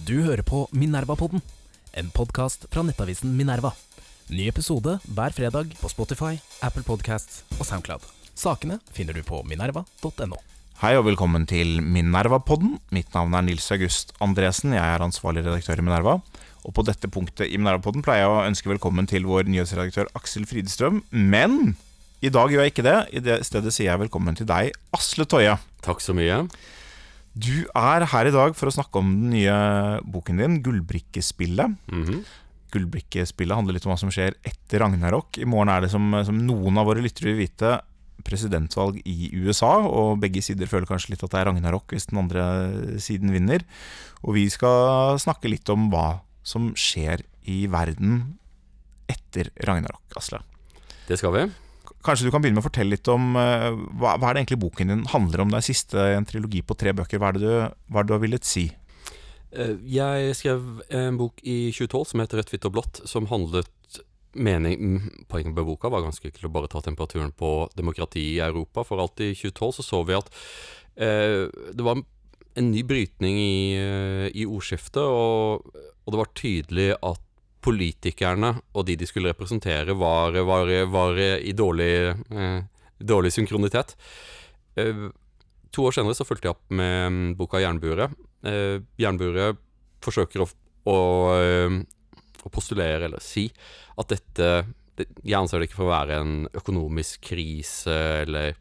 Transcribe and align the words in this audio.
Du 0.00 0.22
hører 0.24 0.40
på 0.46 0.62
Minervapodden, 0.72 1.42
en 1.92 2.06
podkast 2.14 2.62
fra 2.72 2.80
nettavisen 2.86 3.34
Minerva. 3.36 3.74
Ny 4.32 4.46
episode 4.48 4.94
hver 5.04 5.34
fredag 5.36 5.74
på 5.76 5.90
Spotify, 5.92 6.38
Apple 6.64 6.86
Podcasts 6.86 7.42
og 7.58 7.66
Soundcloud. 7.68 8.06
Sakene 8.32 8.78
finner 8.96 9.12
du 9.12 9.20
på 9.26 9.42
minerva.no. 9.44 10.38
Hei 10.80 10.94
og 10.96 11.04
velkommen 11.10 11.44
til 11.50 11.82
Minervapodden. 11.84 12.78
Mitt 12.96 13.12
navn 13.12 13.36
er 13.36 13.44
Nils 13.44 13.68
August 13.76 14.14
Andresen. 14.24 14.72
Jeg 14.72 14.80
er 14.80 15.04
ansvarlig 15.04 15.44
redaktør 15.44 15.82
i 15.82 15.84
Minerva. 15.84 16.16
Og 16.64 16.72
på 16.76 16.86
dette 16.88 17.12
punktet 17.12 17.50
i 17.52 17.60
Minervapodden 17.60 18.06
pleier 18.06 18.24
jeg 18.24 18.32
å 18.32 18.42
ønske 18.48 18.72
velkommen 18.72 19.10
til 19.10 19.28
vår 19.28 19.52
nyhetsredaktør 19.52 20.08
Aksel 20.16 20.48
Fridestrøm. 20.48 21.02
Men 21.12 21.74
i 22.24 22.32
dag 22.32 22.48
gjør 22.48 22.64
jeg 22.64 22.72
ikke 22.72 22.88
det. 22.88 22.98
I 23.12 23.26
det 23.28 23.42
stedet 23.48 23.76
sier 23.76 23.92
jeg 23.92 24.06
velkommen 24.06 24.40
til 24.40 24.48
deg, 24.48 24.72
Asle 24.96 25.28
Toje. 25.28 25.58
Takk 25.84 26.00
så 26.00 26.16
mye. 26.16 26.46
Du 27.34 27.66
er 27.78 28.06
her 28.10 28.26
i 28.26 28.34
dag 28.34 28.56
for 28.58 28.70
å 28.70 28.74
snakke 28.74 29.00
om 29.00 29.10
den 29.14 29.34
nye 29.36 29.56
boken 30.02 30.40
din, 30.42 30.62
'Gullbrikkespillet'. 30.62 31.76
Mhm. 31.90 32.24
Gullbrikkespillet 32.70 33.56
handler 33.56 33.74
litt 33.74 33.86
om 33.86 33.92
hva 33.92 33.98
som 33.98 34.10
skjer 34.10 34.34
etter 34.46 34.78
Ragnarok. 34.78 35.38
I 35.38 35.44
morgen 35.44 35.68
er 35.68 35.82
det, 35.82 35.90
som, 35.90 36.06
som 36.24 36.36
noen 36.38 36.78
av 36.78 36.86
våre 36.86 37.02
lyttere 37.02 37.32
vil 37.32 37.42
vite, 37.42 37.80
presidentvalg 38.22 39.00
i 39.04 39.30
USA. 39.34 39.80
Og 39.86 40.20
begge 40.22 40.42
sider 40.44 40.70
føler 40.70 40.86
kanskje 40.86 41.14
litt 41.14 41.24
at 41.24 41.32
det 41.32 41.40
er 41.40 41.48
Ragnarok 41.50 41.90
hvis 41.90 42.06
den 42.10 42.20
andre 42.22 42.44
siden 43.02 43.32
vinner. 43.34 43.64
Og 44.22 44.36
vi 44.38 44.46
skal 44.52 45.18
snakke 45.18 45.50
litt 45.50 45.68
om 45.72 45.88
hva 45.90 46.20
som 46.46 46.70
skjer 46.78 47.24
i 47.50 47.64
verden 47.70 48.38
etter 49.10 49.50
Ragnarok, 49.66 50.06
Asle. 50.16 50.42
Det 51.08 51.18
skal 51.18 51.34
vi. 51.34 51.44
Kanskje 52.04 52.26
du 52.26 52.32
kan 52.32 52.40
begynne 52.40 52.56
med 52.56 52.64
å 52.64 52.68
fortelle 52.70 52.96
litt 52.96 53.08
om 53.12 53.34
eh, 53.36 53.70
hva, 54.00 54.14
hva 54.16 54.30
er 54.30 54.36
det 54.36 54.44
egentlig 54.44 54.62
boken 54.62 54.92
din 54.92 55.02
handler 55.12 55.42
om? 55.44 55.50
Det 55.52 55.58
er 55.60 55.66
siste 55.66 56.04
en 56.16 56.28
trilogi 56.28 56.62
på 56.64 56.76
tre 56.80 56.94
bøker. 56.96 57.20
Hva 57.20 57.28
er 57.28 57.36
det 57.36 57.42
du, 57.44 57.50
er 57.60 57.98
det 57.98 58.08
du 58.08 58.14
har 58.16 58.22
villet 58.22 58.48
si? 58.48 58.70
Eh, 59.52 59.74
Jeg 59.84 60.38
skrev 60.38 60.80
en 60.96 61.20
bok 61.20 61.42
i 61.44 61.58
2012 61.74 62.12
som 62.12 62.22
heter 62.24 62.40
'Rødt, 62.40 62.54
hvitt 62.54 62.70
og 62.70 62.74
blått', 62.78 63.02
som 63.08 63.28
handlet 63.28 63.68
mening, 64.34 65.10
Poenget 65.28 65.54
med 65.54 65.66
boka 65.66 65.90
var 65.90 66.04
ganske 66.04 66.28
enkelt 66.28 66.46
å 66.46 66.52
bare 66.54 66.70
ta 66.70 66.80
temperaturen 66.80 67.32
på 67.34 67.68
demokrati 67.76 68.36
i 68.36 68.40
Europa. 68.44 68.84
For 68.86 69.02
alt 69.02 69.20
i 69.20 69.32
2012 69.34 69.80
så 69.80 69.82
så 69.82 70.02
vi 70.06 70.14
at 70.14 70.30
eh, 70.96 71.50
det 71.74 71.84
var 71.84 72.00
en 72.56 72.70
ny 72.70 72.82
brytning 72.86 73.36
i, 73.38 73.74
eh, 73.78 74.28
i 74.34 74.46
ordskiftet, 74.46 75.02
og, 75.02 75.66
og 75.74 76.12
det 76.12 76.20
var 76.20 76.32
tydelig 76.38 76.88
at 77.02 77.20
politikerne 77.60 78.54
og 78.74 78.86
de 78.88 78.96
de 78.96 79.08
skulle 79.08 79.32
representere, 79.32 79.96
var, 79.98 80.36
var, 80.48 80.70
var 80.90 81.18
i 81.20 81.52
dårlig, 81.56 81.94
eh, 82.32 82.60
dårlig 82.98 83.32
synkronitet. 83.34 83.96
Eh, 84.76 85.08
to 85.70 85.86
år 85.86 85.96
senere 85.96 86.16
så 86.16 86.26
fulgte 86.26 86.48
jeg 86.48 86.56
opp 86.56 86.74
med 86.74 87.12
mm, 87.12 87.28
boka 87.38 87.60
'Jernburet'. 87.60 88.16
Eh, 88.46 88.80
Jernburet 89.00 89.60
forsøker 90.04 90.44
å, 90.44 90.48
å, 90.90 90.98
eh, 91.36 91.78
å 92.44 92.52
postulere, 92.52 93.06
eller 93.08 93.22
si, 93.24 93.50
at 93.98 94.08
dette 94.08 94.50
det, 94.96 95.06
Jeg 95.24 95.38
anser 95.38 95.60
det 95.60 95.68
ikke 95.68 95.80
for 95.80 95.88
å 95.88 95.94
være 95.94 96.20
en 96.20 96.48
økonomisk 96.56 97.22
krise, 97.30 97.96
eller, 98.24 98.56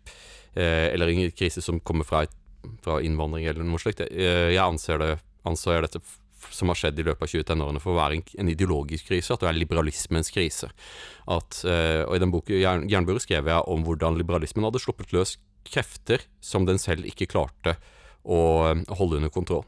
eh, 0.55 0.87
eller 0.93 1.09
en 1.09 1.31
krise 1.31 1.61
som 1.61 1.79
kommer 1.79 2.07
fra, 2.07 2.25
fra 2.83 2.99
innvandring, 3.01 3.47
eller 3.47 3.63
noe 3.63 3.81
slikt. 3.81 4.01
Eh, 4.07 4.53
jeg 4.53 4.63
anser, 4.63 4.99
det, 4.99 5.19
anser 5.45 5.81
dette 5.81 6.01
som 6.53 6.71
har 6.71 6.79
skjedd 6.79 6.99
i 7.01 7.05
løpet 7.07 7.25
av 7.25 7.33
20-tenårene 7.33 7.81
for 7.83 7.93
å 7.93 7.99
være 7.99 8.19
en, 8.19 8.25
en 8.43 8.51
ideologisk 8.53 9.11
krise, 9.11 9.35
at 9.35 9.43
det 9.43 9.51
er 9.51 9.59
liberalismens 9.59 10.31
krise. 10.33 10.71
At, 11.29 11.61
uh, 11.65 12.05
og 12.07 12.15
i 12.15 12.23
den 12.23 12.33
boken 12.33 12.59
Jern, 12.89 13.19
skrev 13.21 13.51
jeg 13.51 13.69
om 13.69 13.85
hvordan 13.87 14.19
liberalismen 14.19 14.67
hadde 14.67 14.81
sluppet 14.83 15.13
løs 15.15 15.37
krefter 15.67 16.23
som 16.41 16.65
den 16.65 16.79
selv 16.81 17.07
ikke 17.07 17.29
klarte 17.29 17.75
å, 18.23 18.39
å 18.73 18.99
holde 18.99 19.19
under 19.19 19.33
kontroll. 19.33 19.65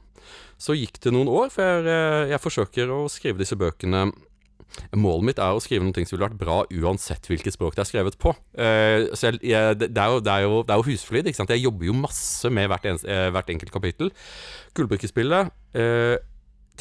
Så 0.62 0.76
gikk 0.78 1.00
det 1.02 1.14
noen 1.16 1.30
år 1.32 1.50
før 1.54 1.88
jeg, 1.88 2.28
jeg 2.32 2.44
forsøker 2.44 2.92
å 2.94 3.06
skrive 3.12 3.42
disse 3.42 3.58
bøkene. 3.58 4.10
Målet 4.96 5.28
mitt 5.28 5.40
er 5.42 5.56
å 5.56 5.62
skrive 5.64 5.84
noe 5.84 6.06
som 6.06 6.16
ville 6.16 6.28
vært 6.28 6.40
bra 6.40 6.62
uansett 6.70 7.28
hvilket 7.28 7.56
språk 7.56 7.76
det 7.76 7.84
er 7.84 7.90
skrevet 7.90 8.18
på. 8.22 8.34
Uh, 8.56 9.10
jeg, 9.12 9.42
jeg, 9.44 9.78
det, 9.82 9.90
er 9.92 10.14
jo, 10.14 10.22
det, 10.24 10.32
er 10.32 10.46
jo, 10.46 10.62
det 10.64 10.76
er 10.76 10.82
jo 10.82 10.88
husflid. 10.88 11.28
ikke 11.28 11.42
sant? 11.42 11.54
Jeg 11.54 11.66
jobber 11.66 11.90
jo 11.90 11.98
masse 11.98 12.52
med 12.54 12.70
hvert, 12.72 12.88
eh, 12.88 13.28
hvert 13.34 13.52
enkelt 13.52 13.74
kapittel. 13.74 14.14
Gullbrikkespillet 14.78 15.52
eh, 15.76 16.16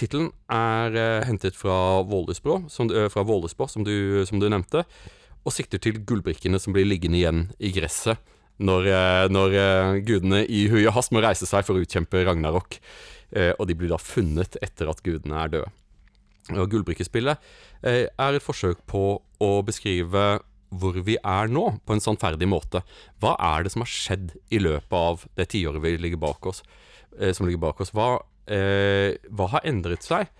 Tittelen 0.00 0.30
er 0.48 0.96
eh, 0.96 1.28
hentet 1.28 1.56
fra 1.58 2.00
Vålesbrå, 2.08 2.62
som, 2.72 2.88
eh, 2.88 3.10
fra 3.12 3.24
Vålesbå 3.28 3.68
som, 3.68 3.84
du, 3.84 4.24
som 4.28 4.40
du 4.40 4.48
nevnte, 4.48 4.86
og 5.44 5.52
sikter 5.52 5.80
til 5.82 6.00
gullbrikkene 6.08 6.60
som 6.60 6.72
blir 6.76 6.88
liggende 6.88 7.20
igjen 7.20 7.42
i 7.60 7.72
gresset 7.74 8.20
når, 8.60 8.88
eh, 8.92 9.26
når 9.32 9.56
eh, 9.56 9.98
gudene 10.06 10.42
i 10.44 10.66
hui 10.72 10.82
og 10.84 10.94
hast 10.96 11.12
må 11.14 11.22
reise 11.24 11.48
seg 11.48 11.64
for 11.66 11.76
å 11.76 11.84
utkjempe 11.84 12.24
Ragnarok. 12.26 12.78
Eh, 13.30 13.52
og 13.56 13.68
de 13.70 13.76
blir 13.78 13.92
da 13.92 14.00
funnet 14.00 14.58
etter 14.64 14.90
at 14.90 15.00
gudene 15.06 15.38
er 15.40 15.54
døde. 15.54 15.72
Og 16.56 16.70
Gullbrikkespillet 16.72 17.40
eh, 17.86 18.06
er 18.10 18.36
et 18.36 18.44
forsøk 18.44 18.82
på 18.90 19.04
å 19.20 19.50
beskrive 19.66 20.40
hvor 20.70 20.96
vi 21.02 21.16
er 21.18 21.50
nå, 21.50 21.64
på 21.82 21.96
en 21.96 22.02
sannferdig 22.02 22.46
måte. 22.50 22.82
Hva 23.22 23.34
er 23.56 23.64
det 23.64 23.72
som 23.74 23.82
har 23.82 23.90
skjedd 23.90 24.34
i 24.54 24.60
løpet 24.62 24.96
av 24.96 25.24
det 25.38 25.48
tiåret 25.54 25.82
vi 25.82 25.96
ligger 25.98 26.20
bak 26.22 26.46
oss? 26.46 26.62
Eh, 27.18 27.32
som 27.34 27.48
ligger 27.48 27.64
bak 27.64 27.80
oss? 27.82 27.94
Hva, 27.96 28.12
eh, 28.18 28.26
hva 28.50 29.46
har 29.54 29.66
endret 29.68 30.06
seg? 30.06 30.30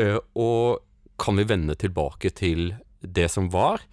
Eh, 0.00 0.18
og 0.34 0.82
kan 1.22 1.38
vi 1.38 1.46
vende 1.46 1.76
tilbake 1.78 2.32
til 2.34 2.72
det 3.00 3.28
som 3.30 3.50
var? 3.52 3.84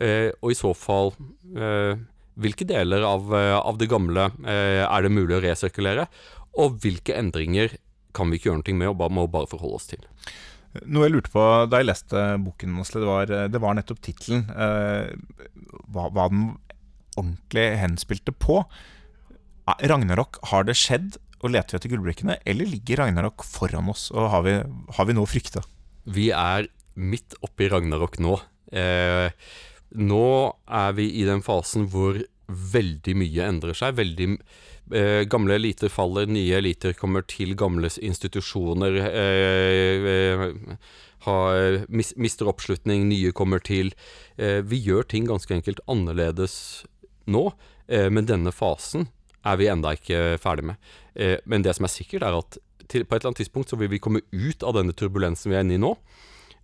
Eh, 0.00 0.30
og 0.40 0.52
i 0.52 0.58
så 0.58 0.72
fall 0.76 1.12
eh, 1.52 2.00
hvilke 2.40 2.66
deler 2.68 3.04
av, 3.04 3.32
eh, 3.36 3.56
av 3.58 3.80
det 3.80 3.90
gamle 3.90 4.30
eh, 4.46 4.84
er 4.86 5.04
det 5.04 5.12
mulig 5.12 5.36
å 5.36 5.42
resirkulere? 5.44 6.06
Og 6.60 6.78
hvilke 6.82 7.16
endringer 7.18 7.76
kan 8.16 8.30
vi 8.30 8.38
ikke 8.38 8.50
gjøre 8.50 8.62
noe 8.62 8.78
med 8.78 8.92
og 8.92 8.96
bare, 9.02 9.14
må 9.14 9.26
bare 9.30 9.50
forholde 9.50 9.80
oss 9.80 9.90
til? 9.90 10.06
Noe 10.86 11.08
jeg 11.08 11.16
lurte 11.16 11.32
på 11.34 11.44
da 11.66 11.80
jeg 11.80 11.88
leste 11.88 12.24
boken, 12.44 12.78
det 12.94 13.06
var, 13.06 13.32
det 13.50 13.60
var 13.62 13.76
nettopp 13.76 14.00
tittelen. 14.06 14.46
Eh, 14.54 15.10
hva, 15.90 16.08
hva 16.14 16.28
den 16.30 16.52
ordentlig 17.18 17.66
henspilte 17.80 18.34
på. 18.34 18.62
Eh, 19.66 19.88
Ragnarok, 19.90 20.38
har 20.52 20.68
det 20.68 20.78
skjedd? 20.78 21.18
Og 21.40 21.52
leter 21.54 21.74
vi 21.74 21.80
etter 21.80 21.92
gullbrikkene, 21.94 22.36
eller 22.48 22.68
ligger 22.68 23.04
Ragnarok 23.04 23.44
foran 23.48 23.88
oss? 23.92 24.10
Og 24.12 24.28
har 24.32 24.44
vi, 24.44 24.56
har 24.96 25.08
vi 25.08 25.16
noe 25.16 25.28
å 25.28 25.30
frykte? 25.30 25.62
Vi 26.04 26.28
er 26.36 26.68
midt 27.00 27.36
oppe 27.44 27.64
i 27.64 27.70
Ragnarok 27.72 28.18
nå. 28.20 28.36
Eh, 28.76 29.32
nå 29.96 30.26
er 30.80 30.92
vi 30.98 31.08
i 31.20 31.24
den 31.26 31.40
fasen 31.42 31.88
hvor 31.90 32.20
veldig 32.50 33.14
mye 33.18 33.46
endrer 33.46 33.78
seg. 33.78 33.96
Veldig 33.98 34.28
eh, 34.34 35.22
Gamle 35.30 35.56
eliter 35.56 35.92
faller, 35.92 36.28
nye 36.30 36.58
eliter 36.60 36.92
kommer 36.98 37.24
til, 37.24 37.56
gamle 37.58 37.88
institusjoner 37.88 39.00
eh, 39.06 40.10
eh, 40.14 40.44
har, 41.26 41.80
mis, 41.92 42.12
mister 42.16 42.48
oppslutning, 42.50 43.08
nye 43.10 43.32
kommer 43.36 43.62
til. 43.64 43.94
Eh, 44.36 44.60
vi 44.66 44.80
gjør 44.80 45.08
ting 45.08 45.28
ganske 45.28 45.54
enkelt 45.56 45.82
annerledes 45.90 46.84
nå, 47.30 47.50
eh, 47.88 48.08
men 48.12 48.28
denne 48.28 48.52
fasen 48.54 49.08
er 49.46 49.60
vi 49.60 49.70
enda 49.72 49.94
ikke 49.96 50.38
ferdig 50.42 50.70
med. 50.72 50.90
Eh, 51.14 51.38
men 51.48 51.64
det 51.64 51.76
som 51.76 51.86
er 51.86 51.94
sikkert, 51.94 52.26
er 52.26 52.38
at 52.38 52.58
til, 52.90 53.04
på 53.06 53.14
et 53.14 53.20
eller 53.20 53.30
annet 53.30 53.44
tidspunkt 53.44 53.70
så 53.70 53.78
vil 53.80 53.92
vi 53.92 54.02
komme 54.02 54.24
ut 54.32 54.66
av 54.66 54.74
denne 54.76 54.94
turbulensen 54.96 55.52
vi 55.52 55.58
er 55.58 55.64
inne 55.64 55.78
i 55.78 55.82
nå. 55.82 55.94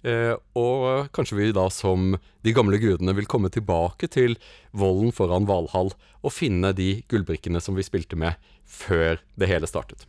Eh, 0.06 0.34
og 0.58 1.08
kanskje 1.16 1.38
vi 1.38 1.52
da 1.56 1.66
som 1.72 2.14
de 2.44 2.54
gamle 2.54 2.78
gudene 2.82 3.14
vil 3.16 3.28
komme 3.30 3.50
tilbake 3.52 4.10
til 4.12 4.36
volden 4.76 5.14
foran 5.14 5.48
Valhall 5.48 5.90
og 6.22 6.34
finne 6.34 6.74
de 6.76 7.00
gullbrikkene 7.10 7.62
som 7.62 7.78
vi 7.78 7.86
spilte 7.86 8.18
med 8.18 8.36
før 8.66 9.22
det 9.38 9.50
hele 9.50 9.70
startet. 9.70 10.06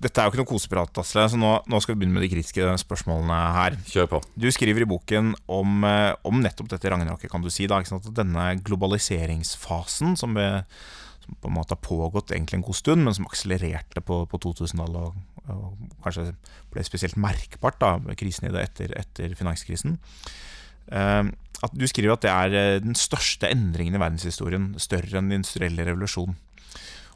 Dette 0.00 0.16
er 0.16 0.26
jo 0.26 0.32
ikke 0.32 0.40
noe 0.40 0.48
koseprat, 0.48 0.98
Asle, 1.02 1.26
så 1.28 1.36
nå, 1.36 1.48
nå 1.68 1.78
skal 1.84 1.92
vi 1.92 2.00
begynne 2.00 2.16
med 2.16 2.24
de 2.24 2.30
kritiske 2.32 2.64
spørsmålene 2.80 3.40
her. 3.52 3.74
Kjør 3.84 4.06
på. 4.14 4.20
Du 4.32 4.46
skriver 4.48 4.86
i 4.86 4.88
boken 4.88 5.34
om, 5.44 5.84
eh, 5.84 6.14
om 6.24 6.40
nettopp 6.40 6.70
dette 6.72 6.88
ragnarokket, 6.88 7.28
kan 7.28 7.44
du 7.44 7.50
si. 7.52 7.68
Da, 7.68 7.82
ikke 7.82 7.92
sant? 7.92 8.08
Denne 8.16 8.46
globaliseringsfasen 8.64 10.16
som, 10.16 10.32
vi, 10.38 10.46
på 11.40 11.50
en 11.50 11.56
måte 11.56 11.76
har 11.76 11.84
pågått 11.84 12.32
egentlig 12.34 12.60
en 12.60 12.66
god 12.66 12.78
stund, 12.78 13.04
men 13.06 13.16
som 13.16 13.28
akselererte 13.28 14.02
på, 14.04 14.22
på 14.30 14.40
2000-tallet 14.44 15.10
og, 15.10 15.46
og 15.50 16.00
kanskje 16.04 16.30
ble 16.72 16.84
spesielt 16.86 17.18
merkbart 17.20 17.80
da, 17.82 17.94
krisen 18.18 18.48
i 18.48 18.54
det 18.54 18.64
etter, 18.68 18.94
etter 18.98 19.36
finanskrisen. 19.38 19.98
Uh, 20.90 21.30
at 21.60 21.74
du 21.76 21.84
skriver 21.88 22.14
at 22.14 22.24
det 22.24 22.30
er 22.32 22.54
eh, 22.56 22.78
den 22.80 22.96
største 22.96 23.50
endringen 23.52 23.98
i 23.98 24.00
verdenshistorien, 24.00 24.70
større 24.80 25.18
enn 25.18 25.28
den 25.28 25.42
industrielle 25.42 25.84
revolusjonen. 25.84 26.38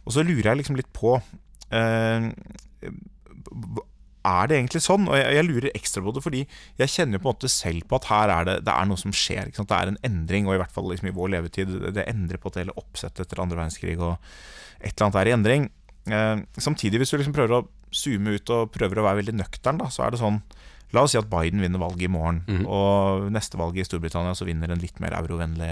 Og 0.04 0.12
så 0.12 0.24
lurer 0.24 0.50
jeg 0.50 0.60
liksom 0.60 0.76
litt 0.76 0.90
på 0.92 1.14
eh, 1.72 2.26
Er 4.24 4.48
det 4.48 4.56
egentlig 4.56 4.80
sånn? 4.84 5.06
Og 5.10 5.16
jeg, 5.18 5.36
jeg 5.36 5.46
lurer 5.46 5.70
ekstra 5.76 6.02
på 6.04 6.14
det 6.16 6.22
fordi 6.24 6.42
jeg 6.80 6.92
kjenner 6.94 7.18
jo 7.18 7.22
på 7.24 7.28
en 7.28 7.34
måte 7.34 7.50
selv 7.52 7.84
på 7.90 7.98
at 8.00 8.08
her 8.08 8.32
er 8.32 8.48
det, 8.48 8.56
det 8.64 8.74
er 8.74 8.88
noe 8.88 9.00
som 9.00 9.12
skjer. 9.12 9.50
Det 9.52 9.78
er 9.78 9.92
en 9.92 10.00
endring, 10.08 10.48
og 10.48 10.56
i 10.56 10.60
hvert 10.62 10.72
fall 10.74 10.88
liksom 10.90 11.10
i 11.10 11.14
vår 11.16 11.32
levetid. 11.36 11.72
Det, 11.84 11.94
det 11.98 12.08
endrer 12.08 12.40
på 12.40 12.52
et 12.52 12.62
hele 12.62 12.76
oppsettet 12.80 13.26
etter 13.26 13.42
andre 13.44 13.60
verdenskrig, 13.60 13.98
og 14.00 14.16
et 14.80 14.94
eller 14.94 15.08
annet 15.08 15.20
er 15.20 15.30
i 15.30 15.34
endring. 15.36 15.70
Eh, 16.08 16.44
samtidig, 16.60 17.00
hvis 17.02 17.12
du 17.12 17.18
liksom 17.18 17.36
prøver 17.36 17.58
å 17.58 17.64
zoome 17.94 18.34
ut 18.36 18.50
og 18.56 18.72
prøver 18.74 19.00
å 19.00 19.06
være 19.06 19.20
veldig 19.22 19.36
nøktern, 19.38 19.78
da, 19.80 19.90
så 19.92 20.06
er 20.06 20.14
det 20.14 20.22
sånn 20.24 20.40
La 20.94 21.02
oss 21.02 21.10
si 21.10 21.18
at 21.18 21.26
Biden 21.26 21.58
vinner 21.58 21.80
valget 21.82 22.06
i 22.06 22.12
morgen, 22.12 22.36
mm. 22.46 22.66
og 22.70 23.24
neste 23.34 23.58
valg 23.58 23.74
i 23.74 23.82
Storbritannia 23.82 24.30
så 24.38 24.46
vinner 24.46 24.70
en 24.70 24.78
litt 24.78 25.00
mer 25.02 25.16
eurovennlig 25.18 25.70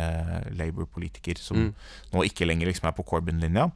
Labour-politiker, 0.58 1.38
som 1.38 1.60
Mm. 1.60 1.68
nå 2.10 2.24
ikke 2.26 2.48
lenger 2.48 2.66
liksom 2.66 2.88
er 2.90 2.96
på 2.96 3.04
Corbyn-linja. 3.06 3.68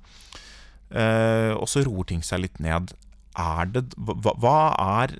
Eh, 0.90 1.52
og 1.54 1.68
så 1.70 1.84
roer 1.86 2.08
ting 2.10 2.22
seg 2.26 2.42
litt 2.42 2.58
ned. 2.58 2.90
Er 3.36 3.72
det 3.72 3.84
hva, 3.96 4.34
hva 4.40 4.58
er 5.00 5.16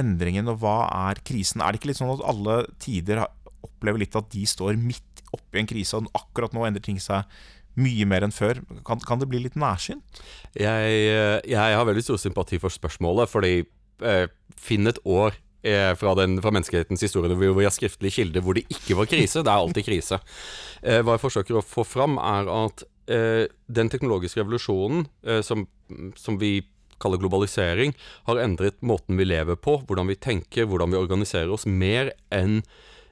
endringen, 0.00 0.48
og 0.50 0.60
hva 0.62 0.78
er 1.10 1.20
krisen? 1.26 1.62
Er 1.62 1.72
det 1.72 1.80
ikke 1.80 1.92
litt 1.92 2.00
sånn 2.00 2.12
at 2.14 2.26
alle 2.30 2.62
tider 2.82 3.24
opplever 3.66 4.02
litt 4.02 4.16
at 4.18 4.30
de 4.32 4.44
står 4.48 4.78
midt 4.80 5.24
oppi 5.36 5.60
en 5.60 5.70
krise, 5.70 5.98
og 5.98 6.10
akkurat 6.16 6.54
nå 6.56 6.64
endrer 6.66 6.84
ting 6.84 7.00
seg 7.02 7.28
mye 7.80 8.06
mer 8.08 8.26
enn 8.26 8.34
før? 8.34 8.62
Kan, 8.86 9.02
kan 9.06 9.20
det 9.22 9.28
bli 9.30 9.42
litt 9.44 9.58
nærsynt? 9.60 10.22
Jeg, 10.58 11.04
jeg, 11.46 11.58
har 11.58 11.86
veldig 11.88 12.04
stor 12.06 12.20
sympati 12.20 12.60
for 12.62 12.72
spørsmålet, 12.74 13.30
fordi 13.30 13.54
eh, 13.62 14.26
finn 14.58 14.90
et 14.90 15.00
år 15.06 15.36
eh, 15.62 15.92
fra, 15.98 16.14
den, 16.18 16.38
fra, 16.42 16.52
menneskehetens 16.54 17.04
historie 17.06 17.36
hvor 17.36 17.58
vi 17.58 17.68
har 17.68 17.74
skriftlige 17.74 18.20
kilder 18.20 18.44
hvor 18.44 18.58
det 18.58 18.66
ikke 18.72 18.98
var 18.98 19.10
krise. 19.10 19.44
Det 19.44 19.52
er 19.52 19.66
alltid 19.66 19.88
krise. 19.88 20.20
Eh, 20.80 21.02
hva 21.04 21.12
jeg 21.12 21.20
forsøker 21.20 21.58
å 21.58 21.60
få 21.60 21.82
fram, 21.84 22.14
er 22.16 22.46
at 22.48 22.82
eh, 23.12 23.42
den 23.68 23.90
teknologiske 23.92 24.40
revolusjonen 24.40 25.02
eh, 25.28 25.42
som, 25.44 25.66
som 26.16 26.38
vi 26.40 26.62
kaller 27.00 27.20
globalisering, 27.22 27.96
har 28.28 28.42
endret 28.42 28.80
måten 28.86 29.18
vi 29.20 29.26
lever 29.28 29.58
på, 29.60 29.80
hvordan 29.88 30.10
vi 30.10 30.18
tenker, 30.20 30.68
hvordan 30.70 30.92
vi 30.92 31.00
organiserer 31.00 31.52
oss, 31.52 31.68
mer 31.68 32.14
enn 32.34 32.60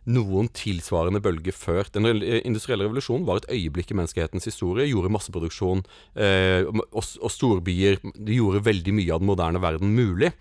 noen 0.09 0.49
tilsvarende 0.57 1.21
bølge 1.21 1.53
før. 1.53 1.89
Den 1.93 2.09
industrielle 2.47 2.87
revolusjonen 2.87 3.27
var 3.29 3.43
et 3.43 3.51
øyeblikk 3.53 3.93
i 3.93 3.99
menneskehetens 3.99 4.49
historie. 4.49 4.89
Gjorde 4.89 5.13
masseproduksjon 5.13 5.85
eh, 6.17 6.65
og, 6.65 7.03
og, 7.03 7.31
storbyer 7.33 8.01
Det 8.15 8.39
gjorde 8.39 8.65
veldig 8.65 8.95
mye 8.97 9.13
av 9.15 9.23
den 9.23 9.31
moderne 9.31 9.63
verden 9.63 9.93
mulig. 9.97 10.33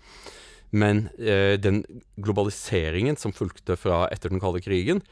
Men 0.70 1.06
eh, 1.20 1.56
den 1.60 1.82
globaliseringen 2.20 3.16
som 3.20 3.34
fulgte 3.36 3.76
fra 3.80 4.06
etter 4.12 4.32
den 4.32 4.42
kalde 4.42 4.64
krigen, 4.64 5.02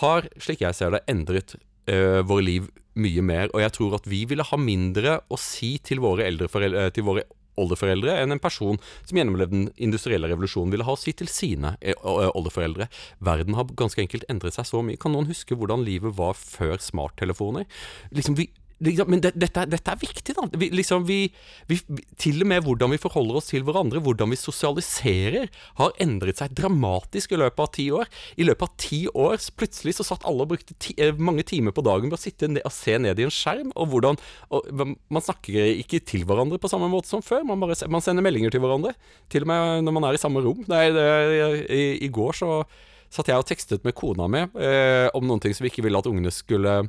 har, 0.00 0.26
slik 0.42 0.64
jeg 0.64 0.74
ser 0.74 0.94
det, 0.94 1.04
endret 1.10 1.54
eh, 1.90 2.22
våre 2.26 2.46
liv 2.46 2.70
mye 2.98 3.22
mer. 3.22 3.50
Og 3.54 3.62
jeg 3.62 3.74
tror 3.76 3.98
at 3.98 4.08
vi 4.08 4.24
ville 4.28 4.46
ha 4.46 4.58
mindre 4.58 5.20
å 5.30 5.38
si 5.40 5.76
til 5.84 6.02
våre, 6.04 6.26
foreldre, 6.50 6.88
til 6.94 7.06
våre 7.06 7.26
oldeforeldre 7.60 8.18
enn 8.20 8.34
en 8.34 8.42
person 8.42 8.80
som 9.02 9.18
gjennomlevde 9.18 9.56
den 9.56 9.70
industrielle 9.88 10.30
revolusjonen 10.30 10.74
ville 10.74 10.86
ha 10.86 10.96
å 10.96 11.00
si 11.00 11.14
til 11.16 11.30
sine 11.32 11.76
eh, 11.80 11.96
eh, 11.96 12.30
oldeforeldre. 12.32 12.88
Verden 13.24 13.58
har 13.58 13.72
ganske 13.78 14.02
enkelt 14.02 14.26
endret 14.32 14.58
seg 14.58 14.68
så 14.68 14.82
mye. 14.84 15.00
Kan 15.00 15.16
noen 15.16 15.30
huske 15.30 15.56
hvordan 15.58 15.84
livet 15.86 16.16
var 16.18 16.36
før 16.38 16.78
smarttelefoner? 16.82 17.68
Liksom 18.16 18.38
vi 18.38 18.50
men 18.78 19.22
det, 19.24 19.32
dette, 19.40 19.62
dette, 19.72 19.92
er 19.92 20.00
viktig, 20.00 20.34
da. 20.36 20.44
Vi, 20.60 20.68
liksom, 20.74 21.06
vi, 21.08 21.30
vi, 21.70 21.78
til 22.20 22.42
og 22.44 22.50
med 22.50 22.64
hvordan 22.66 22.92
vi 22.92 23.00
forholder 23.00 23.38
oss 23.40 23.48
til 23.48 23.64
hverandre, 23.64 24.02
hvordan 24.04 24.32
vi 24.32 24.36
sosialiserer, 24.36 25.48
har 25.78 25.94
endret 26.02 26.42
seg 26.42 26.52
dramatisk 26.58 27.32
i 27.32 27.40
løpet 27.40 27.62
av 27.64 27.70
ti 27.72 27.86
år. 27.96 28.10
I 28.36 28.44
løpet 28.44 28.66
av 28.66 28.74
ti 28.82 29.00
år 29.08 29.40
plutselig 29.56 29.96
så 29.96 30.06
satt 30.10 30.26
alle 30.28 30.44
og 30.44 30.52
brukte 30.52 30.76
ti, 30.76 30.96
eh, 31.00 31.16
mange 31.16 31.46
timer 31.48 31.72
på 31.72 31.84
dagen 31.86 32.12
på 32.12 32.18
å 32.18 32.20
sitte 32.20 32.50
ned, 32.52 32.64
og 32.68 32.74
se 32.76 32.98
ned 33.00 33.16
i 33.16 33.26
en 33.26 33.32
skjerm. 33.32 33.72
Og 33.76 33.88
hvordan 33.94 34.20
og 34.52 34.68
Man 34.76 35.22
snakker 35.22 35.72
ikke 35.80 36.02
til 36.04 36.26
hverandre 36.28 36.58
på 36.60 36.68
samme 36.68 36.90
måte 36.92 37.08
som 37.08 37.24
før. 37.24 37.46
Man, 37.48 37.60
bare, 37.62 37.78
man 37.88 38.04
sender 38.04 38.24
meldinger 38.24 38.52
til 38.52 38.60
hverandre. 38.60 38.92
Til 39.32 39.46
og 39.46 39.50
med 39.50 39.86
når 39.86 39.96
man 39.96 40.08
er 40.08 40.18
i 40.18 40.20
samme 40.20 40.42
rom. 40.44 40.64
Nei, 40.68 40.84
det, 40.92 41.06
i, 41.72 41.84
I 42.04 42.12
går 42.12 42.36
så 42.36 42.50
satt 43.12 43.30
jeg 43.30 43.40
og 43.40 43.46
tekstet 43.48 43.84
med 43.86 43.94
kona 43.96 44.26
mi 44.28 44.42
eh, 44.42 45.06
om 45.16 45.24
noen 45.24 45.40
ting 45.42 45.54
som 45.54 45.64
vi 45.64 45.70
ikke 45.70 45.84
ville 45.86 46.00
at 46.00 46.08
ungene 46.10 46.32
skulle 46.34 46.82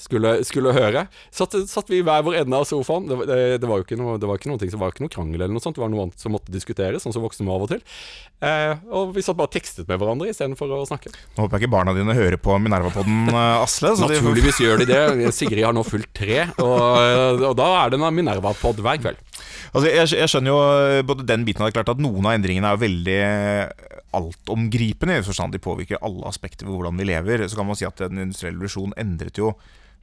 skulle, 0.00 0.34
skulle 0.46 0.74
høre. 0.76 1.06
Satt, 1.34 1.56
satt, 1.70 1.90
vi 1.92 2.00
i 2.00 2.06
hver 2.06 2.24
vår 2.26 2.40
ende 2.42 2.58
av 2.58 2.66
sofaen. 2.68 3.08
Det, 3.10 3.18
det, 3.28 3.38
det, 3.62 3.68
var 3.70 3.80
jo 3.80 3.86
ikke 3.86 3.98
noe, 4.00 4.18
det 4.20 4.28
var 4.28 4.40
ikke 4.40 4.52
noe, 4.52 4.60
det 4.62 4.80
var 4.80 4.94
ikke 4.94 5.06
noe 5.06 5.12
krangel 5.12 5.40
eller 5.40 5.54
noe 5.54 5.64
sånt. 5.64 5.78
Det 5.78 5.84
var 5.84 5.92
noe 5.92 6.06
annet 6.06 6.22
som 6.22 6.34
måtte 6.34 6.54
diskuteres, 6.54 7.04
sånn 7.04 7.14
som 7.14 7.24
voksne 7.24 7.46
må 7.48 7.56
av 7.56 7.66
og 7.66 7.72
til. 7.74 7.82
Eh, 8.42 8.74
og 8.90 9.14
vi 9.16 9.24
satt 9.24 9.38
bare 9.38 9.50
og 9.50 9.56
tekstet 9.56 9.90
med 9.90 10.00
hverandre 10.02 10.30
istedenfor 10.32 10.72
å 10.78 10.82
snakke. 10.88 11.12
Nå 11.36 11.46
håper 11.46 11.58
jeg 11.58 11.66
ikke 11.66 11.74
barna 11.76 11.96
dine 11.96 12.16
hører 12.16 12.38
på 12.42 12.56
Minerva-podden, 12.62 13.32
eh, 13.32 13.62
Asle. 13.62 13.94
Naturligvis 14.02 14.60
de 14.60 14.68
gjør 14.68 14.82
de 14.82 14.88
det. 14.92 15.32
Sigrid 15.36 15.66
har 15.66 15.76
nå 15.76 15.84
fulgt 15.86 16.14
tre, 16.22 16.44
og, 16.62 17.46
og 17.52 17.56
da 17.58 17.68
er 17.82 17.92
det 17.92 18.00
en 18.00 18.16
Minerva-pod 18.16 18.82
hver 18.82 19.02
kveld. 19.02 19.20
Altså, 19.70 19.86
jeg, 19.86 20.08
jeg, 20.18 20.30
skjønner 20.32 20.52
jo 20.52 20.60
eh, 20.62 21.04
både 21.06 21.26
den 21.28 21.46
biten 21.46 21.62
av 21.62 21.70
det 21.70 21.76
klart 21.78 21.92
at 21.94 22.02
noen 22.02 22.26
av 22.26 22.34
endringene 22.36 22.72
er 22.72 22.82
veldig 22.82 23.20
altomgripende, 24.16 25.20
i 25.20 25.26
forstand 25.26 25.54
de 25.54 25.62
påvirker 25.62 26.02
alle 26.04 26.26
aspekter 26.28 26.68
ved 26.68 26.76
hvordan 26.76 26.98
vi 27.00 27.08
lever. 27.08 27.46
Så 27.48 27.58
kan 27.58 27.68
man 27.68 27.78
si 27.78 27.88
at 27.88 28.02
den 28.02 28.26
industrielle 28.26 28.58
revolusjonen 28.58 28.98
endret 29.00 29.40
jo 29.40 29.54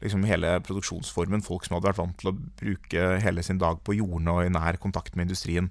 liksom 0.04 0.24
hele 0.28 0.56
produksjonsformen. 0.66 1.44
Folk 1.46 1.68
som 1.68 1.78
hadde 1.78 1.92
vært 1.92 2.02
vant 2.02 2.18
til 2.20 2.32
å 2.32 2.38
bruke 2.62 3.10
hele 3.24 3.44
sin 3.46 3.60
dag 3.62 3.82
på 3.84 3.98
jordene 4.00 4.36
og 4.36 4.48
i 4.48 4.54
nær 4.54 4.80
kontakt 4.82 5.16
med 5.16 5.28
industrien. 5.28 5.70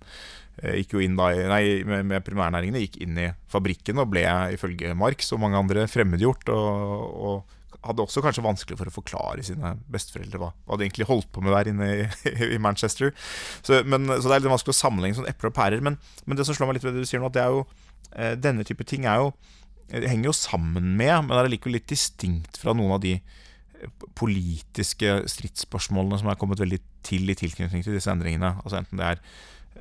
Eh, 0.60 0.80
gikk 0.80 0.96
jo 0.96 1.04
inn 1.04 1.18
da, 1.18 1.30
nei, 1.52 1.62
med, 1.88 2.06
med 2.10 2.26
primærnæringene 2.26 2.82
gikk 2.84 2.98
inn 3.04 3.20
i 3.20 3.28
fabrikken 3.50 4.02
og 4.02 4.10
ble 4.12 4.24
ifølge 4.54 4.96
Marx 4.98 5.32
og 5.34 5.42
mange 5.44 5.60
andre 5.60 5.86
fremmedgjort. 5.90 6.50
Og, 6.54 7.22
og, 7.30 7.54
hadde 7.86 8.02
også 8.02 8.22
kanskje 8.24 8.44
vanskelig 8.44 8.78
for 8.80 8.90
å 8.90 8.94
forklare 8.94 9.44
sine 9.46 9.74
besteforeldre 9.92 10.40
hva, 10.42 10.48
hva 10.66 10.78
de 10.78 10.86
egentlig 10.86 11.06
holdt 11.08 11.28
på 11.34 11.42
med 11.44 11.54
der 11.54 11.70
inne 11.70 11.90
i, 11.94 12.06
i 12.56 12.58
Manchester. 12.62 13.12
Så, 13.62 13.82
men, 13.86 14.08
så, 14.10 14.26
det 14.26 14.34
er 14.38 14.42
litt 14.42 14.54
vanskelig 14.54 14.74
å 14.74 14.80
sammenligne 14.80 15.20
sånn 15.20 15.30
epler 15.30 15.52
og 15.52 15.58
pærer. 15.58 15.84
Men, 15.84 16.00
men, 16.24 16.38
det 16.38 16.48
som 16.48 16.58
slår 16.58 16.70
meg 16.70 16.78
litt 16.78 16.88
ved 16.88 16.98
det 16.98 17.06
du 17.06 17.10
sier 17.10 17.22
nå, 17.22 17.30
at 17.30 17.38
jo, 17.38 17.62
eh, 18.14 18.34
denne 18.40 18.66
type 18.66 18.86
ting 18.88 19.06
er 19.08 19.22
jo 19.22 19.32
henger 19.88 20.28
jo 20.28 20.36
sammen 20.36 20.90
med, 20.98 21.14
men 21.24 21.38
er 21.38 21.48
likevel 21.48 21.78
litt 21.78 21.88
distinkt 21.88 22.58
fra 22.60 22.74
noen 22.76 22.98
av 22.98 23.00
de 23.00 23.14
politiske 24.18 25.20
stridsspørsmålene 25.30 26.18
som 26.20 26.30
er 26.30 26.38
kommet 26.40 26.60
veldig 26.60 26.80
til 27.06 27.30
i 27.30 27.36
tilknytning 27.38 27.84
til 27.86 27.94
disse 27.96 28.10
endringene. 28.12 28.56
Altså 28.64 28.80
Enten 28.80 29.00
det 29.00 29.12
er 29.12 29.22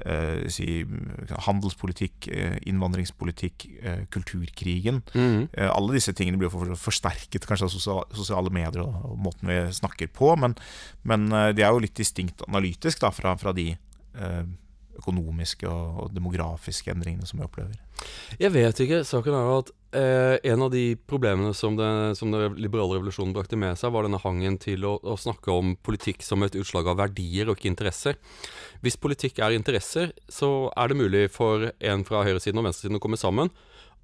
eh, 0.05 0.45
si, 0.53 0.83
handelspolitikk, 1.47 2.27
eh, 2.27 2.57
innvandringspolitikk, 2.69 3.65
eh, 3.81 4.03
kulturkrigen. 4.13 5.01
Mm. 5.13 5.49
Eh, 5.51 5.69
alle 5.69 5.97
disse 5.97 6.13
tingene 6.13 6.39
blir 6.41 6.51
for, 6.53 6.75
forsterket 6.79 7.47
kanskje 7.47 7.69
av 7.69 7.73
sosiale, 7.73 8.05
sosiale 8.17 8.53
medier 8.53 8.83
og, 8.85 9.01
og, 9.11 9.17
måten 9.27 9.51
vi 9.51 9.59
snakker 9.79 10.11
på, 10.13 10.35
men, 10.39 10.55
men 11.07 11.27
eh, 11.31 11.51
de 11.57 11.65
er 11.65 11.73
jo 11.73 11.83
litt 11.83 11.97
distinkt 11.97 12.45
analytisk 12.47 13.03
da, 13.03 13.11
fra, 13.15 13.35
fra 13.39 13.55
de 13.57 13.71
eh, 13.73 14.43
økonomiske 14.97 15.69
og, 15.69 16.03
og, 16.03 16.13
demografiske 16.15 16.93
endringene 16.93 17.27
som 17.29 17.41
vi 17.41 17.47
opplever? 17.47 17.77
Jeg 18.41 18.53
vet 18.53 18.79
ikke. 18.83 19.03
Saken 19.07 19.35
er 19.35 19.49
jo 19.49 19.59
at 19.63 19.75
eh, 19.95 20.35
en 20.51 20.61
av 20.65 20.71
de 20.73 20.95
problemene 21.09 21.53
som, 21.55 21.77
det, 21.77 21.87
som 22.19 22.31
den 22.33 22.57
liberale 22.59 22.97
revolusjonen 22.97 23.33
brakte 23.35 23.59
med 23.59 23.77
seg, 23.79 23.93
var 23.93 24.07
denne 24.07 24.21
hangen 24.23 24.57
til 24.61 24.85
å, 24.87 24.97
å, 25.03 25.17
snakke 25.19 25.53
om 25.53 25.75
politikk 25.85 26.25
som 26.25 26.43
et 26.43 26.57
utslag 26.59 26.89
av 26.91 26.99
verdier 27.01 27.47
og 27.47 27.57
ikke 27.57 27.71
interesser. 27.71 28.19
Hvis 28.83 28.99
politikk 29.01 29.41
er 29.43 29.55
interesser, 29.57 30.13
så 30.29 30.69
er 30.75 30.91
det 30.91 30.99
mulig 30.99 31.25
for 31.33 31.69
en 31.79 32.05
fra 32.07 32.25
høyresiden 32.27 32.61
og 32.61 32.69
venstresiden 32.69 32.99
å 32.99 33.03
komme 33.03 33.19
sammen 33.19 33.53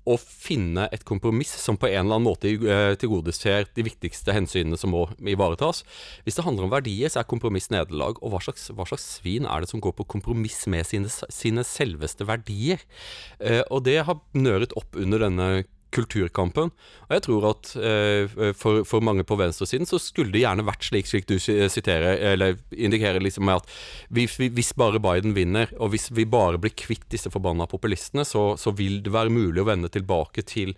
å 0.04 0.18
finne 0.20 0.88
et 0.92 1.06
kompromiss 1.08 1.54
som 1.62 1.78
på 1.80 1.88
en 1.90 2.02
eller 2.02 2.18
annen 2.18 2.28
måte 2.28 2.52
eh, 2.52 2.96
tilgodeser 3.00 3.70
de 3.76 3.86
viktigste 3.88 4.36
hensynene 4.36 4.80
som 4.80 4.92
må 4.94 5.06
ivaretas. 5.20 5.84
Hvis 6.26 6.40
det 6.40 6.46
handler 6.48 6.68
om 6.68 6.74
verdier, 6.74 7.12
så 7.12 7.22
er 7.22 7.30
kompromiss 7.30 7.70
nederlag. 7.74 8.20
Og 8.22 8.34
hva 8.34 8.42
slags, 8.44 8.68
hva 8.76 8.88
slags 8.90 9.06
svin 9.20 9.48
er 9.48 9.64
det 9.64 9.72
som 9.72 9.84
går 9.84 9.96
på 9.98 10.08
kompromiss 10.16 10.66
med 10.72 10.88
sine, 10.90 11.12
sine 11.12 11.64
selveste 11.68 12.28
verdier? 12.28 12.84
Eh, 13.40 13.64
og 13.70 13.86
det 13.88 14.02
har 14.10 14.20
nøret 14.36 14.76
opp 14.80 15.00
under 15.00 15.24
denne 15.24 15.50
kulturkampen. 15.94 16.72
Og 17.08 17.14
jeg 17.16 17.24
tror 17.28 17.48
at 17.52 17.72
eh, 17.78 18.36
for, 18.58 18.82
for, 18.88 19.04
mange 19.06 19.26
på 19.28 19.38
venstresiden 19.40 19.88
så 19.90 20.00
skulle 20.02 20.34
det 20.34 20.44
gjerne 20.44 20.66
vært 20.68 20.88
slik, 20.88 21.10
slik 21.10 21.30
du 21.30 21.38
siterer, 21.40 22.18
eller 22.34 22.58
indikerer 22.72 23.24
liksom 23.24 23.48
med 23.48 23.62
at 23.62 23.72
hvis, 24.14 24.38
hvis, 24.42 24.74
bare 24.80 25.02
Biden 25.04 25.36
vinner, 25.38 25.72
og 25.80 25.94
hvis 25.94 26.10
vi 26.16 26.28
bare 26.30 26.62
blir 26.62 26.76
kvitt 26.78 27.06
disse 27.14 27.32
forbanna 27.34 27.68
populistene, 27.70 28.26
så, 28.28 28.54
så 28.60 28.74
vil 28.76 29.02
det 29.06 29.14
være 29.14 29.34
mulig 29.34 29.64
å 29.64 29.70
vende 29.70 29.92
tilbake 29.94 30.46
til 30.50 30.76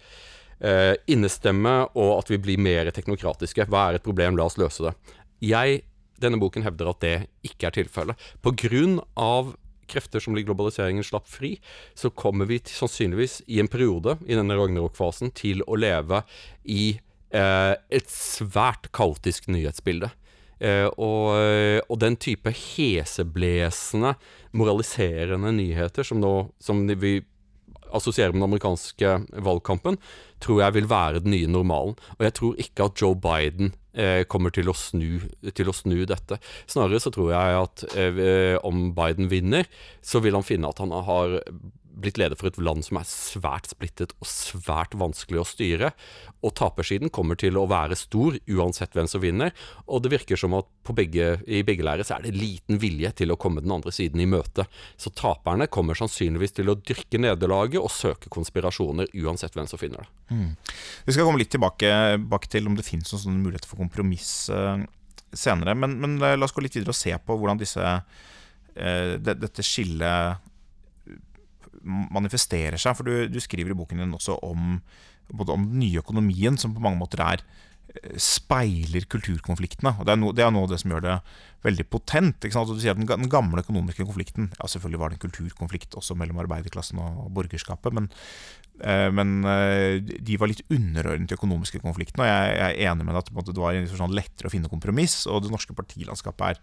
eh, 0.60 0.93
innestemme, 1.12 1.77
og 1.95 2.15
at 2.19 2.31
vi 2.34 2.41
blir 2.41 2.62
mer 2.62 2.91
teknokratiske. 2.95 3.67
Hva 3.72 3.89
er 3.89 4.00
et 4.00 4.05
problem? 4.05 4.38
La 4.39 4.50
oss 4.50 4.60
løse 4.62 4.88
det. 4.88 4.95
Jeg, 5.45 5.84
denne 6.22 6.39
boken 6.41 6.65
hevder 6.65 6.91
at 6.91 7.03
det 7.03 7.15
ikke 7.48 7.69
er 7.69 7.79
tilfellet. 7.81 8.27
På 8.43 8.55
grunn 8.55 9.00
av 9.19 9.55
krefter 9.92 10.24
som 10.24 10.36
blir 10.36 10.46
globaliseringen 10.48 11.06
slapp 11.06 11.27
fri, 11.30 11.56
så 11.98 12.12
kommer 12.12 12.50
vi 12.50 12.60
til, 12.63 12.75
sannsynligvis 12.82 13.42
i 13.51 13.62
en 13.63 13.72
periode 13.72 14.18
i 14.25 14.38
denne 14.38 14.58
Ragnarok-fasen 14.58 15.34
til 15.38 15.63
å 15.68 15.77
leve 15.80 16.24
i 16.63 16.96
eh, 17.36 17.74
et 17.74 18.12
svært 18.12 18.92
kaotisk 18.96 19.50
nyhetsbilde. 19.54 20.12
Eh, 20.63 20.88
og, 20.96 21.36
og, 21.84 21.96
den 22.00 22.15
type 22.15 22.54
heseblesende, 22.56 24.15
moraliserende 24.56 25.51
nyheter 25.56 26.08
som, 26.08 26.22
nå, 26.24 26.36
som 26.63 26.86
vi 26.88 27.18
assosierer 27.96 28.34
med 28.34 28.42
den 28.42 28.50
amerikanske 28.50 29.15
valgkampen, 29.46 29.98
tror 30.44 30.62
jeg 30.63 30.77
vil 30.77 30.89
være 30.89 31.24
den 31.24 31.36
nye 31.36 31.50
normalen. 31.51 31.96
Og 32.18 32.27
jeg 32.27 32.38
tror 32.39 32.62
ikke 32.62 32.89
at 32.89 33.01
Joe 33.01 33.15
Biden 33.15 33.72
eh, 33.72 33.85
kommer 34.27 34.51
til 34.51 34.67
å, 34.67 34.75
snu, 34.75 35.23
til 35.55 35.71
å, 35.71 35.75
snu, 35.75 35.97
dette. 36.09 36.39
Snarere 36.67 36.99
så 36.99 37.13
tror 37.15 37.31
jeg 37.31 37.59
at 37.61 37.85
eh, 37.95 38.57
om 38.65 38.89
Biden 38.97 39.29
vinner, 39.31 39.69
så 40.03 40.19
vil 40.23 40.35
han 40.35 40.45
finne 40.45 40.71
at 40.71 40.81
han 40.83 40.91
har 41.07 41.39
blitt 41.95 42.19
leder 42.19 42.37
for 42.39 42.49
et 42.49 42.59
land 42.61 42.83
som 42.85 42.99
er 42.99 43.07
svært 43.07 43.69
splittet 43.71 44.13
og 44.19 44.27
svært 44.29 44.95
vanskelig 44.99 45.41
å 45.41 45.47
styre. 45.47 45.91
Og 46.45 46.53
tapersiden 46.59 47.11
kommer 47.13 47.39
til 47.39 47.57
å 47.59 47.65
være 47.69 47.97
stor 47.99 48.37
uansett 48.51 48.95
hvem 48.95 49.07
som 49.09 49.23
vinner. 49.23 49.53
Og 49.87 50.03
det 50.03 50.11
virker 50.13 50.39
som 50.39 50.55
at 50.57 50.69
begge, 50.95 51.39
i 51.47 51.63
begge 51.65 51.85
leirer 51.85 52.07
så 52.07 52.17
er 52.17 52.25
det 52.25 52.35
liten 52.37 52.79
vilje 52.81 53.13
til 53.21 53.33
å 53.33 53.39
komme 53.41 53.63
den 53.63 53.73
andre 53.75 53.93
siden 53.95 54.21
i 54.21 54.29
møte. 54.29 54.67
Så 55.01 55.13
taperne 55.15 55.69
kommer 55.71 55.97
sannsynligvis 55.97 56.57
til 56.59 56.71
å 56.71 56.77
dyrke 56.77 57.21
nederlaget 57.21 57.81
og 57.81 57.93
søke 57.93 58.31
konspirasjoner 58.33 59.09
uansett 59.23 59.55
hvem 59.57 59.69
som 59.69 59.81
finner 59.81 60.03
det. 60.03 60.11
Mm. 60.35 60.51
Vi 61.07 61.15
skal 61.15 61.27
komme 61.27 61.41
litt 61.41 61.53
tilbake, 61.55 61.91
tilbake 62.19 62.51
til 62.51 62.69
om 62.69 62.77
det 62.77 62.87
finnes 62.87 63.11
noen 63.13 63.23
sånne 63.23 63.43
muligheter 63.43 63.71
for 63.71 63.81
kompromiss 63.81 64.49
uh, 64.53 64.77
senere. 65.35 65.75
Men, 65.77 65.97
men, 66.01 66.19
la 66.19 66.37
oss 66.45 66.55
gå 66.55 66.63
litt 66.65 66.77
videre 66.77 66.93
og 66.93 66.99
se 66.99 67.15
på 67.15 67.37
hvordan 67.39 67.61
disse, 67.61 67.81
uh, 67.81 69.15
det, 69.21 69.39
dette 69.41 69.65
skillet 69.65 70.51
manifesterer 71.86 72.80
seg. 72.82 72.98
For 72.98 73.08
du, 73.08 73.27
du 73.32 73.39
skriver 73.44 73.74
i 73.74 73.77
boken 73.77 74.01
din 74.01 74.18
også 74.18 74.39
om, 74.46 74.80
både 75.32 75.56
om 75.56 75.70
den 75.70 75.84
nye 75.84 76.01
økonomien, 76.04 76.60
som 76.62 76.75
på 76.75 76.84
mange 76.84 77.00
måter 77.01 77.24
er 77.24 77.44
eh, 77.44 78.15
speiler 78.22 79.08
kulturkonfliktene. 79.12 79.96
og 80.00 80.08
Det 80.08 80.15
er, 80.15 80.22
no, 80.22 80.34
det 80.36 80.46
er 80.46 80.54
noe 80.56 80.68
av 80.68 80.74
det 80.74 80.82
som 80.84 80.96
gjør 80.96 81.06
det 81.06 81.20
veldig 81.65 81.88
potent. 81.89 82.46
Du 82.46 82.77
sier 82.77 82.94
at 82.94 83.01
den, 83.01 83.30
gamle 83.32 83.63
økonomiske 83.63 84.06
konflikten 84.06 84.51
ja 84.54 84.70
Selvfølgelig 84.70 85.01
var 85.01 85.12
det 85.12 85.20
en 85.20 85.25
kulturkonflikt 85.27 85.98
også 85.98 86.18
mellom 86.20 86.42
arbeiderklassen 86.44 87.01
og 87.01 87.30
borgerskapet, 87.38 87.96
men, 87.96 88.12
men 89.15 89.38
eh, 89.48 90.01
de 90.03 90.36
var 90.39 90.51
litt 90.51 90.65
underordnet 90.67 91.32
de 91.32 91.38
økonomiske 91.38 91.79
konfliktene. 91.84 92.25
Og 92.25 92.29
jeg, 92.29 92.58
er 92.65 92.91
enig 92.91 93.08
med 93.08 93.15
deg 93.15 93.22
at 93.24 93.51
det 93.51 93.62
var 93.62 93.79
sånn 93.94 94.15
lettere 94.17 94.51
å 94.51 94.53
finne 94.53 94.72
kompromiss, 94.72 95.22
og 95.32 95.46
det 95.46 95.53
norske 95.53 95.77
partilandskapet 95.77 96.51
er 96.51 96.62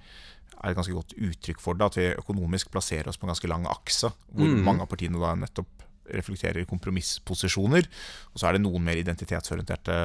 er 0.63 0.73
et 0.73 0.79
ganske 0.79 0.95
godt 0.95 1.15
uttrykk 1.17 1.63
for 1.63 1.79
det. 1.79 1.89
At 1.89 1.99
vi 1.99 2.09
økonomisk 2.15 2.71
plasserer 2.71 3.11
oss 3.11 3.19
på 3.19 3.27
en 3.27 3.33
ganske 3.33 3.51
lang 3.51 3.65
akse, 3.71 4.13
hvor 4.31 4.51
mm. 4.51 4.61
mange 4.67 4.85
av 4.85 4.91
partiene 4.91 5.19
da 5.19 5.35
nettopp 5.39 5.89
reflekterer 6.13 6.67
kompromissposisjoner. 6.69 7.89
Og 8.33 8.41
så 8.41 8.49
er 8.49 8.57
det 8.57 8.65
noen 8.65 8.85
mer 8.85 9.01
identitetsorienterte 9.01 9.97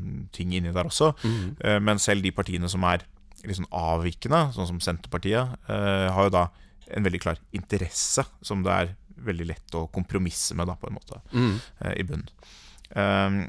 mm, 0.00 0.18
ting 0.34 0.54
inni 0.56 0.72
der 0.74 0.88
også. 0.88 1.12
Mm. 1.22 1.54
Uh, 1.60 1.78
men 1.82 2.02
selv 2.02 2.24
de 2.26 2.34
partiene 2.34 2.70
som 2.72 2.84
er 2.88 3.04
liksom 3.42 3.66
avvikende, 3.74 4.44
sånn 4.54 4.68
som 4.70 4.82
Senterpartiet, 4.82 5.56
har 5.66 6.28
jo 6.28 6.30
da 6.30 6.44
en 6.94 7.02
veldig 7.02 7.20
klar 7.24 7.40
interesse 7.56 8.22
som 8.44 8.60
det 8.62 8.70
er 8.70 8.92
veldig 9.26 9.48
lett 9.48 9.76
å 9.78 9.86
kompromisse 9.92 10.56
med, 10.58 10.70
da, 10.70 10.78
på 10.78 10.90
en 10.90 10.96
måte, 10.98 11.20
mm. 11.32 11.52
uh, 11.82 11.92
i 11.96 12.06
bunnen. 12.08 12.30
Um, 12.92 13.44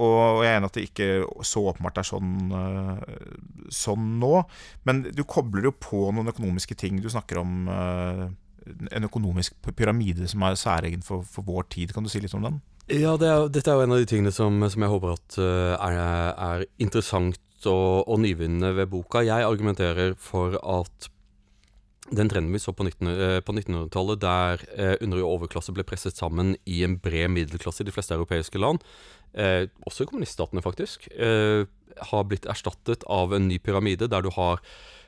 og 0.00 0.40
jeg 0.40 0.48
er 0.48 0.56
enig 0.56 0.70
at 0.70 0.76
det 0.78 0.84
ikke 0.86 1.08
så 1.44 1.66
åpenbart 1.68 2.00
er 2.00 2.06
sånn, 2.08 2.36
eh, 2.56 3.26
sånn 3.68 4.14
nå. 4.22 4.32
Men 4.88 5.02
du 5.12 5.20
kobler 5.28 5.68
jo 5.68 5.74
på 5.76 6.06
noen 6.16 6.32
økonomiske 6.32 6.76
ting. 6.80 7.02
Du 7.02 7.10
snakker 7.12 7.42
om 7.42 7.68
eh, 7.68 8.24
en 8.96 9.08
økonomisk 9.08 9.58
pyramide 9.76 10.28
som 10.30 10.46
er 10.48 10.56
særegen 10.56 11.04
for, 11.04 11.26
for, 11.28 11.44
vår 11.44 11.68
tid. 11.76 11.92
Kan 11.92 12.08
du 12.08 12.12
si 12.12 12.22
litt 12.24 12.32
om 12.38 12.46
den? 12.48 12.60
Ja, 12.88 13.18
det 13.20 13.28
er, 13.28 13.46
dette 13.52 13.72
er 13.72 13.78
jo 13.78 13.86
en 13.86 13.94
av 13.94 14.00
de 14.00 14.08
tingene 14.08 14.32
som, 14.34 14.56
som 14.72 14.84
jeg 14.84 14.94
håper 14.94 15.12
at 15.18 15.40
eh, 15.42 15.74
er, 15.76 16.00
er 16.32 16.66
interessant 16.82 17.68
og, 17.68 18.08
og 18.08 18.22
nyvinnende 18.24 18.72
ved 18.80 18.88
boka. 18.94 19.26
Jeg 19.26 19.44
argumenterer 19.44 20.16
for 20.18 20.56
at 20.56 21.11
den 22.12 22.28
trenden 22.28 22.52
vi 22.52 22.60
så 22.60 22.74
på 22.76 22.84
1900-tallet, 22.84 24.20
der 24.20 24.64
eh, 24.76 24.94
under- 25.00 25.22
og 25.22 25.38
overklasse 25.38 25.74
ble 25.74 25.84
presset 25.86 26.18
sammen 26.18 26.54
i 26.68 26.82
en 26.86 26.98
bred 27.00 27.32
middelklasse 27.32 27.82
i 27.82 27.88
de 27.88 27.94
fleste 27.94 28.16
europeiske 28.16 28.60
land, 28.60 28.82
eh, 29.34 29.66
også 29.88 30.04
i 30.04 30.10
kommuniststatene 30.10 30.64
faktisk, 30.64 31.08
eh, 31.16 31.64
har 32.12 32.24
blitt 32.24 32.48
erstattet 32.48 33.04
av 33.10 33.32
en 33.36 33.48
ny 33.48 33.58
pyramide 33.58 34.08
der 34.08 34.22
du 34.22 34.30
har 34.30 34.60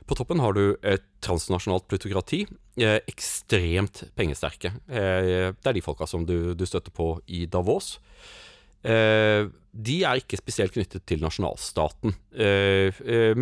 På 0.05 0.13
toppen 0.13 0.37
har 0.37 0.53
du 0.53 0.77
et 0.85 1.01
transnasjonalt 1.25 1.87
plutokrati, 1.89 2.43
eh, 2.77 3.01
ekstremt 3.09 4.03
pengesterke. 4.15 4.75
Eh, 4.85 5.49
det 5.57 5.65
er 5.65 5.73
de 5.73 5.81
folka 5.81 6.05
som 6.05 6.27
du, 6.27 6.53
du 6.53 6.67
støtter 6.67 6.93
på 6.93 7.23
i 7.27 7.47
Davos. 7.47 7.99
Eh, 8.85 9.51
de 9.75 9.95
er 10.07 10.21
ikke 10.21 10.39
spesielt 10.39 10.75
knyttet 10.77 11.03
til 11.09 11.19
nasjonalstaten, 11.19 12.13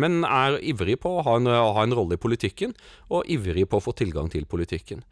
men 0.01 0.23
er 0.25 0.55
ivrige 0.65 0.97
på 1.03 1.11
å 1.19 1.25
ha 1.27 1.35
en, 1.37 1.45
ha 1.45 1.83
en 1.83 1.93
rolle 1.93 2.17
i 2.17 2.21
politikken, 2.23 2.73
og 3.13 3.29
ivrige 3.29 3.69
på 3.69 3.77
å 3.77 3.83
få 3.85 3.93
tilgang 3.99 4.31
til 4.33 4.47
politikken 4.49 5.03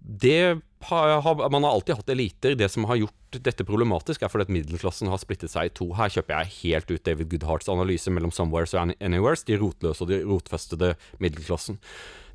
det 0.00 0.60
har, 0.80 1.50
man 1.50 1.64
har 1.64 1.70
alltid 1.70 1.98
hatt 2.00 2.12
eliter. 2.12 2.54
Det 2.56 2.68
som 2.72 2.86
har 2.88 2.98
gjort 3.02 3.38
dette 3.44 3.66
problematisk, 3.68 4.22
er 4.22 4.32
fordi 4.32 4.48
at 4.48 4.54
middelklassen 4.54 5.10
har 5.12 5.20
splittet 5.20 5.52
seg 5.52 5.68
i 5.68 5.74
to. 5.76 5.90
Her 5.96 6.12
kjøper 6.12 6.38
jeg 6.38 6.54
helt 6.62 6.90
ut 6.94 7.04
David 7.06 7.30
Goodharts 7.32 7.70
analyse 7.72 8.12
mellom 8.12 8.32
Somewheres 8.34 8.74
og 8.74 8.94
Anywheres, 8.98 9.44
de 9.46 9.60
rotløse 9.60 10.04
og 10.04 10.10
de 10.10 10.22
rotfestede 10.24 10.94
middelklassen. 11.22 11.78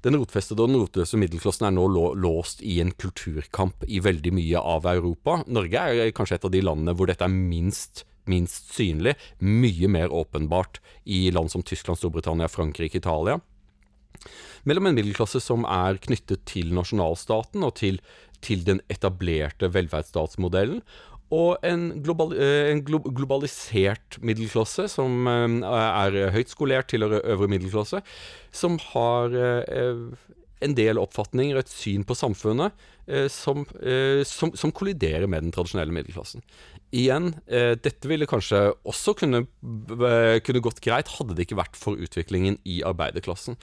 Den 0.05 0.19
rotfestede 0.21 0.62
og 0.62 0.69
den 0.69 0.79
rotløse 0.83 1.17
middelklassen 1.17 1.65
er 1.65 1.74
nå 1.74 1.88
låst 2.21 2.62
i 2.62 2.77
en 2.83 2.93
kulturkamp 2.93 3.88
i 3.89 4.01
veldig 4.05 4.35
mye 4.38 4.62
av 4.62 4.85
Europa. 4.91 5.39
Norge 5.50 5.81
er 5.81 6.13
kanskje 6.15 6.38
et 6.38 6.45
av 6.45 6.53
de 6.53 6.62
landene 6.62 6.93
hvor 6.97 7.09
dette 7.09 7.25
er 7.25 7.33
minst 7.33 8.05
minst 8.25 8.71
synlig, 8.74 9.12
mye 9.38 9.85
mer 9.85 10.09
åpenbart 10.09 10.79
i 11.05 11.27
land 11.29 11.51
som 11.53 11.62
Tyskland, 11.62 12.00
Storbritannia, 12.00 12.47
Frankrike, 12.50 12.97
Italia 12.97 13.38
mellom 14.65 14.89
en 14.89 14.97
middelklasse 14.97 15.41
som 15.43 15.65
er 15.69 16.00
knyttet 16.03 16.45
til 16.50 16.74
nasjonalstaten 16.75 17.65
og 17.65 17.75
til, 17.79 18.00
til 18.45 18.65
den 18.67 18.81
etablerte 18.91 19.69
velferdsstatsmodellen, 19.74 20.81
og 21.34 21.58
en, 21.65 21.88
global, 22.05 22.36
eh, 22.38 22.70
en 22.70 22.84
glo 22.86 23.00
globalisert 23.01 24.20
middelklasse 24.25 24.86
som 24.91 25.25
eh, 25.29 25.55
er 25.65 26.17
høyt 26.36 26.53
skolert, 26.53 26.91
tilhører 26.91 27.25
øvre 27.34 27.50
middelklasse, 27.50 28.01
som 28.53 28.77
har 28.91 29.34
eh, 29.34 30.03
en 30.65 30.75
del 30.77 31.01
oppfatninger, 31.01 31.58
et 31.58 31.72
syn 31.72 32.05
på 32.08 32.15
samfunnet, 32.17 32.74
som, 33.29 33.67
som, 34.25 34.50
som 34.58 34.72
kolliderer 34.74 35.27
med 35.29 35.44
den 35.44 35.51
tradisjonelle 35.53 35.94
middelklassen. 35.94 36.41
Igjen, 36.96 37.36
dette 37.46 38.10
ville 38.10 38.25
kanskje 38.25 38.72
også 38.88 39.13
kunne, 39.20 39.44
kunne 39.67 40.63
gått 40.65 40.79
greit, 40.82 41.12
hadde 41.20 41.36
det 41.36 41.46
ikke 41.46 41.60
vært 41.60 41.77
for 41.77 42.01
utviklingen 42.01 42.58
i 42.65 42.79
arbeiderklassen. 42.88 43.60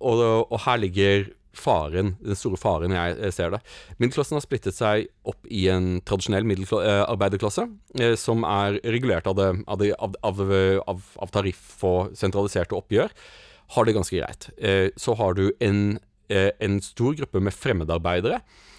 Og, 0.00 0.24
og, 0.24 0.56
her 0.64 0.82
ligger 0.82 1.28
faren, 1.56 2.14
den 2.22 2.38
store 2.38 2.58
faren 2.60 2.94
jeg 2.94 3.34
ser 3.34 3.54
det. 3.54 3.60
Middelklassen 3.98 4.38
har 4.38 4.44
splittet 4.44 4.76
seg 4.76 5.08
opp 5.28 5.48
i 5.50 5.66
en 5.72 5.98
tradisjonell 6.06 6.46
uh, 6.46 7.04
arbeiderklasse, 7.06 7.66
uh, 8.00 8.14
som 8.20 8.46
er 8.48 8.80
regulert 8.84 9.28
av, 9.30 9.38
det, 9.38 9.50
av, 9.66 9.82
det, 9.82 9.92
av, 9.98 11.04
av, 11.18 11.32
tariff 11.34 11.84
og 11.86 12.14
sentraliserte 12.18 12.78
oppgjør. 12.78 13.14
Har 13.76 13.86
det 13.86 13.94
ganske 13.94 14.18
greit. 14.18 14.48
så 14.98 15.14
har 15.14 15.36
du 15.38 15.52
en, 15.62 16.00
en 16.26 16.80
stor 16.82 17.14
gruppe 17.14 17.38
med 17.38 17.54
fremmedarbeidere 17.54 18.40
Eh, 18.42 18.69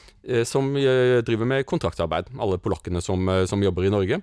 som 0.45 0.69
eh, 0.77 1.19
driver 1.25 1.49
med 1.49 1.65
kontraktarbeid. 1.65 2.29
Alle 2.39 2.59
polakkene 2.61 3.01
som, 3.01 3.27
eh, 3.29 3.45
som 3.49 3.63
jobber 3.63 3.87
i 3.87 3.93
Norge. 3.93 4.21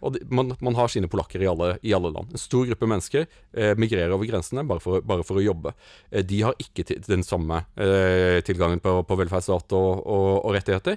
og 0.00 0.16
man, 0.30 0.54
man, 0.60 0.74
har 0.74 0.88
sine 0.88 1.08
polakker 1.10 1.42
i 1.42 1.48
alle, 1.50 1.74
i 1.82 1.92
alle, 1.92 2.08
land. 2.14 2.32
En 2.32 2.40
stor 2.40 2.64
gruppe 2.66 2.88
mennesker 2.88 3.26
migrerer 3.76 4.14
over 4.14 4.24
grensene 4.24 4.64
bare 4.64 4.80
for, 4.80 5.02
bare 5.04 5.26
for 5.26 5.36
å 5.36 5.44
jobbe. 5.44 5.74
de 6.24 6.40
har 6.40 6.56
ikke 6.58 6.86
den 7.04 7.22
samme 7.22 7.60
tilgangen 8.46 8.80
på, 8.80 9.02
på 9.04 9.18
velferdsstat 9.20 9.76
og, 9.76 10.06
og, 10.06 10.30
og 10.46 10.56
rettigheter. 10.56 10.96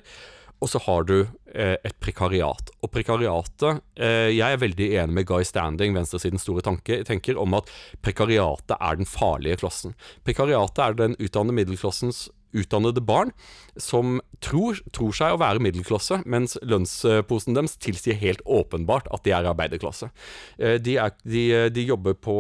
Og 0.64 0.72
så 0.72 0.80
har 0.86 1.04
du 1.08 1.18
eh, 1.22 1.76
et 1.76 1.96
prekariat. 2.02 2.72
Og 2.82 2.92
prekariatet 2.92 3.82
eh, 4.00 4.32
Jeg 4.34 4.56
er 4.56 4.62
veldig 4.62 4.88
enig 5.02 5.18
med 5.20 5.28
Guy 5.30 5.44
Standing, 5.48 5.96
venstresidens 5.98 6.46
store 6.48 6.64
tanke, 6.66 7.02
tenker 7.08 7.40
om 7.42 7.58
at 7.58 7.70
prekariatet 8.06 8.78
er 8.80 9.02
den 9.02 9.10
farlige 9.10 9.60
klassen. 9.62 9.98
Prekariatet 10.26 10.84
er 10.86 11.00
den 11.02 11.20
utdannede 11.20 11.60
middelklassens 11.60 12.28
utdannede 12.56 13.04
barn 13.06 13.34
som 13.82 14.20
tror, 14.44 14.80
tror, 14.96 15.14
seg 15.16 15.36
å 15.36 15.40
være 15.42 15.62
middelklasse, 15.64 16.22
mens 16.32 16.56
lønnsposen 16.64 17.58
deres 17.58 17.76
tilsier 17.82 18.18
helt 18.22 18.44
åpenbart 18.46 19.10
at 19.14 19.26
de 19.26 19.34
er 19.36 19.50
arbeiderklasse. 19.50 20.10
Eh, 20.58 20.78
de, 20.82 20.98
er, 21.02 21.16
de, 21.28 21.46
de, 21.76 21.86
på, 22.16 22.38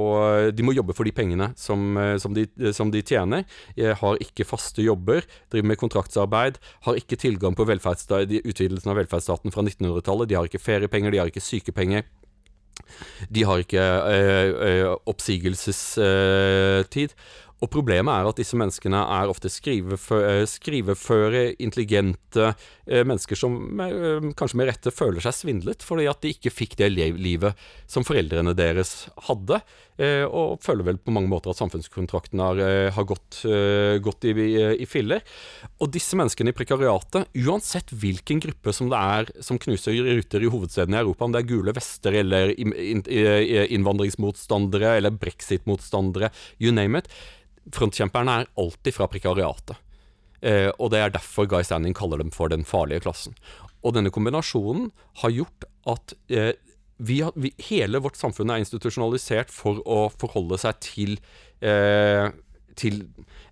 de 0.55 0.65
må 0.65 0.75
jobbe 0.75 0.95
for 0.95 1.07
de 1.07 1.15
pengene 1.15 1.51
som, 1.59 1.97
som, 2.21 2.35
som 2.75 2.93
de, 2.93 3.03
tjener. 3.05 3.45
Har 3.99 4.21
ikke 4.23 4.47
faste 4.47 4.83
jobber, 4.85 5.25
driver 5.51 5.71
med 5.71 5.81
kontraktsarbeid, 5.81 6.59
har 6.87 6.99
ikke 6.99 7.19
tilgang 7.19 7.57
på 7.57 7.67
utvidelsen 7.67 8.91
av 8.91 9.01
velferdsstaten 9.01 9.53
fra 9.53 9.65
1900-tallet. 9.65 10.29
De 10.29 10.39
har 10.39 10.47
ikke 10.47 10.63
feriepenger, 10.63 11.13
de 11.13 11.21
har 11.21 11.31
ikke 11.31 11.43
sykepenger. 11.43 12.07
De 13.35 13.43
har 13.43 13.57
ikke 13.63 13.81
øh, 13.81 14.53
øh, 14.67 14.95
oppsigelsestid. 15.05 17.09
Og 17.63 17.71
problemet 17.71 18.11
er 18.11 18.27
at 18.27 18.39
disse 18.39 18.57
menneskene 18.59 18.99
er 19.15 19.31
ofte 19.31 19.47
eh, 19.47 20.43
skriveføre 20.49 21.43
intelligente 21.63 22.49
eh, 22.51 23.05
mennesker 23.07 23.39
som 23.39 23.79
eh, 23.79 24.27
kanskje 24.35 24.59
med 24.59 24.69
rette 24.69 24.91
føler 24.91 25.23
seg 25.23 25.37
svindlet 25.37 25.85
fordi 25.85 26.09
at 26.11 26.19
de 26.23 26.33
ikke 26.35 26.51
fikk 26.51 26.75
det 26.81 26.91
livet 26.95 27.55
som 27.87 28.03
foreldrene 28.07 28.55
deres 28.57 29.07
hadde, 29.29 29.61
og 29.95 30.59
føler 30.59 30.83
vel 30.83 30.97
på 30.99 31.13
mange 31.15 31.31
måter 31.31 31.53
at 31.53 31.59
samfunnskontrakten 31.61 32.35
har, 32.43 32.59
har 32.91 33.05
gått, 33.07 33.47
gått 34.03 34.25
i, 34.27 34.33
i, 34.75 34.83
filler. 34.91 35.23
Og 35.79 35.87
disse 35.93 36.17
menneskene 36.19 36.51
i 36.51 36.57
prekariatet, 36.57 37.29
uansett 37.45 37.93
hvilken 37.95 38.41
gruppe 38.43 38.73
som 38.75 38.91
det 38.91 38.99
er 38.99 39.31
som 39.45 39.55
knuser 39.61 39.95
ruter 40.17 40.43
i 40.43 40.51
hovedstedene 40.51 40.99
i 40.99 41.03
Europa, 41.05 41.23
om 41.23 41.31
det 41.31 41.45
er 41.45 41.51
gule 41.53 41.71
vester 41.77 42.11
eller 42.19 42.51
innvandringsmotstandere 42.59 44.97
eller 44.99 45.15
brexit-motstandere, 45.15 46.27
you 46.59 46.75
name 46.75 46.99
it, 46.99 47.07
Frontkjemperne 47.73 48.41
er 48.41 48.49
alltid 48.61 48.93
fra 48.93 49.07
prekariatet. 49.09 49.77
Eh, 50.45 50.69
og 50.77 50.91
det 50.93 51.01
er 51.01 51.15
derfor 51.15 51.47
Guy 51.49 51.65
Standing 51.65 51.95
kaller 51.97 52.21
dem 52.21 52.31
for 52.33 52.51
den 52.51 52.65
farlige 52.67 53.05
klassen. 53.07 53.37
Og 53.85 53.95
denne 53.97 54.13
kombinasjonen 54.13 54.91
har 55.21 55.33
gjort 55.33 55.65
at 55.95 56.15
eh, 56.29 56.53
vi 56.97 57.21
har, 57.21 57.35
vi, 57.35 57.51
hele 57.69 57.99
vårt 58.03 58.19
samfunn 58.19 58.53
er 58.53 58.63
institusjonalisert 58.63 59.51
for 59.53 59.81
å 59.83 60.05
forholde 60.15 60.59
seg 60.61 60.79
til, 60.83 61.17
eh, 61.61 62.29
til 62.79 63.01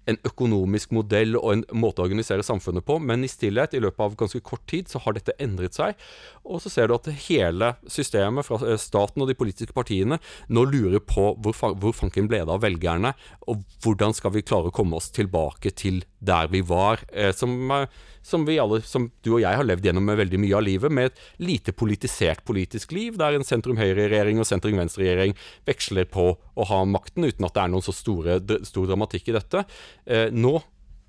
en 0.09 0.17
økonomisk 0.27 0.91
modell 0.95 1.37
og 1.39 1.49
en 1.51 1.63
måte 1.79 2.01
å 2.01 2.07
organisere 2.07 2.43
samfunnet 2.43 2.85
på, 2.87 2.97
men 2.99 3.23
i 3.23 3.31
stillhet, 3.31 3.75
i 3.75 3.81
løpet 3.83 4.03
av 4.03 4.15
ganske 4.19 4.41
kort 4.43 4.63
tid, 4.67 4.89
så 4.91 4.99
har 5.03 5.15
dette 5.15 5.35
endret 5.43 5.75
seg. 5.77 5.95
Og 6.43 6.59
så 6.63 6.71
ser 6.71 6.87
du 6.87 6.95
at 6.97 7.07
hele 7.27 7.73
systemet 7.87 8.47
fra 8.47 8.59
eh, 8.67 8.79
staten 8.79 9.23
og 9.23 9.31
de 9.31 9.37
politiske 9.39 9.75
partiene 9.75 10.19
nå 10.47 10.65
lurer 10.69 11.03
på 11.03 11.33
hvor, 11.39 11.75
hvor 11.79 11.95
fanken 11.95 12.27
ble 12.31 12.43
det 12.43 12.51
av 12.51 12.63
velgerne, 12.63 13.13
og 13.47 13.63
hvordan 13.83 14.15
skal 14.15 14.35
vi 14.35 14.45
klare 14.45 14.71
å 14.71 14.75
komme 14.75 14.99
oss 14.99 15.11
tilbake 15.15 15.71
til 15.75 16.03
der 16.25 16.49
vi 16.51 16.63
var. 16.65 17.03
Eh, 17.13 17.31
som, 17.35 17.71
eh, 17.71 17.87
som, 18.21 18.45
vi 18.47 18.59
alle, 18.59 18.81
som 18.87 19.09
du 19.23 19.33
og 19.35 19.41
jeg 19.43 19.59
har 19.59 19.67
levd 19.67 19.87
gjennom 19.87 20.05
med 20.07 20.19
veldig 20.21 20.39
mye 20.41 20.57
av 20.57 20.65
livet, 20.65 20.91
med 20.91 21.11
et 21.11 21.23
lite 21.43 21.75
politisert 21.75 22.43
politisk 22.47 22.95
liv, 22.95 23.17
der 23.19 23.37
en 23.37 23.47
sentrum-høyre-regjering 23.47 24.39
og 24.41 24.49
sentrum-venstre-regjering 24.49 25.35
veksler 25.69 26.07
på 26.11 26.29
å 26.37 26.69
ha 26.69 26.83
makten, 26.87 27.27
uten 27.27 27.47
at 27.47 27.55
det 27.55 27.65
er 27.65 27.73
noen 27.73 27.85
så 27.85 27.95
store, 27.95 28.39
stor 28.67 28.87
dramatikk 28.91 29.31
i 29.31 29.37
dette. 29.39 29.65
Eh, 30.05 30.29
nå 30.31 30.59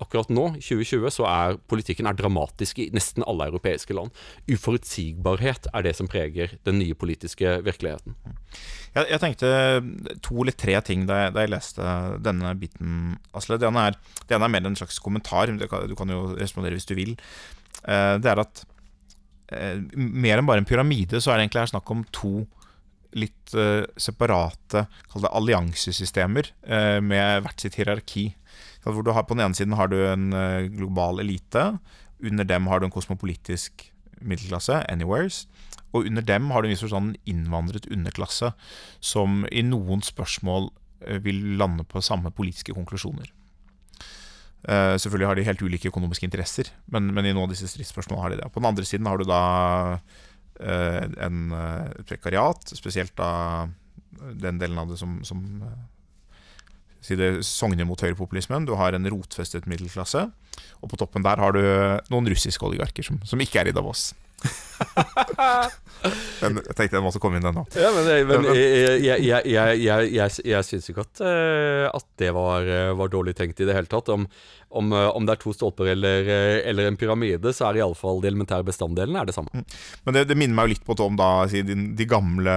akkurat 0.03 0.29
nå, 0.33 0.47
2020, 0.59 1.07
så 1.13 1.27
er 1.29 1.59
politikken 1.71 2.09
er 2.09 2.17
dramatisk 2.17 2.81
i 2.83 2.89
nesten 2.95 3.23
alle 3.27 3.47
europeiske 3.47 3.95
land. 3.95 4.11
Uforutsigbarhet 4.51 5.69
er 5.71 5.85
det 5.85 5.95
som 5.95 6.09
preger 6.11 6.57
den 6.67 6.81
nye 6.81 6.97
politiske 6.99 7.59
virkeligheten. 7.65 8.17
Jeg, 8.95 9.09
jeg 9.11 9.19
tenkte 9.19 9.49
to 10.23 10.37
eller 10.39 10.55
tre 10.55 10.77
ting 10.87 11.03
da 11.09 11.25
jeg, 11.25 11.33
da 11.35 11.43
jeg 11.43 11.51
leste 11.51 11.95
denne 12.23 12.53
biten, 12.59 13.17
Asle. 13.35 13.57
Det 13.59 13.67
ene 13.67 13.89
er, 13.89 13.97
det 14.23 14.37
ene 14.37 14.47
er 14.47 14.53
mer 14.53 14.69
en 14.69 14.77
slags 14.79 15.01
kommentar. 15.03 15.51
Du 15.51 15.65
kan, 15.71 15.83
du 15.89 15.95
kan 15.99 16.11
jo 16.13 16.29
respondere 16.39 16.77
hvis 16.77 16.87
du 16.87 16.95
vil. 16.97 17.15
Uh, 17.83 18.15
det 18.23 18.31
er 18.31 18.41
at 18.45 18.63
uh, 19.51 19.81
mer 19.99 20.39
enn 20.39 20.47
bare 20.47 20.63
en 20.63 20.69
pyramide, 20.69 21.19
så 21.19 21.33
er 21.33 21.37
det 21.37 21.47
egentlig 21.47 21.65
her 21.65 21.73
snakk 21.73 21.91
om 21.91 22.05
to 22.15 22.45
litt 23.15 23.55
uh, 23.55 23.83
separate 23.99 24.85
alliansesystemer 25.27 26.49
uh, 26.67 27.01
med 27.03 27.43
hvert 27.43 27.63
sitt 27.63 27.75
hierarki. 27.79 28.29
Hvor 28.85 29.03
du 29.03 29.11
har, 29.15 29.25
på 29.27 29.35
den 29.35 29.43
ene 29.47 29.57
siden 29.57 29.75
har 29.75 29.89
du 29.89 29.97
en 30.05 30.29
global 30.69 31.17
elite. 31.23 31.63
Under 32.21 32.45
dem 32.45 32.67
har 32.69 32.79
du 32.79 32.85
en 32.85 32.93
kosmopolitisk 32.93 33.87
middelklasse, 34.21 34.77
anywheres. 34.93 35.47
Og 35.95 36.09
under 36.09 36.25
dem 36.25 36.49
har 36.51 36.61
du 36.61 36.69
en 36.69 36.73
viss 36.73 36.83
forstand 36.83 37.15
innvandret 37.29 37.87
underklasse 37.91 38.51
som 39.03 39.45
i 39.51 39.63
noen 39.65 40.03
spørsmål 40.05 40.69
uh, 41.07 41.17
vil 41.23 41.57
lande 41.61 41.87
på 41.87 42.03
samme 42.03 42.33
politiske 42.35 42.75
konklusjoner. 42.75 43.31
Uh, 44.65 44.97
selvfølgelig 44.97 45.29
har 45.29 45.39
de 45.39 45.47
helt 45.47 45.65
ulike 45.65 45.91
økonomiske 45.91 46.27
interesser, 46.27 46.71
men, 46.91 47.11
men, 47.13 47.27
i 47.27 47.33
noen 47.33 47.47
av 47.47 47.55
disse 47.55 47.69
stridsspørsmålene 47.71 48.23
har 48.23 48.33
de 48.33 48.39
det. 48.41 48.51
På 48.51 48.63
den 48.63 48.71
andre 48.71 48.87
siden 48.87 49.09
har 49.09 49.21
du 49.21 49.27
da 49.29 49.41
en 50.55 51.51
prekariat, 52.07 52.69
spesielt 52.79 53.11
da 53.19 53.65
den 54.39 54.61
delen 54.61 54.77
av 54.79 54.87
det 54.87 54.95
som, 54.95 55.17
som 55.27 55.41
sogner 57.43 57.85
mot 57.85 58.01
høyrepopulismen. 58.01 58.65
Du 58.65 58.75
har 58.79 58.95
en 58.95 59.09
rotfestet 59.11 59.67
middelklasse. 59.69 60.25
Og 60.81 60.89
på 60.89 60.99
toppen 60.99 61.25
der 61.25 61.41
har 61.41 61.51
du 61.51 61.61
noen 62.09 62.29
russiske 62.31 62.65
oligarker 62.65 63.03
som, 63.03 63.19
som 63.25 63.41
ikke 63.41 63.61
er 63.61 63.69
i 63.69 63.75
Davos. 63.75 64.13
men 66.41 66.59
jeg 66.59 66.75
tenkte 66.75 66.97
jeg 66.97 67.03
måtte 67.05 67.21
komme 67.23 67.39
inn 67.39 67.45
den 67.45 67.55
nå. 67.57 67.63
Ja, 67.77 67.89
men, 67.95 68.09
men 68.29 68.47
jeg, 68.51 69.21
jeg, 69.23 69.41
jeg, 69.49 69.79
jeg, 69.81 70.35
jeg 70.45 70.67
syns 70.67 70.89
ikke 70.91 71.05
at, 71.05 71.21
eh, 71.25 71.85
at 71.89 72.07
det 72.21 72.31
var, 72.35 72.67
eh, 72.67 72.91
var, 72.97 73.11
dårlig 73.11 73.35
tenkt 73.37 73.61
i 73.63 73.67
det 73.67 73.75
hele 73.77 73.89
tatt. 73.91 74.11
Om, 74.13 74.27
om, 74.75 74.91
eh, 74.93 75.09
om 75.15 75.27
det 75.27 75.35
er 75.35 75.41
to 75.41 75.53
stolper 75.55 75.91
eller, 75.93 76.29
eller 76.67 76.89
en 76.89 76.99
pyramide, 76.99 77.53
så 77.55 77.69
er 77.69 77.81
iallfall 77.81 78.21
de 78.23 78.29
elementære 78.31 78.67
bestanddelene 78.67 79.21
er 79.21 79.29
det 79.29 79.37
samme. 79.37 79.51
Mm. 79.53 79.65
Men 80.07 80.17
det, 80.17 80.25
det, 80.31 80.39
minner 80.39 80.59
meg 80.59 80.67
jo 80.67 80.75
litt 80.75 80.87
på 80.87 80.97
om 81.05 81.19
da, 81.19 81.29
de, 81.51 81.77
de, 81.95 82.09
gamle 82.09 82.55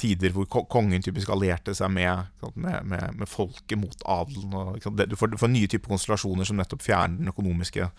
tider 0.00 0.34
hvor 0.34 0.64
kongen 0.72 1.04
typisk 1.04 1.30
allierte 1.34 1.76
seg 1.76 1.92
med, 1.92 2.32
med, 2.54 2.80
med, 2.88 3.04
med 3.20 3.30
folket 3.30 3.78
mot 3.80 4.08
adelen. 4.16 4.56
Og, 4.56 4.90
du, 4.96 5.16
får, 5.18 5.34
du 5.34 5.38
får 5.40 5.52
nye 5.52 5.70
typer 5.70 5.92
konstellasjoner 5.94 6.48
som 6.48 6.58
nettopp 6.60 6.84
fjerner 6.86 7.20
den 7.20 7.34
økonomiske 7.34 7.90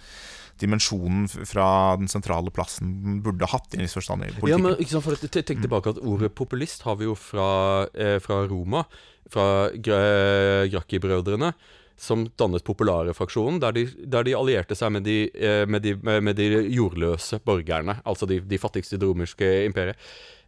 dimensjonen 0.62 1.28
fra 1.30 1.96
den 2.00 2.10
sentrale 2.12 2.52
plassen 2.54 2.94
den 3.04 3.20
burde 3.26 3.50
hatt. 3.50 3.74
i 3.76 3.84
en 3.84 3.92
forstand 3.92 4.26
i 4.26 4.32
politikken. 4.32 4.54
Ja, 4.54 4.58
men 4.62 4.78
ikke 4.78 4.96
sant, 4.96 5.06
for 5.06 5.28
Tenk 5.38 5.62
tilbake 5.64 5.94
at 5.94 6.02
Ordet 6.02 6.34
populist 6.36 6.86
har 6.88 6.98
vi 7.00 7.08
jo 7.08 7.16
fra, 7.18 7.88
eh, 7.94 8.18
fra 8.24 8.44
Roma, 8.50 8.86
fra 9.30 9.70
Gracchi-brødrene 9.74 11.54
som 11.98 12.28
dannet 12.38 12.64
Populare-fraksjonen, 12.64 13.60
der, 13.60 13.74
der, 14.06 14.24
de 14.24 14.36
allierte 14.38 14.78
seg 14.78 14.94
med 14.94 15.08
de, 15.08 15.18
eh, 15.34 15.66
med 15.66 15.82
de, 15.82 15.96
med 15.98 16.38
de 16.38 16.46
jordløse 16.70 17.40
borgerne, 17.46 17.98
altså 18.06 18.30
de, 18.30 18.40
de 18.46 18.60
fattigste 18.62 18.96
i 18.96 19.02
det 19.02 19.10
romerske 19.10 19.50
imperiet. 19.66 19.98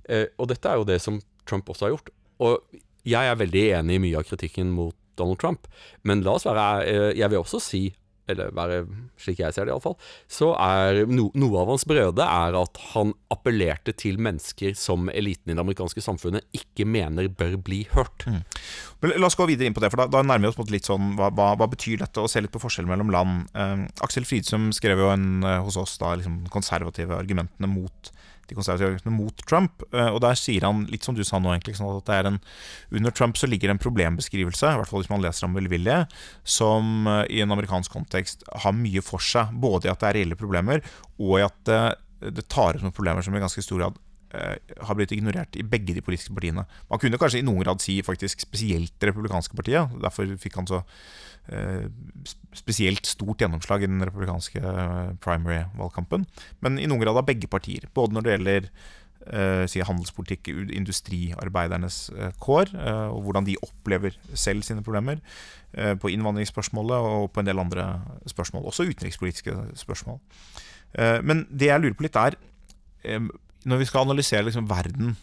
Eh, 0.06 0.28
og 0.38 0.52
dette 0.52 0.69
er 0.69 0.78
jo 0.78 0.86
det 0.88 1.00
som 1.02 1.17
Trump 1.50 1.69
også 1.69 1.88
har 1.88 1.95
gjort. 1.95 2.13
Og 2.45 2.78
jeg 3.08 3.32
er 3.32 3.39
veldig 3.39 3.65
enig 3.80 3.98
i 3.98 4.04
mye 4.06 4.22
av 4.22 4.30
kritikken 4.30 4.69
mot 4.76 4.95
Donald 5.19 5.41
Trump, 5.41 5.65
men 6.08 6.22
la 6.24 6.38
oss 6.38 6.48
være 6.48 6.67
eh, 6.86 7.10
Jeg 7.17 7.32
vil 7.32 7.41
også 7.41 7.60
si 7.63 7.82
eller 8.30 8.54
være 8.56 8.82
slik 9.20 9.42
jeg 9.44 9.56
ser 9.56 9.68
det 9.68 9.74
iallfall, 9.74 9.98
så 10.32 10.52
er 10.62 11.04
no, 11.10 11.30
noe 11.38 11.62
av 11.62 11.74
hans 11.74 11.86
brøde 11.89 12.26
er 12.26 12.58
at 12.60 12.82
han 12.94 13.13
appellerte 13.34 13.94
til 13.98 14.20
mennesker 14.22 14.76
som 14.78 15.10
eliten 15.13 15.52
i 15.52 15.58
det 15.58 15.63
amerikanske 15.63 16.04
samfunnet 16.04 16.46
ikke 16.56 16.88
mener 16.89 17.30
bør 17.30 17.58
bli 17.65 17.84
hørt. 17.94 18.26
Mm. 18.30 18.42
La 19.15 19.30
oss 19.30 19.38
gå 19.39 19.48
videre 19.50 19.70
inn 19.70 19.76
på 19.76 19.84
det, 19.84 19.92
for 19.94 20.04
da, 20.04 20.10
da 20.12 20.24
nærmer 20.26 20.50
vi 20.50 20.54
oss 20.54 20.74
litt 20.74 20.89
sånn 20.89 21.13
hva, 21.20 21.30
hva, 21.36 21.54
hva, 21.60 21.70
betyr 21.72 22.02
dette, 22.04 22.22
og 22.22 22.32
se 22.32 22.44
litt 22.44 22.54
på 22.54 22.62
forskjellen 22.62 22.92
mellom 22.92 23.13
land. 23.13 23.46
Eh, 23.56 23.86
Aksel 24.06 24.28
Fridsum 24.28 24.70
skrev 24.76 25.02
jo 25.04 25.12
en, 25.13 25.30
eh, 25.44 25.60
hos 25.65 25.80
oss 25.80 25.98
da 26.02 26.15
liksom 26.20 26.42
konservative 26.54 27.15
argumentene 27.15 27.70
mot 27.72 28.12
de 28.50 28.58
konservative 28.58 29.14
mot 29.14 29.46
Trump. 29.50 29.86
Eh, 29.94 30.10
og 30.10 30.20
der 30.26 30.38
sier 30.40 30.66
han, 30.68 30.86
litt 30.92 31.06
som 31.06 31.18
du 31.18 31.24
sa 31.28 31.40
nå, 31.40 31.52
egentlig, 31.54 31.78
sånn 31.80 32.02
at 32.02 32.12
en, 32.30 32.42
under 32.96 33.16
Trump 33.16 33.40
så 33.40 33.50
ligger 33.50 33.70
det 33.70 33.78
en 33.78 33.84
problembeskrivelse, 33.86 34.74
i 34.74 34.82
hvert 34.82 34.92
fall 34.92 35.04
hvis 35.04 35.12
man 35.12 35.24
leser 35.24 35.48
ham 35.48 35.58
velvillig, 35.58 36.02
som 36.44 37.08
eh, 37.08 37.24
i 37.38 37.42
en 37.46 37.56
amerikansk 37.56 37.96
kontekst 37.96 38.46
har 38.66 38.76
mye 38.76 39.04
for 39.06 39.24
seg. 39.24 39.56
Både 39.62 39.90
i 39.90 39.94
at 39.94 40.04
det 40.04 40.12
er 40.12 40.22
reelle 40.22 40.40
problemer, 40.40 40.84
og 41.20 41.40
i 41.40 41.48
at 41.48 41.58
det, 41.70 41.82
det 42.40 42.48
tar 42.52 42.78
ut 42.78 42.86
noen 42.86 42.96
problemer 42.96 43.26
som 43.26 43.36
i 43.36 43.42
ganske 43.44 43.64
stor 43.64 43.84
grad 43.84 44.00
eh, 44.00 44.09
har 44.30 44.98
blitt 44.98 45.12
ignorert 45.15 45.56
i 45.58 45.63
begge 45.65 45.96
de 45.98 46.04
politiske 46.06 46.36
partiene. 46.36 46.65
Man 46.89 47.00
kunne 47.02 47.18
kanskje 47.18 47.39
i 47.42 47.46
noen 47.48 47.63
grad 47.63 47.82
si 47.82 47.96
faktisk 48.06 48.44
spesielt 48.44 48.94
det 49.02 49.10
republikanske 49.10 49.58
partiet. 49.58 49.96
Derfor 50.04 50.30
fikk 50.38 50.60
han 50.60 50.70
så 50.70 50.84
Eh, 51.50 51.88
spesielt 52.54 53.08
stort 53.10 53.42
gjennomslag 53.42 53.82
i 53.82 53.89
den 53.89 54.04
republikanske 54.06 54.60
eh, 54.62 55.12
primary-valgkampen. 55.24 56.28
Men 56.62 56.78
i 56.78 56.86
noen 56.86 57.02
grad 57.02 57.18
av 57.18 57.26
begge 57.26 57.50
partier. 57.50 57.88
Både 57.98 58.13
når 58.13 58.26
det 58.26 58.34
gjelder 58.36 58.68
eh, 58.70 59.63
si 59.72 59.82
handelspolitikk, 59.82 60.52
industriarbeidernes 60.78 61.98
eh, 62.13 62.36
kår, 62.44 62.74
eh, 62.76 63.08
og 63.15 63.24
hvordan 63.26 63.50
de 63.50 63.58
opplever 63.65 64.18
selv 64.38 64.68
sine 64.68 64.86
problemer. 64.86 65.24
Eh, 65.74 65.96
på 65.98 66.13
innvandringsspørsmålet 66.13 67.10
og 67.10 67.32
på 67.34 67.42
en 67.42 67.50
del 67.50 67.63
andre 67.65 67.89
spørsmål. 68.30 68.70
Også 68.70 68.86
utenrikspolitiske 68.89 69.56
spørsmål. 69.86 70.22
men 71.22 71.44
det 71.54 71.68
jeg 71.68 71.82
lurer 71.82 71.94
på 71.94 72.02
litt, 72.02 72.15
er 72.18 72.34
Når 73.65 73.82
vi 73.82 73.88
skal 73.89 74.08
analysere 74.08 74.45
liksom 74.48 74.69
verden 74.69 75.17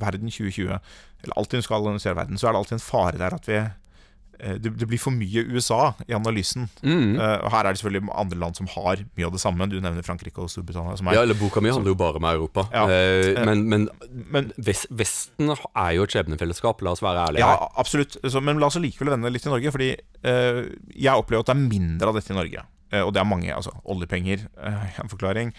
verden 0.00 0.30
2020, 0.30 0.78
eller 1.22 1.38
alltid 1.38 1.64
skal 1.64 1.86
analysere 1.86 2.18
verden, 2.18 2.38
så 2.38 2.48
er 2.48 2.54
det 2.54 2.62
alltid 2.62 2.78
en 2.78 2.84
fare 2.84 3.20
der 3.20 3.36
at 3.36 3.48
vi 3.48 3.58
uh, 3.60 4.56
det, 4.56 4.72
det, 4.80 4.88
blir 4.88 5.00
for 5.00 5.14
mye 5.14 5.44
USA 5.52 5.92
i 6.08 6.14
analysen. 6.16 6.68
Mm. 6.82 7.18
Uh, 7.18 7.36
og 7.44 7.50
Her 7.52 7.66
er 7.66 7.74
det 7.74 7.82
selvfølgelig 7.82 8.12
andre 8.22 8.40
land 8.40 8.56
som 8.56 8.70
har 8.72 9.04
mye 9.04 9.28
av 9.28 9.34
det 9.34 9.42
samme. 9.42 9.68
Du 9.70 9.76
nevner 9.80 10.06
Frankrike 10.06 10.40
og 10.40 10.50
Storbritannia. 10.52 10.96
Er, 10.96 11.18
ja, 11.18 11.26
eller 11.26 11.38
Boka 11.38 11.60
mi 11.60 11.72
handler 11.72 11.92
jo 11.92 12.00
bare 12.00 12.22
om 12.22 12.28
Europa. 12.30 12.66
Ja. 12.72 12.86
Uh, 12.88 13.44
men, 13.44 13.66
men, 13.68 13.88
men 14.08 14.52
Vesten 14.56 15.52
er 15.52 15.94
jo 15.98 16.08
et 16.08 16.16
skjebnefellesskap, 16.16 16.84
la 16.86 16.96
oss 16.96 17.04
være 17.04 17.28
ærlige. 17.28 17.46
Ja, 17.46 17.70
absolutt. 17.80 18.20
Så, 18.24 18.42
men 18.44 18.62
la 18.62 18.70
oss 18.70 18.80
likevel 18.80 19.12
vende 19.14 19.32
litt 19.32 19.44
til 19.46 19.54
Norge. 19.54 19.74
Fordi 19.76 19.94
uh, 19.96 20.66
jeg 20.96 21.16
opplever 21.16 21.44
at 21.44 21.52
det 21.52 21.58
er 21.58 21.66
mindre 21.66 22.12
av 22.12 22.20
dette 22.20 22.32
i 22.32 22.40
Norge. 22.40 22.68
Og 22.90 23.12
det 23.14 23.20
er 23.22 23.28
mange. 23.28 23.54
altså 23.54 23.70
Oljepenger 23.84 24.48
er 24.58 24.96
en 25.02 25.12
forklaring. 25.12 25.52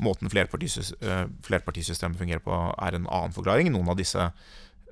Måten 0.00 0.30
flerpartisystemet 0.32 2.18
fungerer 2.18 2.40
på, 2.44 2.54
er 2.54 2.96
en 2.96 3.06
annen 3.06 3.36
forklaring. 3.36 3.68
Noen 3.74 3.92
av 3.92 3.98
disse 4.00 4.30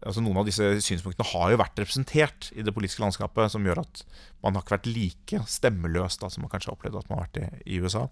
altså 0.04 0.22
Noen 0.22 0.40
av 0.40 0.46
disse 0.48 0.66
synspunktene 0.84 1.26
har 1.30 1.52
jo 1.52 1.58
vært 1.60 1.80
representert 1.80 2.50
i 2.56 2.64
det 2.66 2.74
politiske 2.74 3.02
landskapet, 3.02 3.50
som 3.52 3.64
gjør 3.66 3.82
at 3.82 4.02
man 4.44 4.56
har 4.56 4.64
ikke 4.64 4.76
vært 4.76 4.88
like 4.90 5.40
stemmeløs 5.50 6.18
da, 6.20 6.30
som 6.32 6.44
man 6.44 6.52
kanskje 6.52 6.70
har 6.70 6.76
opplevd 6.76 6.98
at 7.00 7.10
man 7.10 7.20
har 7.20 7.26
vært 7.26 7.40
i, 7.40 7.74
i 7.74 7.80
USA. 7.82 8.04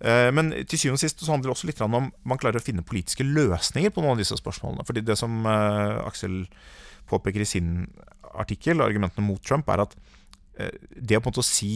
Eh, 0.00 0.30
men 0.34 0.52
til 0.64 0.80
syvende 0.80 1.00
og 1.00 1.04
sist 1.04 1.22
så 1.22 1.32
handler 1.32 1.50
det 1.50 1.56
også 1.56 1.70
litt 1.70 1.82
om 1.84 1.96
man 2.10 2.42
klarer 2.42 2.60
å 2.60 2.64
finne 2.64 2.86
politiske 2.86 3.26
løsninger 3.26 3.92
på 3.92 4.04
noen 4.04 4.16
av 4.16 4.22
disse 4.22 4.38
spørsmålene. 4.38 4.86
Fordi 4.88 5.04
det 5.06 5.18
som 5.20 5.38
eh, 5.50 6.02
Aksel 6.06 6.44
påpeker 7.10 7.44
i 7.44 7.48
sin 7.48 7.72
artikkel, 8.36 8.82
argumentene 8.84 9.26
mot 9.26 9.42
Trump, 9.44 9.68
er 9.72 9.86
at 9.86 9.96
eh, 10.60 10.72
det 10.94 11.18
å 11.18 11.24
på 11.24 11.30
en 11.30 11.34
måte 11.34 11.46
si 11.46 11.72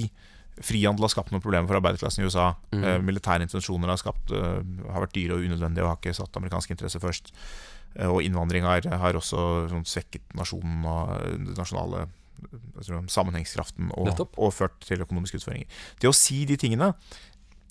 Frihandel 0.64 1.07
har 1.07 1.12
skapt 1.12 1.33
noen 1.33 1.42
problemer 1.42 1.68
for 1.70 1.79
arbeiderklassen 1.79 2.23
i 2.23 2.29
USA. 2.29 2.53
Mm. 2.75 2.85
Eh, 2.85 2.96
militære 3.09 3.46
intensjoner 3.46 3.92
har, 3.92 4.01
skapt, 4.01 4.33
uh, 4.35 4.61
har 4.92 5.05
vært 5.07 5.16
dyre 5.16 5.38
og 5.38 5.44
unødvendige 5.46 5.87
og 5.87 5.92
har 5.92 6.01
ikke 6.01 6.16
satt 6.18 6.37
amerikanske 6.40 6.75
interesser 6.77 7.03
først. 7.03 7.33
Eh, 7.96 8.07
og 8.07 8.23
innvandring 8.23 8.66
har, 8.68 8.87
har 9.03 9.18
også 9.18 9.44
sånn, 9.73 9.87
svekket 9.88 10.37
nasjonen 10.38 10.85
og 10.87 11.14
den 11.27 11.55
nasjonale 11.59 12.07
tror, 12.85 13.05
sammenhengskraften 13.12 13.90
og, 13.96 14.12
og, 14.31 14.51
ført 14.55 14.79
til 14.87 15.03
økonomiske 15.05 15.40
utføringer. 15.40 15.81
Det 16.01 16.11
å 16.11 16.16
si 16.16 16.42
de 16.49 16.59
tingene, 16.61 16.92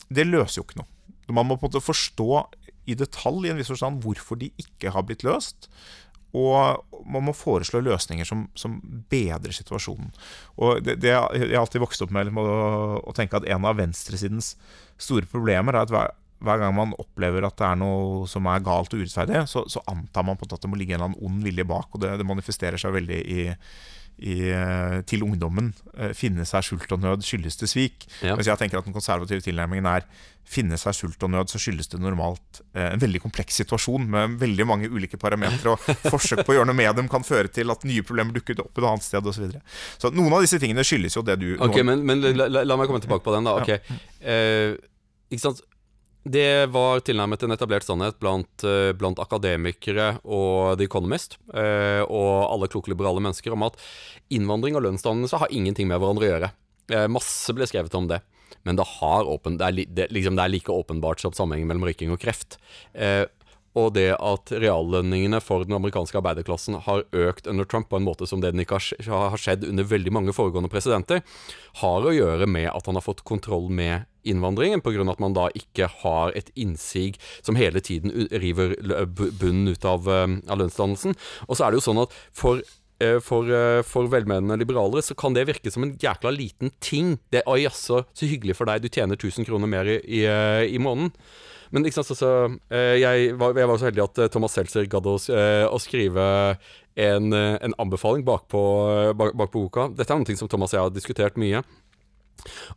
det 0.10 0.28
løser 0.28 0.62
jo 0.62 0.68
ikke 0.68 0.82
noe. 0.82 0.90
Man 1.30 1.46
må 1.46 1.58
på 1.58 1.68
en 1.68 1.70
måte 1.70 1.86
forstå 1.86 2.30
i 2.90 2.98
detalj 2.98 3.46
i 3.48 3.54
en 3.54 3.60
viss 3.60 3.70
forstand 3.70 4.02
hvorfor 4.04 4.40
de 4.42 4.50
ikke 4.62 4.94
har 4.96 5.06
blitt 5.06 5.26
løst. 5.28 5.70
Og 6.38 7.06
man 7.10 7.26
må 7.26 7.34
foreslå 7.34 7.82
løsninger 7.82 8.28
som, 8.28 8.46
som 8.58 8.78
bedrer 9.10 9.54
situasjonen. 9.56 10.12
Og 10.62 10.84
det, 10.86 11.00
det, 11.02 11.14
Jeg 11.14 11.50
har 11.50 11.64
alltid 11.64 11.82
vokst 11.82 12.04
opp 12.06 12.14
med 12.14 12.30
å, 12.38 12.48
å, 13.02 13.14
tenke 13.18 13.40
at 13.40 13.48
en 13.50 13.66
av 13.66 13.80
venstresidens 13.80 14.54
store 15.00 15.30
problemer 15.30 15.74
er 15.74 15.88
at 15.88 15.94
hver 16.40 16.62
gang 16.62 16.76
man 16.76 16.96
opplever 17.02 17.44
at 17.48 17.58
det 17.60 17.68
er 17.68 17.80
noe 17.82 18.28
som 18.30 18.46
er 18.48 18.64
galt 18.64 18.94
og 18.94 19.02
urettferdig, 19.02 19.42
så, 19.50 19.66
så 19.68 19.82
antar 19.92 20.28
man 20.28 20.38
på 20.40 20.48
at 20.48 20.62
det 20.62 20.72
må 20.72 20.80
ligge 20.80 20.96
en 20.96 21.02
eller 21.02 21.12
annen 21.12 21.26
ond 21.28 21.44
vilje 21.44 21.66
bak. 21.68 21.90
Og 21.94 22.04
det, 22.04 22.14
det 22.22 22.28
manifesterer 22.28 22.80
seg 22.80 22.96
veldig 22.96 23.20
i, 23.20 23.48
i, 24.20 24.50
eh, 24.52 25.00
til 25.08 25.24
ungdommen. 25.24 25.72
Eh, 25.96 26.12
finne 26.18 26.46
seg 26.48 26.66
sult 26.68 26.92
og 26.92 27.02
nød 27.04 27.24
skyldes 27.26 27.60
det 27.62 27.70
svik. 27.72 28.08
Ja. 28.22 28.36
Mens 28.36 28.50
jeg 28.50 28.60
tenker 28.60 28.80
at 28.80 28.88
den 28.88 28.96
konservative 28.96 29.44
tilnærmingen 29.46 29.88
er 29.90 30.06
finne 30.50 30.80
seg 30.82 30.96
sult 30.98 31.24
og 31.26 31.32
nød, 31.34 31.52
så 31.52 31.62
skyldes 31.62 31.92
det 31.92 32.00
normalt 32.02 32.62
eh, 32.74 32.90
en 32.90 33.02
veldig 33.02 33.22
kompleks 33.22 33.60
situasjon 33.62 34.08
med 34.10 34.40
veldig 34.42 34.66
mange 34.68 34.90
ulike 34.90 35.20
parametere, 35.22 35.76
og 35.76 36.00
forsøk 36.14 36.42
på 36.44 36.56
å 36.56 36.60
gjøre 36.60 36.72
noe 36.72 36.80
med 36.80 36.96
dem 36.98 37.10
kan 37.12 37.26
føre 37.26 37.52
til 37.54 37.70
at 37.70 37.86
nye 37.88 38.06
problemer 38.06 38.34
dukker 38.36 38.64
opp 38.64 38.82
et 38.82 38.90
annet 38.90 39.06
sted 39.06 39.22
osv. 39.22 39.38
Så, 39.40 39.46
videre. 39.46 39.62
så 40.02 40.12
noen 40.12 40.34
av 40.36 40.44
disse 40.44 40.60
tingene 40.62 40.86
skyldes 40.88 41.16
jo 41.20 41.26
det 41.26 41.38
du 41.40 41.52
Ok, 41.56 41.78
nå... 41.78 41.86
men, 41.92 42.06
men 42.08 42.26
la, 42.34 42.50
la, 42.50 42.66
la 42.66 42.80
meg 42.80 42.90
komme 42.90 43.04
tilbake 43.04 43.24
på 43.26 43.36
den, 43.38 43.48
da. 43.48 43.60
Ok. 43.62 44.00
Uh, 44.26 44.74
ikke 45.30 45.46
sant. 45.46 45.62
Det 46.24 46.68
var 46.74 47.00
tilnærmet 47.08 47.44
en 47.46 47.56
etablert 47.56 47.86
sannhet 47.88 48.18
blant, 48.20 48.64
eh, 48.68 48.92
blant 48.92 49.20
akademikere 49.24 50.18
og 50.28 50.76
The 50.78 50.90
Economist 50.90 51.38
eh, 51.54 52.04
og 52.04 52.52
alle 52.52 52.68
kloke 52.68 52.92
liberale 52.92 53.24
mennesker 53.24 53.56
om 53.56 53.64
at 53.70 53.80
innvandring 54.30 54.76
og 54.76 54.84
lønnsdannelse 54.84 55.40
har 55.40 55.54
ingenting 55.56 55.88
med 55.88 56.02
hverandre 56.02 56.28
å 56.28 56.32
gjøre. 56.34 56.52
Eh, 56.92 57.08
masse 57.08 57.56
ble 57.56 57.70
skrevet 57.70 57.96
om 57.96 58.10
det. 58.12 58.20
Men 58.68 58.76
det, 58.76 58.84
åpen, 59.00 59.56
det, 59.58 59.66
er, 59.66 59.92
det, 59.96 60.10
liksom, 60.12 60.36
det 60.36 60.44
er 60.44 60.52
like 60.52 60.74
åpenbart 60.74 61.24
som 61.24 61.32
sammenhengen 61.32 61.70
mellom 61.70 61.88
røyking 61.88 62.12
og 62.12 62.20
kreft. 62.20 62.58
Og 63.78 63.92
det 63.94 64.14
at 64.18 64.54
reallønningene 64.54 65.42
for 65.44 65.66
den 65.68 65.78
amerikanske 65.78 66.18
arbeiderklassen 66.18 66.80
har 66.88 67.04
økt 67.14 67.50
under 67.50 67.68
Trump 67.70 67.90
på 67.92 68.00
en 68.00 68.08
måte 68.08 68.28
som 68.30 68.42
det 68.42 68.54
den 68.56 68.64
ikke 68.64 68.80
har 69.06 69.38
skjedd 69.38 69.68
under 69.68 69.86
veldig 69.86 70.14
mange 70.16 70.34
foregående 70.34 70.72
presidenter, 70.72 71.22
har 71.84 72.06
å 72.06 72.16
gjøre 72.16 72.50
med 72.50 72.72
at 72.72 72.90
han 72.90 72.98
har 72.98 73.06
fått 73.06 73.26
kontroll 73.28 73.70
med 73.70 74.08
innvandringen, 74.28 74.82
pga. 74.82 75.06
at 75.12 75.22
man 75.22 75.38
da 75.38 75.48
ikke 75.56 75.90
har 76.02 76.34
et 76.36 76.52
innsig 76.60 77.20
som 77.42 77.58
hele 77.60 77.80
tiden 77.80 78.28
river 78.32 78.76
bunnen 79.08 79.72
ut 79.72 79.86
av, 79.86 80.10
eh, 80.10 80.28
av 80.50 80.60
lønnsdannelsen. 80.60 81.16
Og 81.48 81.56
så 81.56 81.66
er 81.66 81.72
det 81.72 81.80
jo 81.80 81.88
sånn 81.88 82.04
at 82.04 82.14
for 82.34 82.62
eh, 83.00 83.20
for, 83.24 83.48
eh, 83.48 83.82
for, 83.82 84.10
velmenende 84.12 84.60
liberalere 84.60 85.02
så 85.02 85.16
kan 85.16 85.34
det 85.34 85.48
virke 85.48 85.72
som 85.72 85.84
en 85.84 85.96
jækla 85.96 86.36
liten 86.36 86.72
ting. 86.82 87.18
Det 87.32 87.44
er 87.46 87.62
jaså, 87.64 88.04
så 88.14 88.28
hyggelig 88.28 88.58
for 88.58 88.66
deg, 88.66 88.82
du 88.82 88.90
tjener 88.90 89.16
1000 89.16 89.46
kroner 89.48 89.68
mer 89.68 89.86
i, 89.88 90.02
i, 90.04 90.26
i 90.68 90.78
måneden. 90.78 91.14
Men 91.72 91.86
ikke 91.86 92.00
sant, 92.00 92.14
altså, 92.16 92.30
jeg, 93.00 93.34
var, 93.40 93.58
jeg 93.58 93.70
var 93.70 93.82
så 93.82 93.90
heldig 93.90 94.06
at 94.06 94.22
Thomas 94.34 94.56
Seltzer 94.58 94.88
gadd 94.90 95.06
å, 95.10 95.18
å, 95.70 95.82
skrive 95.82 96.24
en, 97.00 97.34
en 97.36 97.76
anbefaling 97.80 98.26
bakpå 98.28 98.64
bak, 99.20 99.36
bak 99.38 99.52
på 99.54 99.66
boka. 99.68 99.90
Dette 99.94 100.16
er 100.16 100.24
noe 100.24 100.40
som 100.40 100.50
Thomas 100.50 100.74
og 100.74 100.80
jeg 100.80 100.88
har 100.88 100.96
diskutert 100.96 101.38
mye. 101.42 101.62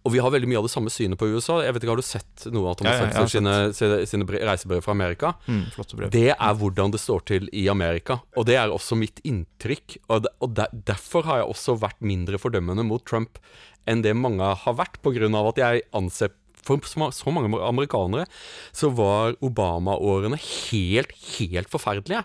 Og 0.03 0.13
vi 0.15 0.21
har 0.23 0.33
veldig 0.35 0.49
mye 0.51 0.61
av 0.61 0.67
det 0.67 0.73
samme 0.73 0.91
synet 0.93 1.19
på 1.21 1.29
USA. 1.31 1.61
Jeg 1.65 1.75
vet 1.77 1.85
ikke, 1.85 1.95
Har 1.95 2.03
du 2.03 2.07
sett 2.07 2.47
noe 2.55 2.73
av 2.73 2.79
Thomas 2.81 2.99
Ja, 2.99 3.23
ja, 3.23 3.27
sine, 3.31 4.07
sine 4.09 4.27
bre- 4.29 4.43
reisebrev 4.43 4.83
fra 4.85 4.95
Amerika? 4.97 5.35
mm. 5.47 6.11
Det 6.11 6.29
er 6.35 6.55
hvordan 6.59 6.95
det 6.95 7.01
står 7.03 7.25
til 7.31 7.49
i 7.53 7.69
Amerika, 7.71 8.21
og 8.37 8.47
det 8.49 8.57
er 8.59 8.73
også 8.75 8.99
mitt 8.99 9.23
inntrykk. 9.25 9.99
Og, 10.09 10.25
de, 10.27 10.33
og 10.43 10.55
der, 10.59 10.73
derfor 10.73 11.27
har 11.29 11.43
jeg 11.43 11.53
også 11.55 11.79
vært 11.79 12.01
mindre 12.01 12.41
fordømmende 12.43 12.87
mot 12.87 13.05
Trump 13.07 13.39
enn 13.87 14.03
det 14.03 14.15
mange 14.15 14.47
har 14.63 14.75
vært, 14.79 15.01
av 15.03 15.49
at 15.49 15.59
jeg 15.59 15.83
anser 15.93 16.31
for 16.67 16.83
så 16.87 17.33
mange 17.35 17.51
amerikanere 17.63 18.27
så 18.73 18.91
var 18.95 19.37
Obama-årene 19.45 20.39
helt, 20.39 21.13
helt 21.39 21.71
forferdelige. 21.73 22.23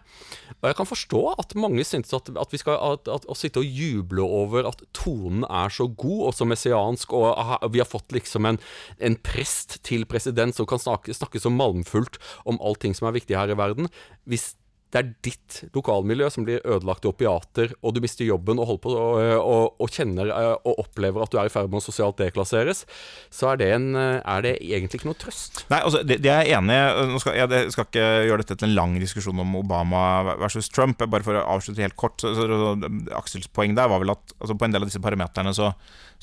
Og 0.62 0.70
jeg 0.70 0.78
kan 0.80 0.90
forstå 0.90 1.22
at 1.38 1.56
mange 1.60 1.86
synes 1.88 2.14
at, 2.14 2.30
at 2.30 2.54
vi 2.54 2.62
skal 2.62 2.78
at, 2.78 3.10
at, 3.12 3.28
å 3.30 3.38
sitte 3.38 3.62
og 3.62 3.80
juble 3.80 4.26
over 4.26 4.70
at 4.70 4.84
tonen 4.98 5.46
er 5.50 5.74
så 5.74 5.90
god 5.90 6.30
og 6.30 6.38
så 6.38 6.48
messiansk, 6.50 7.14
og 7.14 7.68
vi 7.74 7.82
har 7.84 7.90
fått 7.90 8.16
liksom 8.16 8.48
en, 8.50 8.62
en 9.00 9.18
prest 9.22 9.80
til 9.88 10.08
president 10.10 10.56
som 10.56 10.70
kan 10.70 10.82
snakke, 10.82 11.16
snakke 11.16 11.42
så 11.42 11.54
malmfullt 11.54 12.22
om 12.50 12.62
allting 12.62 12.96
som 12.98 13.10
er 13.10 13.18
viktig 13.20 13.38
her 13.38 13.54
i 13.54 13.60
verden. 13.60 13.92
Hvis 14.30 14.54
det 14.94 15.00
er 15.00 15.08
ditt 15.26 15.58
lokalmiljø 15.76 16.30
som 16.32 16.46
blir 16.48 16.64
ødelagt 16.64 17.04
i 17.04 17.10
opiater, 17.10 17.74
og 17.84 17.96
du 17.96 18.00
mister 18.04 18.24
jobben 18.28 18.62
og 18.64 18.78
på 18.84 18.94
og, 18.94 19.18
og, 19.20 19.76
og 19.84 19.92
kjenner 19.92 20.32
eh, 20.32 20.54
og 20.64 20.80
opplever 20.86 21.24
at 21.24 21.34
du 21.34 21.40
er 21.42 21.50
i 21.50 21.52
ferd 21.52 21.68
med 21.72 21.82
å 21.82 21.84
sosialt 21.84 22.20
deklasseres, 22.22 22.86
så 23.34 23.52
er 23.52 23.60
det, 23.60 23.70
en, 23.76 23.90
eh, 24.00 24.22
er 24.24 24.46
det 24.46 24.54
egentlig 24.64 25.02
ikke 25.02 25.10
noe 25.10 25.20
trøst. 25.20 25.66
Nei, 25.74 25.82
altså, 25.84 26.04
det, 26.08 26.22
det 26.24 26.32
er 26.32 26.48
jeg 26.48 26.62
enig 26.62 26.78
i. 26.80 27.20
Skal, 27.24 27.36
jeg 27.42 27.76
skal 27.76 27.90
ikke 27.90 28.08
gjøre 28.30 28.44
dette 28.44 28.60
til 28.60 28.70
en 28.70 28.78
lang 28.78 28.96
diskusjon 29.02 29.44
om 29.44 29.60
Obama 29.60 30.02
versus 30.40 30.72
Trump. 30.72 31.04
Bare 31.04 31.26
for 31.26 31.36
å 31.36 31.46
avslutte 31.58 31.84
helt 31.84 31.98
kort. 32.00 32.22
Så, 32.24 32.34
så, 32.38 32.48
så, 32.48 32.92
Aksels 33.18 33.52
poeng 33.52 33.76
der 33.78 33.92
var 33.92 34.04
vel 34.04 34.16
at 34.16 34.36
altså, 34.40 34.56
på 34.56 34.68
en 34.68 34.76
del 34.76 34.86
av 34.86 34.92
disse 34.92 35.04
parameterne 35.04 35.52
så, 35.58 35.74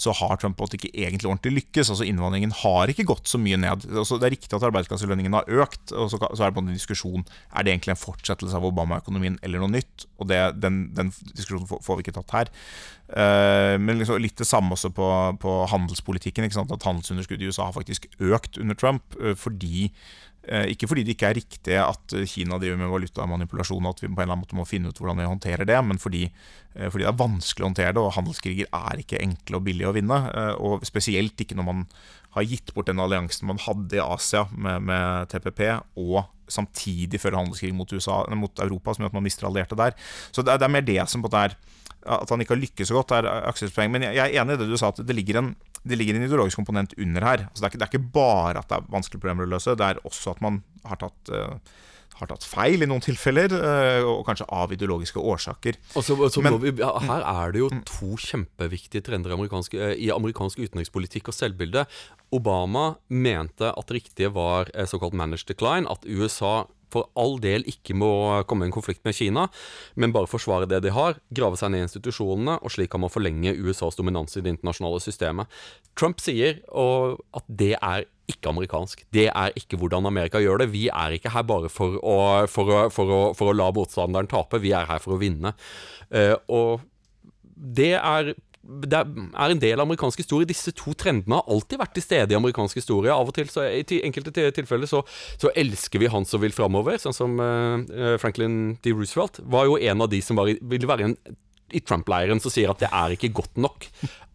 så 0.01 0.15
har 0.23 0.39
Trump 0.41 0.57
på 0.59 0.71
ikke 0.73 0.93
egentlig 0.93 1.29
ordentlig 1.29 1.61
lykkes. 1.61 1.93
Altså 1.93 2.09
Innvandringen 2.09 2.55
har 2.65 2.91
ikke 2.91 3.07
gått 3.13 3.29
så 3.31 3.41
mye 3.41 3.61
ned. 3.61 3.87
Altså, 3.93 4.19
det 4.21 4.31
er 4.31 4.37
riktig 4.39 4.57
at 4.57 4.67
arbeidsklasselønningen 4.71 5.37
har 5.37 5.65
økt, 5.65 5.93
og 5.93 6.09
så, 6.13 6.21
så 6.25 6.41
er 6.41 6.51
det 6.51 6.57
på 6.57 6.65
en 6.65 6.73
diskusjon 6.73 7.25
Er 7.53 7.65
det 7.65 7.75
egentlig 7.75 7.95
en 7.95 8.01
fortsettelse 8.01 8.54
av 8.57 8.67
Obama-økonomien 8.67 9.39
eller 9.45 9.63
noe 9.63 9.73
nytt. 9.73 10.07
Og 10.19 10.29
det, 10.31 10.41
den, 10.63 10.89
den 10.97 11.13
diskusjonen 11.35 11.69
får, 11.69 11.99
vi 11.99 12.07
ikke 12.07 12.17
tatt 12.19 12.37
her. 12.37 12.53
Uh, 13.09 13.77
men 13.81 14.01
liksom 14.01 14.21
litt 14.23 14.39
det 14.41 14.49
samme 14.49 14.77
også 14.77 14.93
på, 14.95 15.09
på 15.43 15.57
handelspolitikken. 15.73 16.47
At 16.47 16.87
handelsunderskuddet 16.89 17.47
i 17.47 17.51
USA 17.53 17.69
har 17.69 17.77
faktisk 17.77 18.09
økt 18.19 18.61
under 18.61 18.79
Trump 18.79 19.19
uh, 19.21 19.35
fordi 19.39 19.91
eh, 20.45 20.67
ikke 20.75 20.89
fordi 20.91 21.03
det 21.07 21.15
ikke 21.15 21.29
er 21.31 21.39
riktig 21.39 21.77
at 21.81 22.15
Kina 22.29 22.59
driver 22.61 22.77
med 22.81 22.91
valutamanipulasjon, 22.93 23.87
og 23.87 23.95
at 23.95 24.03
vi 24.03 24.09
på 24.09 24.13
en 24.13 24.19
eller 24.19 24.35
annen 24.35 24.43
måte 24.45 24.59
må 24.59 24.67
finne 24.69 24.91
ut 24.93 24.99
hvordan 25.01 25.23
vi 25.23 25.29
håndterer 25.31 25.69
det, 25.69 25.79
men 25.89 26.01
fordi, 26.01 26.27
fordi 26.75 27.01
det 27.01 27.09
er 27.09 27.23
vanskelig 27.23 27.65
å 27.65 27.71
håndtere 27.71 27.95
det, 27.97 28.03
og 28.03 28.13
handelskriger 28.19 28.69
er 28.69 29.01
ikke 29.01 29.23
enkle 29.25 29.57
og 29.57 29.65
billige 29.65 29.89
å 29.89 29.95
vinne. 29.97 30.19
Og 30.61 30.85
spesielt 30.85 31.41
ikke 31.41 31.57
når 31.57 31.69
man 31.71 31.87
har 32.35 32.47
gitt 32.51 32.73
bort 32.75 32.91
den 32.91 33.03
alliansen 33.03 33.49
man 33.51 33.61
hadde 33.63 33.99
i 33.99 34.03
Asia 34.03 34.45
med, 34.53 34.83
med 34.91 35.31
TPP, 35.33 35.63
og 36.01 36.25
samtidig 36.51 37.21
føre 37.23 37.39
handelskrig 37.41 37.73
mot, 37.77 37.93
USA, 37.95 38.23
mot 38.37 38.61
Europa, 38.61 38.95
som 38.95 39.05
gjør 39.05 39.15
at 39.15 39.17
man 39.17 39.25
mister 39.27 39.49
allierte 39.49 39.79
der. 39.79 39.97
Så 40.35 40.45
det 40.45 40.53
er, 40.53 40.61
det 40.61 40.69
er 40.69 40.77
mer 40.77 40.87
det 40.87 41.01
som 41.11 41.25
på 41.25 41.33
det 41.33 41.47
er 41.47 41.57
at 42.05 42.29
han 42.29 42.43
ikke 42.43 42.53
har 42.53 42.61
lykkes 42.61 42.91
så 42.91 42.99
godt, 42.99 43.15
er 43.17 43.29
aksjepoeng. 43.49 43.93
Men 43.95 44.07
jeg, 44.11 44.21
er 44.21 44.43
enig 44.43 44.59
i 44.59 44.61
det 44.61 44.69
du 44.69 44.77
sa, 44.81 44.91
at 44.93 45.01
det 45.07 45.17
ligger 45.17 45.41
en, 45.41 45.55
det 45.89 45.99
ligger 45.99 46.19
en 46.19 46.27
ideologisk 46.27 46.61
komponent 46.61 46.93
under 47.01 47.25
her. 47.25 47.47
Altså 47.49 47.63
det, 47.63 47.65
er 47.65 47.73
ikke, 47.73 47.81
det 47.81 47.87
er 47.87 47.93
ikke 47.93 48.13
bare 48.17 48.61
at 48.61 48.69
det 48.69 48.77
er 48.77 48.93
vanskelige 48.93 49.23
problemer 49.23 49.47
å 49.49 49.53
løse, 49.55 49.77
det 49.79 49.89
er 49.89 50.03
også 50.05 50.35
at 50.35 50.43
man 50.45 50.61
har 50.85 51.01
tatt, 51.01 51.33
eh, 51.33 51.75
har 52.15 52.31
tatt 52.31 52.47
feil 52.47 52.85
i 52.85 52.89
noen 52.89 53.03
tilfeller, 53.03 53.53
eh, 53.59 54.07
og 54.07 54.23
kanskje 54.29 54.47
av 54.55 54.73
ideologiske 54.75 55.19
årsaker. 55.19 55.79
Og 55.99 56.05
så, 56.07 56.17
så 56.31 56.43
Men- 56.45 56.61
vi, 56.63 56.73
her 56.79 57.25
er 57.27 57.53
det 57.55 57.63
jo 57.65 57.71
to 57.89 58.15
kjempeviktige 58.17 59.03
trender 59.03 59.33
i 59.33 59.39
amerikansk, 59.39 59.75
eh, 59.75 59.97
i 59.99 60.11
amerikansk 60.15 60.63
utenrikspolitikk 60.63 61.29
og 61.33 61.35
selvbilde. 61.35 61.87
Obama 62.35 62.97
mente 63.11 63.71
at 63.71 63.87
det 63.91 64.03
riktige 64.03 64.33
var 64.35 64.71
eh, 64.75 64.87
såkalt 64.87 65.15
managed 65.15 65.47
decline, 65.51 65.91
at 65.91 66.07
USA 66.07 66.67
for 66.95 67.11
all 67.19 67.37
del 67.43 67.67
ikke 67.71 67.97
må 67.99 68.11
komme 68.49 68.67
i 68.67 68.71
en 68.71 68.75
konflikt 68.75 69.05
med 69.07 69.17
Kina, 69.19 69.49
men 70.01 70.15
bare 70.15 70.31
forsvare 70.31 70.69
det 70.71 70.85
de 70.87 70.95
har, 70.95 71.19
grave 71.35 71.59
seg 71.61 71.75
ned 71.75 71.85
i 71.85 71.89
institusjonene, 71.89 72.59
og 72.63 72.75
slik 72.75 72.93
kan 72.95 73.03
man 73.05 73.13
forlenge 73.13 73.57
USAs 73.59 73.99
dominans 73.99 74.39
i 74.39 74.45
det 74.45 74.55
internasjonale 74.57 75.03
systemet. 75.03 75.61
Trump 75.99 76.23
sier 76.23 76.63
og, 76.71 77.21
at 77.37 77.47
det 77.49 77.75
er 77.81 78.09
ikke 78.31 78.55
amerikansk. 78.55 79.05
Det 79.13 79.27
er 79.29 79.53
ikke 79.59 79.77
hvordan 79.81 80.09
Amerika 80.09 80.41
gjør 80.41 80.63
det. 80.63 80.71
Vi 80.73 80.87
er 80.89 81.17
ikke 81.17 81.33
her 81.35 81.45
bare 81.45 81.69
for 81.73 81.99
å, 82.01 82.17
for 82.49 82.73
å, 82.73 82.81
for 82.95 83.13
å, 83.13 83.21
for 83.37 83.53
å 83.53 83.57
la 83.57 83.69
motstanderen 83.75 84.31
tape, 84.31 84.63
vi 84.65 84.73
er 84.77 84.89
her 84.89 85.03
for 85.05 85.17
å 85.17 85.21
vinne. 85.21 85.53
Uh, 86.09 86.37
og 86.49 86.87
det 87.55 87.95
er 87.99 88.35
det 88.65 88.97
er 88.97 89.53
en 89.53 89.61
del 89.61 89.77
av 89.79 89.85
amerikansk 89.85 90.23
historie. 90.23 90.49
Disse 90.49 90.73
to 90.77 90.95
trendene 90.97 91.37
har 91.37 91.51
alltid 91.53 91.81
vært 91.83 91.95
til 91.99 92.05
stede 92.07 92.33
i 92.33 92.39
amerikansk 92.39 92.79
historie. 92.81 93.13
Av 93.13 93.29
og 93.29 93.35
til, 93.37 93.49
så 93.53 93.67
I 93.69 94.01
enkelte 94.07 94.33
tilfeller 94.57 94.89
så, 94.89 95.03
så 95.37 95.53
elsker 95.55 96.01
vi 96.01 96.09
han 96.13 96.25
som 96.29 96.41
vil 96.41 96.55
framover, 96.57 96.97
sånn 97.03 97.17
som 97.17 97.37
uh, 97.41 98.17
Franklin 98.23 98.77
D. 98.85 98.95
Roosevelt 98.97 99.43
var 99.45 99.69
jo 99.69 99.77
en 99.81 100.05
av 100.07 100.09
de 100.13 100.23
som 100.25 100.41
i- 100.49 100.57
ville 100.63 100.89
være 100.89 101.11
en 101.11 101.17
i 101.75 101.81
Trump-leiren 101.83 102.39
som 102.39 102.53
sier 102.53 102.71
at 102.71 102.79
det 102.85 102.91
er 102.95 103.15
ikke 103.17 103.33
godt 103.35 103.57
nok 103.59 103.87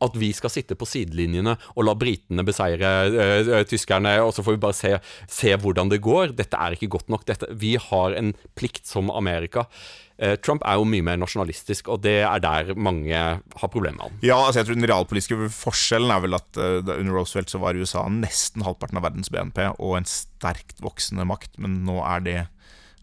at 0.04 0.16
vi 0.20 0.32
skal 0.36 0.52
sitte 0.52 0.76
på 0.76 0.88
sidelinjene 0.90 1.54
og 1.76 1.86
la 1.88 1.94
britene 1.96 2.44
beseire 2.44 2.90
uh, 3.14 3.64
tyskerne, 3.70 4.18
og 4.26 4.34
så 4.36 4.44
får 4.44 4.58
vi 4.58 4.62
bare 4.66 4.76
se, 4.76 4.92
se 5.32 5.54
hvordan 5.56 5.92
det 5.94 6.02
går. 6.04 6.34
Dette 6.36 6.60
er 6.60 6.76
ikke 6.76 6.90
godt 6.98 7.08
nok. 7.14 7.24
Dette, 7.30 7.48
vi 7.56 7.78
har 7.80 8.18
en 8.20 8.34
plikt 8.60 8.90
som 8.90 9.10
Amerika. 9.14 9.66
Eh, 10.20 10.36
Trump 10.44 10.66
er 10.68 10.76
jo 10.76 10.84
mye 10.84 11.06
mer 11.08 11.16
nasjonalistisk, 11.22 11.88
og 11.94 12.02
det 12.04 12.18
er 12.28 12.42
der 12.44 12.74
mange 12.76 13.16
har 13.16 13.70
problemer 13.72 13.96
med 14.02 14.04
ham. 14.10 14.18
Ja, 14.26 14.36
altså 14.44 14.60
jeg 14.60 14.68
tror 14.68 14.76
Den 14.82 14.90
realpolitiske 14.92 15.38
forskjellen 15.56 16.12
er 16.12 16.24
vel 16.26 16.36
at 16.36 16.60
eh, 16.60 16.80
under 17.00 17.16
Roosevelt 17.16 17.50
så 17.54 17.62
var 17.64 17.80
USA 17.80 18.04
nesten 18.12 18.66
halvparten 18.68 19.00
av 19.00 19.08
verdens 19.08 19.32
BNP 19.32 19.64
og 19.80 19.96
en 20.02 20.10
sterkt 20.10 20.84
voksende 20.84 21.24
makt, 21.30 21.56
men 21.64 21.80
nå 21.88 22.02
er 22.04 22.26
det 22.26 22.38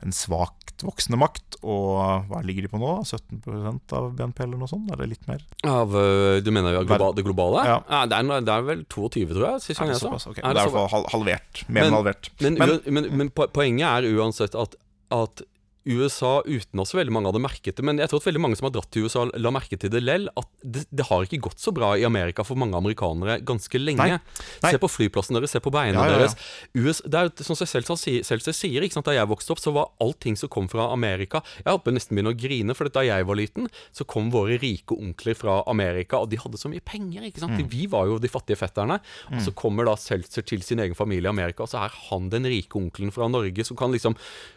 en 0.04 0.12
svakt 0.12 0.84
voksende 0.84 1.16
makt. 1.16 1.56
Og 1.64 2.28
hva 2.28 2.42
ligger 2.44 2.66
de 2.66 2.68
på 2.68 2.78
nå? 2.82 2.90
17% 3.08 3.94
av 3.96 4.10
BNP 4.18 4.42
eller 4.44 4.60
noe 4.60 4.68
sånt? 4.68 4.90
Er 4.92 5.00
det 5.00 5.08
litt 5.14 5.24
mer? 5.26 5.40
Av, 5.64 5.96
eh, 5.96 6.42
du 6.44 6.50
mener 6.52 6.76
jo 6.76 6.84
globa, 6.84 7.08
det 7.16 7.24
globale? 7.24 7.64
Ja. 7.64 8.04
det, 8.12 8.18
er, 8.20 8.44
det 8.44 8.52
er 8.58 8.66
vel 8.68 8.84
22, 8.92 9.24
tror 9.32 9.46
jeg. 9.54 9.64
Sist 9.64 9.80
gang 9.80 9.94
jeg 9.94 10.02
så. 10.04 10.12
Okay. 10.12 10.44
Er 10.44 10.52
Det 10.52 10.66
er 10.66 10.68
i 10.68 10.76
hvert 10.76 10.92
fall 10.92 11.08
halvert. 11.16 11.64
Mer 11.72 11.88
enn 11.88 11.96
halvert. 11.96 12.28
Men, 12.44 12.60
Men- 12.60 12.80
men, 12.98 13.08
men 13.22 13.32
poenget 13.32 13.88
er 13.88 14.12
uansett 14.20 14.54
at, 14.54 14.76
at 15.16 15.46
USA 15.86 16.40
uten 16.46 16.82
at 16.82 16.90
så 16.90 16.98
veldig 16.98 17.14
mange 17.14 17.30
hadde 17.30 17.42
merket 17.44 17.78
det. 17.78 17.84
Men 17.86 18.00
jeg 18.02 18.10
tror 18.10 18.20
at 18.22 18.26
veldig 18.28 18.42
mange 18.42 18.58
som 18.58 18.66
har 18.68 18.74
dratt 18.74 18.90
til 18.94 19.06
USA, 19.06 19.24
la 19.38 19.52
merke 19.54 19.78
til 19.78 19.92
det 19.92 20.02
lell. 20.02 20.26
At 20.36 20.48
det, 20.62 20.84
det 20.90 21.06
har 21.08 21.26
ikke 21.26 21.40
gått 21.46 21.62
så 21.62 21.72
bra 21.74 21.92
i 21.96 22.04
Amerika 22.08 22.44
for 22.46 22.58
mange 22.58 22.76
amerikanere 22.78 23.38
ganske 23.46 23.80
lenge. 23.80 24.02
Nei. 24.02 24.18
Nei. 24.64 24.72
Se 24.74 24.80
på 24.82 24.90
flyplassen 24.90 25.38
deres, 25.38 25.54
se 25.54 25.62
på 25.62 25.72
beina 25.74 26.02
Ja, 26.02 26.06
ja, 26.10 26.16
ja. 26.16 26.24
deres. 26.24 26.36
US, 26.74 27.02
det 27.06 27.20
er 27.20 27.30
jo 27.30 27.46
sånn 27.46 27.60
som 27.62 27.70
Seltzer 27.70 28.00
sier, 28.00 28.26
Seltzer 28.26 28.56
sier 28.56 28.86
ikke 28.86 28.98
sant? 28.98 29.06
Da 29.06 29.14
jeg 29.16 29.30
vokste 29.30 29.54
opp, 29.54 29.62
så 29.62 29.72
var 29.76 29.92
allting 30.02 30.36
som 30.38 30.50
kom 30.52 30.66
fra 30.70 30.88
Amerika 30.92 31.42
Jeg 31.60 31.68
holdt 31.70 31.84
på 31.86 31.94
nesten 31.94 32.16
begynne 32.18 32.32
å 32.34 32.38
grine, 32.38 32.74
for 32.78 32.90
da 32.90 33.04
jeg 33.06 33.26
var 33.28 33.38
liten, 33.38 33.70
så 33.94 34.06
kom 34.08 34.30
våre 34.34 34.58
rike 34.62 34.96
onkler 34.96 35.38
fra 35.38 35.60
Amerika, 35.70 36.20
og 36.22 36.30
de 36.32 36.40
hadde 36.42 36.58
så 36.60 36.70
mye 36.72 36.82
penger. 36.84 37.28
ikke 37.28 37.42
sant? 37.44 37.56
Mm. 37.60 37.70
Vi 37.70 37.86
var 37.92 38.10
jo 38.10 38.18
de 38.22 38.30
fattige 38.32 38.58
fetterne. 38.58 38.98
Og 39.30 39.40
så 39.44 39.54
kommer 39.56 39.86
da 39.88 39.94
Seltzer 40.00 40.44
til 40.46 40.62
sin 40.66 40.82
egen 40.82 40.96
familie 40.98 41.30
i 41.30 41.32
Amerika, 41.34 41.64
og 41.64 41.70
så 41.70 41.84
er 41.86 41.94
han 42.08 42.30
den 42.32 42.48
rike 42.50 42.78
onkelen 42.78 43.12
fra 43.14 43.28
Norge 43.30 43.64
som 43.66 43.78
kan 43.78 43.94
liksom 43.94 44.16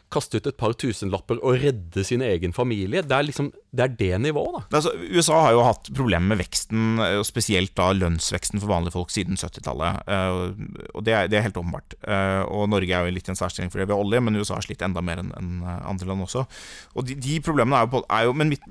kaste 0.10 0.40
ut 0.40 0.48
et 0.50 0.58
par 0.58 0.74
tusenlapper 0.74 1.38
og 1.46 1.60
redde 1.62 2.04
sin 2.08 2.22
egen 2.26 2.54
familie. 2.56 3.04
Det 3.06 3.14
er 3.14 3.28
liksom 3.28 3.52
Det 3.70 3.84
er 3.86 3.92
det 4.00 4.22
nivået, 4.24 4.56
da. 4.72 4.78
Altså, 4.80 4.94
USA 5.14 5.42
har 5.46 5.52
jo 5.54 5.62
hatt 5.68 5.92
problemer 5.94 6.32
med 6.32 6.40
veksten, 6.42 6.98
og 7.20 7.26
spesielt 7.28 7.76
da 7.78 7.92
lønnsveksten 7.94 8.58
for 8.60 8.72
vanlige 8.72 8.96
folk 8.96 9.12
siden 9.14 9.38
70-tallet. 9.38 10.02
eh, 10.10 10.88
Og 10.96 11.04
det 11.06 11.14
er, 11.14 11.28
det 11.30 11.38
er 11.38 11.46
helt 11.46 11.58
åpenbart. 11.62 11.94
Eh, 12.02 12.42
Og 12.50 12.68
Norge 12.70 12.90
er 12.90 13.06
jo 13.06 13.14
litt 13.14 13.30
i 13.30 13.34
en 13.36 13.38
særstilling 13.38 13.70
fordi 13.70 13.86
vi 13.86 13.94
har 13.94 14.02
olje, 14.02 14.22
men 14.26 14.36
USA 14.42 14.56
har 14.58 14.66
slitt 14.66 14.82
enda 14.82 15.02
mer 15.06 15.22
enn 15.22 15.62
andre 15.86 16.08
land 16.10 16.26
også. 16.26 16.48
Og 16.96 17.06
de, 17.06 17.14
de 17.16 17.40
problemene 17.46 17.78
er 17.78 17.86
jo, 17.86 17.94
på, 17.94 18.04
er 18.10 18.26
jo 18.26 18.34
Men 18.34 18.50
mitt, 18.50 18.66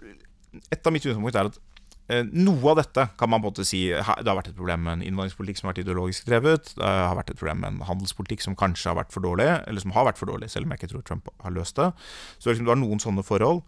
et 0.73 0.83
av 0.87 0.93
mitt 0.93 1.07
utgangspunkt 1.07 1.37
er 1.39 1.53
at 1.53 1.61
noe 2.09 2.71
av 2.73 2.79
dette 2.81 3.05
kan 3.21 3.29
man 3.29 3.43
på 3.43 3.51
en 3.51 3.53
måte 3.53 3.67
si 3.69 3.83
Det 3.93 4.01
har 4.07 4.39
vært 4.39 4.49
et 4.49 4.57
problem 4.57 4.87
med 4.87 4.95
en 4.97 5.03
innvandringspolitikk 5.05 5.61
som 5.61 5.69
har 5.69 5.75
vært 5.75 5.83
ideologisk 5.85 6.31
drevet. 6.31 6.73
Det 6.79 6.89
har 6.89 7.19
vært 7.19 7.35
et 7.35 7.41
problem 7.41 7.61
med 7.65 7.75
en 7.75 7.85
handelspolitikk 7.91 8.47
som 8.47 8.57
kanskje 8.57 8.89
har 8.93 8.97
vært 9.01 9.13
for 9.13 9.27
dårlig, 9.27 9.51
eller 9.69 9.85
som 9.85 9.93
har 9.93 10.09
vært 10.09 10.21
for 10.21 10.31
dårlig, 10.33 10.49
selv 10.53 10.65
om 10.65 10.73
jeg 10.73 10.81
ikke 10.81 10.93
tror 10.95 11.05
Trump 11.05 11.29
har 11.45 11.53
løst 11.53 11.77
det. 11.77 11.91
Så 12.39 12.49
liksom, 12.49 12.65
du 12.65 12.73
har 12.73 12.81
noen 12.81 13.03
sånne 13.03 13.27
forhold. 13.27 13.61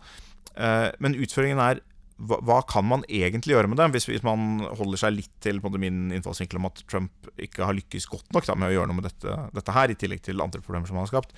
Eh, 0.57 0.89
Men 1.05 1.19
utføringen 1.21 1.61
er 1.61 1.85
hva, 2.21 2.37
hva 2.45 2.59
kan 2.69 2.85
man 2.85 3.05
egentlig 3.09 3.55
gjøre 3.55 3.71
med 3.73 3.79
det, 3.81 3.89
hvis, 3.95 4.07
hvis 4.11 4.25
man 4.27 4.65
holder 4.77 5.01
seg 5.01 5.15
litt 5.17 5.33
til 5.45 5.61
måte, 5.65 5.81
min 5.81 6.11
innfallsvinkel 6.17 6.61
om 6.61 6.69
at 6.69 6.83
Trump 6.91 7.31
ikke 7.41 7.65
har 7.65 7.77
lykkes 7.77 8.09
godt 8.11 8.29
nok 8.37 8.49
da, 8.49 8.57
med 8.61 8.71
å 8.71 8.75
gjøre 8.75 8.91
noe 8.91 8.99
med 8.99 9.09
dette, 9.09 9.37
dette 9.57 9.77
her, 9.77 9.93
i 9.93 9.97
tillegg 10.01 10.25
til 10.27 10.45
andre 10.45 10.61
problemer 10.65 10.91
som 10.91 10.99
han 11.01 11.07
har 11.07 11.13
skapt. 11.15 11.33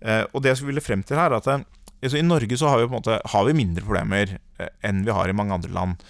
Eh, 0.00 0.24
og 0.30 0.44
det 0.44 0.54
jeg 0.54 0.68
ville 0.68 0.84
frem 0.84 1.02
til 1.06 1.18
her, 1.18 1.32
er 1.32 1.40
at 1.40 1.50
eh, 1.50 1.66
altså, 1.98 2.20
i 2.20 2.26
Norge 2.26 2.60
så 2.60 2.70
har 2.70 2.82
vi, 2.82 2.90
måte, 2.92 3.18
har 3.34 3.48
vi 3.48 3.56
mindre 3.58 3.86
problemer 3.86 4.36
eh, 4.38 4.70
enn 4.86 5.02
vi 5.06 5.14
har 5.14 5.30
i 5.30 5.36
mange 5.36 5.58
andre 5.58 5.74
land. 5.74 6.06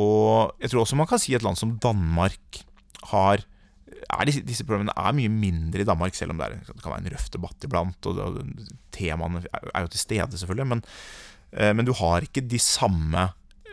Og 0.00 0.54
jeg 0.62 0.72
tror 0.72 0.84
også 0.84 0.98
man 0.98 1.10
kan 1.10 1.22
si 1.22 1.36
et 1.36 1.44
land 1.44 1.58
som 1.60 1.76
Danmark 1.82 2.64
har 3.12 3.44
disse, 4.28 4.42
disse 4.46 4.66
problemene 4.66 4.94
er 4.96 5.14
mye 5.16 5.30
mindre 5.32 5.82
i 5.82 5.86
Danmark, 5.88 6.16
selv 6.16 6.34
om 6.34 6.40
det, 6.40 6.48
er, 6.48 6.66
det 6.66 6.82
kan 6.82 6.92
være 6.92 7.04
en 7.04 7.14
røff 7.14 7.30
debatt 7.32 7.66
iblant. 7.66 8.10
Og, 8.10 8.20
og 8.20 8.42
Temaene 8.94 9.44
er, 9.46 9.80
jo 9.84 9.94
til 9.94 10.02
stede, 10.02 10.38
selvfølgelig. 10.40 10.68
Men, 10.74 10.84
eh, 11.52 11.72
men 11.76 11.88
du 11.88 11.94
har 11.98 12.26
ikke 12.26 12.44
de 12.44 12.60
samme 12.62 13.30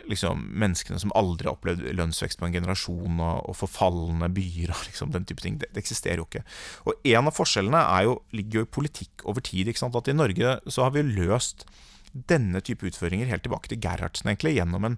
liksom, 0.10 0.48
menneskene 0.64 1.00
som 1.02 1.14
aldri 1.18 1.48
har 1.48 1.58
opplevd 1.58 1.92
lønnsvekst 1.98 2.42
på 2.42 2.48
en 2.48 2.56
generasjon, 2.56 3.20
og, 3.20 3.44
og 3.52 3.60
forfalne 3.60 4.32
byer 4.34 4.74
og 4.76 4.88
liksom, 4.88 5.14
den 5.14 5.28
type 5.30 5.44
ting. 5.44 5.60
Det, 5.62 5.72
det 5.74 5.84
eksisterer 5.84 6.22
jo 6.22 6.28
ikke. 6.30 6.46
Og 6.88 6.98
en 7.14 7.32
av 7.32 7.38
forskjellene 7.38 7.84
jo, 8.08 8.20
ligger 8.36 8.62
jo 8.62 8.68
i 8.68 8.74
politikk 8.80 9.28
over 9.28 9.46
tid. 9.46 9.72
At 9.72 10.12
i 10.12 10.18
Norge 10.18 10.58
så 10.70 10.88
har 10.88 10.96
vi 10.96 11.06
løst 11.08 11.68
denne 12.12 12.62
type 12.66 12.86
utføringer 12.88 13.30
helt 13.30 13.46
tilbake 13.46 13.72
til 13.72 13.80
Gerhardsen, 13.84 14.32
egentlig, 14.32 14.58
gjennom 14.58 14.88
en, 14.88 14.98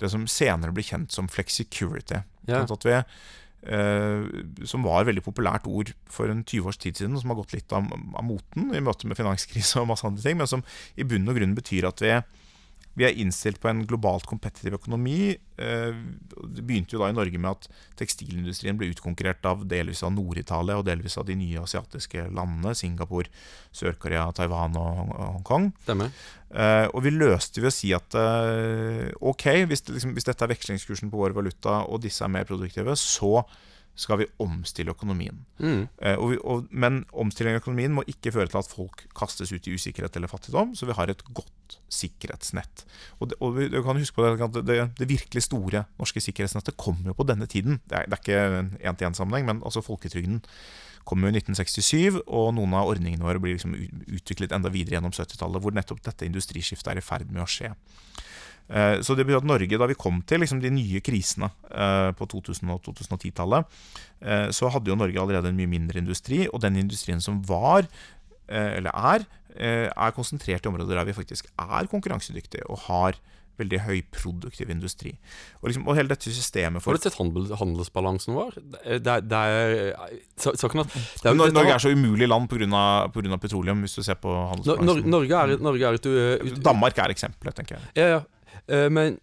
det 0.00 0.10
som 0.12 0.26
senere 0.30 0.74
ble 0.76 0.84
kjent 0.86 1.14
som 1.14 1.30
flexicurity. 1.32 2.22
Ja. 2.48 2.62
Vi, 2.64 2.96
eh, 3.70 4.66
som 4.68 4.84
var 4.86 5.02
et 5.02 5.10
veldig 5.10 5.24
populært 5.24 5.68
ord 5.70 5.94
for 6.10 6.32
en 6.32 6.44
20 6.44 6.68
års 6.68 6.80
tid 6.80 7.00
siden, 7.00 7.16
og 7.16 7.24
som 7.24 7.32
har 7.32 7.40
gått 7.40 7.56
litt 7.56 7.72
av, 7.76 7.88
av 7.92 8.26
moten 8.26 8.74
i 8.76 8.84
møte 8.84 9.08
med 9.08 9.18
finanskrise 9.20 9.80
og 9.82 9.90
masse 9.92 10.06
andre 10.08 10.24
ting, 10.24 10.38
men 10.40 10.50
som 10.50 10.64
i 10.96 11.06
bunn 11.08 11.28
og 11.30 11.40
grunn 11.40 11.56
betyr 11.58 11.88
at 11.88 12.04
vi, 12.04 12.14
vi 12.98 13.06
er 13.06 13.16
innstilt 13.22 13.60
på 13.62 13.68
en 13.70 13.84
globalt 13.88 14.26
kompetitiv 14.28 14.74
økonomi. 14.80 15.36
Eh, 15.60 15.94
Det 16.40 16.64
begynte 16.66 16.96
jo 16.96 17.02
da 17.02 17.10
i 17.10 17.14
Norge 17.16 17.38
med 17.38 17.50
at 17.50 17.68
tekstilindustrien 18.00 18.76
ble 18.76 18.90
utkonkurrert 18.90 19.46
av 19.46 19.62
delvis 19.70 20.02
av 20.02 20.12
Nord-Italia 20.16 20.78
og 20.78 20.86
delvis 20.88 21.16
av 21.20 21.26
de 21.28 21.36
nye 21.38 21.62
asiatiske 21.62 22.26
landene, 22.34 22.74
Singapore, 22.74 23.30
Sør-Korea, 23.72 24.26
Taiwan 24.34 24.76
og 24.76 25.14
Hongkong. 25.14 25.70
Stemmer. 25.84 26.10
Eh, 26.50 26.88
og 26.90 27.04
vi 27.06 27.14
løste 27.14 27.62
ved 27.62 27.70
å 27.70 27.76
si 27.78 27.92
at 27.94 28.14
eh, 28.18 29.12
ok, 29.20 29.46
hvis, 29.70 29.86
liksom, 29.86 30.14
hvis 30.16 30.26
dette 30.26 30.44
er 30.44 30.50
vekslingskursen 30.56 31.12
på 31.12 31.20
vår 31.22 31.36
valuta, 31.36 31.84
og 31.86 32.02
disse 32.02 32.24
er 32.26 32.32
mer 32.32 32.48
produktive, 32.48 32.96
så 32.98 33.44
skal 34.00 34.20
vi 34.22 34.28
omstille 34.40 34.94
økonomien. 34.94 35.42
Mm. 35.60 35.82
Eh, 36.00 36.16
og 36.16 36.32
vi, 36.32 36.38
og, 36.40 36.68
men 36.72 37.02
omstilling 37.12 37.56
av 37.56 37.62
økonomien 37.62 37.92
må 37.94 38.04
ikke 38.08 38.32
føre 38.34 38.48
til 38.50 38.60
at 38.62 38.72
folk 38.72 39.04
kastes 39.16 39.52
ut 39.52 39.68
i 39.68 39.74
usikkerhet 39.76 40.16
eller 40.16 40.30
fattigdom, 40.32 40.72
så 40.78 40.88
vi 40.88 40.96
har 40.96 41.12
et 41.12 41.24
godt 41.36 41.76
sikkerhetsnett. 41.92 42.84
Og, 43.18 43.30
det, 43.30 43.40
og 43.44 43.56
vi, 43.58 43.68
du 43.72 43.80
kan 43.84 44.00
huske 44.00 44.16
på 44.16 44.24
det, 44.26 44.64
det, 44.66 44.78
det 44.98 45.10
virkelig 45.10 45.44
store 45.46 45.84
norske 46.00 46.22
sikkerhetsnettet 46.24 46.78
kommer 46.80 47.12
jo 47.12 47.18
på 47.18 47.28
denne 47.28 47.48
tiden. 47.50 47.82
Det 47.84 47.98
er, 47.98 48.08
det 48.08 48.18
er 48.18 48.24
ikke 48.24 48.60
en 48.60 48.72
én-til-én-sammenheng, 48.80 49.48
men 49.50 49.64
altså 49.64 49.84
folketrygden 49.84 50.40
kom 51.08 51.24
jo 51.24 51.30
i 51.30 51.36
1967, 51.36 52.22
og 52.28 52.52
noen 52.56 52.74
av 52.76 52.90
ordningene 52.90 53.24
våre 53.24 53.40
blir 53.42 53.56
liksom 53.56 53.74
utviklet 53.74 54.52
enda 54.54 54.72
videre 54.72 54.98
gjennom 54.98 55.14
70-tallet, 55.14 55.62
hvor 55.64 55.74
nettopp 55.74 56.02
dette 56.06 56.28
industriskiftet 56.28 56.92
er 56.92 57.00
i 57.00 57.04
ferd 57.04 57.32
med 57.32 57.44
å 57.44 57.48
skje. 57.50 57.72
Eh, 58.70 59.00
Så 59.02 59.16
det 59.18 59.26
betyr 59.26 59.40
at 59.42 59.48
Norge, 59.50 59.78
da 59.78 59.86
vi 59.90 59.94
kom 59.98 60.20
til 60.22 60.40
liksom 60.44 60.60
de 60.62 60.70
nye 60.70 61.00
krisene 61.02 61.50
eh, 61.70 62.12
på 62.14 62.26
2000- 62.30 62.70
og 62.70 62.82
2010-tallet, 62.86 63.64
eh, 64.22 64.46
så 64.54 64.70
hadde 64.70 64.92
jo 64.92 64.98
Norge 64.98 65.18
allerede 65.18 65.50
en 65.50 65.56
mye 65.58 65.66
mindre 65.70 65.98
industri, 65.98 66.44
og 66.52 66.60
den 66.62 66.76
industrien 66.76 67.20
som 67.20 67.42
var, 67.42 67.88
eller 68.50 68.90
er, 68.90 69.22
er 69.60 70.10
konsentrert 70.10 70.64
i 70.66 70.68
områder 70.68 70.96
der 70.98 71.06
vi 71.06 71.12
faktisk 71.14 71.46
er 71.54 71.86
konkurransedyktige 71.86 72.64
og 72.66 72.80
har 72.88 73.14
veldig 73.60 73.80
høyproduktiv 73.84 74.70
industri. 74.72 75.12
Og, 75.60 75.68
liksom, 75.70 75.84
og 75.86 75.94
hele 75.98 76.10
dette 76.10 76.32
systemet 76.32 76.82
for 76.82 76.90
Har 76.94 76.98
du 76.98 77.04
sett 77.04 77.18
handel, 77.20 77.46
handelsbalansen 77.60 78.34
vår? 78.34 78.56
Det, 78.56 78.96
er- 79.06 79.20
det 79.22 79.38
er 79.38 79.92
at 79.94 80.56
er, 80.56 81.34
Norge 81.34 81.52
dette 81.52 81.74
er 81.76 81.84
så 81.84 81.92
umulig 81.94 82.26
land 82.30 82.48
pga. 82.50 83.38
petroleum, 83.38 83.82
hvis 83.84 83.94
du 83.98 84.02
ser 84.02 84.18
på 84.18 84.32
handelsbalansen. 84.32 85.10
Norge 85.10 85.42
er, 85.44 85.56
Norge 85.58 85.84
er 85.86 86.00
et 86.00 86.06
ut, 86.10 86.62
Danmark 86.64 86.98
er 86.98 87.10
eksempelet, 87.14 87.54
tenker 87.54 87.76
jeg. 87.78 87.90
Ja, 87.96 88.08
ja. 88.16 88.20
Eh, 88.68 88.88
men 88.92 89.18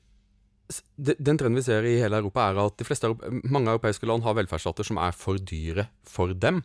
den 0.97 1.39
trenden 1.39 1.55
vi 1.55 1.63
ser 1.63 1.85
i 1.87 1.97
hele 2.01 2.19
Europa, 2.19 2.49
er 2.49 2.59
at 2.65 2.75
de 2.79 2.87
fleste, 2.87 3.13
mange 3.47 3.71
europeiske 3.71 4.07
land 4.09 4.25
har 4.25 4.35
velferdsstater 4.35 4.87
som 4.87 4.99
er 4.99 5.15
for 5.15 5.39
dyre 5.39 5.87
for 6.07 6.33
dem. 6.35 6.61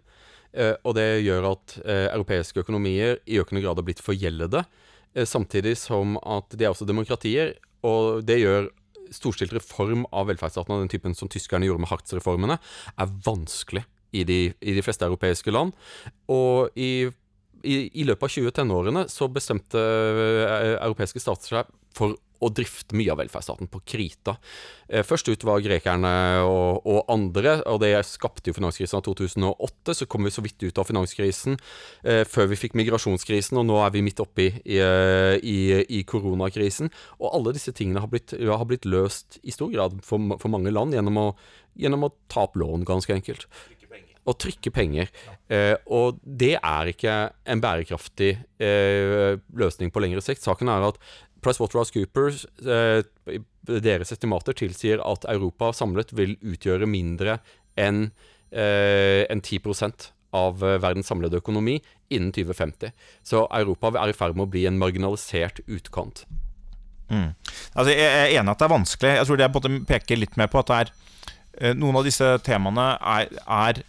Eh, 0.52 0.74
og 0.82 0.96
det 0.98 1.22
gjør 1.22 1.52
at 1.52 1.76
eh, 1.84 2.08
europeiske 2.10 2.64
økonomier 2.64 3.20
i 3.26 3.38
økende 3.42 3.62
grad 3.64 3.78
har 3.78 3.86
blitt 3.86 4.02
forgjeldede. 4.02 4.64
Samtidig 5.28 5.74
som 5.76 6.14
at 6.24 6.54
de 6.56 6.64
er 6.64 6.70
også 6.72 6.86
demokratier, 6.88 7.50
og 7.84 8.22
det 8.24 8.38
gjør 8.40 8.70
storstilt 9.12 9.52
reform 9.52 10.06
av 10.08 10.30
velferdsstaten 10.30 10.72
av 10.72 10.80
den 10.80 10.88
typen 10.88 11.12
som 11.12 11.28
tyskerne 11.28 11.68
gjorde 11.68 11.84
med 11.84 11.90
Hartz-reformene, 11.90 12.56
er 12.96 13.10
vanskelig 13.26 13.82
i 14.16 14.22
de, 14.24 14.38
i 14.56 14.72
de 14.72 14.84
fleste 14.84 15.04
europeiske 15.04 15.52
land. 15.52 15.76
Og 16.32 16.72
i 16.80 17.10
i, 17.62 17.74
i 18.00 18.04
løpet 18.06 18.26
av 18.26 18.32
2010-årene 18.34 19.04
så 19.10 19.28
bestemte 19.30 19.80
europeiske 20.82 21.22
stater 21.22 21.52
seg 21.52 21.74
for 21.96 22.16
å 22.42 22.50
drifte 22.52 22.96
mye 22.98 23.12
av 23.12 23.20
velferdsstaten 23.22 23.70
på 23.72 23.82
krita. 23.94 24.36
Eh, 24.88 25.04
Først 25.06 25.30
ut 25.30 25.46
var 25.46 25.62
grekerne 25.64 26.12
og, 26.46 26.82
og 26.88 27.12
andre, 27.12 27.58
og 27.70 27.80
det 27.84 27.94
skapte 28.08 28.50
jo 28.50 28.56
finanskrisen 28.58 28.98
av 28.98 29.04
2008. 29.06 29.96
Så 29.98 30.08
kom 30.10 30.26
vi 30.26 30.34
så 30.34 30.44
vidt 30.44 30.62
ut 30.66 30.80
av 30.82 30.88
finanskrisen 30.88 31.58
eh, 32.02 32.22
før 32.28 32.50
vi 32.52 32.60
fikk 32.60 32.76
migrasjonskrisen, 32.78 33.60
og 33.60 33.68
nå 33.70 33.80
er 33.84 33.94
vi 33.94 34.04
midt 34.04 34.22
oppi 34.24 34.48
i, 34.62 34.80
eh, 34.82 35.36
i, 35.38 35.58
i 35.98 36.02
koronakrisen. 36.08 36.92
Og 37.20 37.30
alle 37.32 37.56
disse 37.56 37.74
tingene 37.76 38.02
har 38.02 38.10
blitt, 38.12 38.34
har 38.36 38.66
blitt 38.68 38.88
løst 38.88 39.40
i 39.42 39.54
stor 39.54 39.72
grad 39.72 40.00
for, 40.06 40.38
for 40.38 40.52
mange 40.52 40.74
land 40.74 40.96
gjennom 40.96 41.20
å, 41.20 41.28
gjennom 41.78 42.08
å 42.08 42.14
ta 42.32 42.46
opp 42.48 42.58
lån, 42.60 42.86
ganske 42.88 43.14
enkelt 43.14 43.48
å 44.28 44.34
trykke 44.38 44.70
penger. 44.74 45.10
Eh, 45.50 45.74
og 45.90 46.20
det 46.22 46.54
er 46.58 46.90
ikke 46.92 47.16
en 47.42 47.62
bærekraftig 47.62 48.32
eh, 48.62 49.38
løsning 49.58 49.92
på 49.92 50.02
lengre 50.02 50.22
sikt. 50.24 50.44
Saken 50.44 50.70
er 50.70 50.90
at 50.92 51.00
PricewaterhouseCoopers, 51.42 52.44
eh, 52.62 53.02
deres 53.66 54.12
estimater 54.14 54.56
tilsier 54.58 55.02
at 55.04 55.26
Europa 55.30 55.72
samlet 55.76 56.14
vil 56.16 56.36
utgjøre 56.40 56.88
mindre 56.90 57.38
enn 57.78 58.08
eh, 58.50 59.24
en 59.30 59.42
10 59.42 59.60
av 60.32 60.62
eh, 60.64 60.78
verdens 60.80 61.10
samlede 61.10 61.40
økonomi 61.42 61.78
innen 62.12 62.32
2050. 62.34 62.92
Så 63.26 63.44
Europa 63.50 63.92
er 64.00 64.12
i 64.12 64.16
ferd 64.16 64.36
med 64.36 64.48
å 64.48 64.52
bli 64.52 64.64
en 64.68 64.80
marginalisert 64.80 65.62
utkant. 65.66 66.24
Mm. 67.12 67.32
Altså, 67.74 67.90
jeg 67.92 68.08
er 68.08 68.34
enig 68.38 68.54
at 68.54 68.60
det 68.60 68.66
er 68.66 68.72
vanskelig. 68.72 69.14
Jeg 69.18 69.28
tror 69.28 69.40
det 69.40 69.48
jeg 69.48 69.80
peker 69.88 70.20
litt 70.20 70.38
mer 70.40 70.48
på 70.52 70.62
at 70.62 70.74
er 70.78 70.92
eh, 71.60 71.74
Noen 71.76 72.00
av 72.00 72.08
disse 72.08 72.28
temaene 72.46 72.92
er, 72.98 73.32
er, 73.44 73.82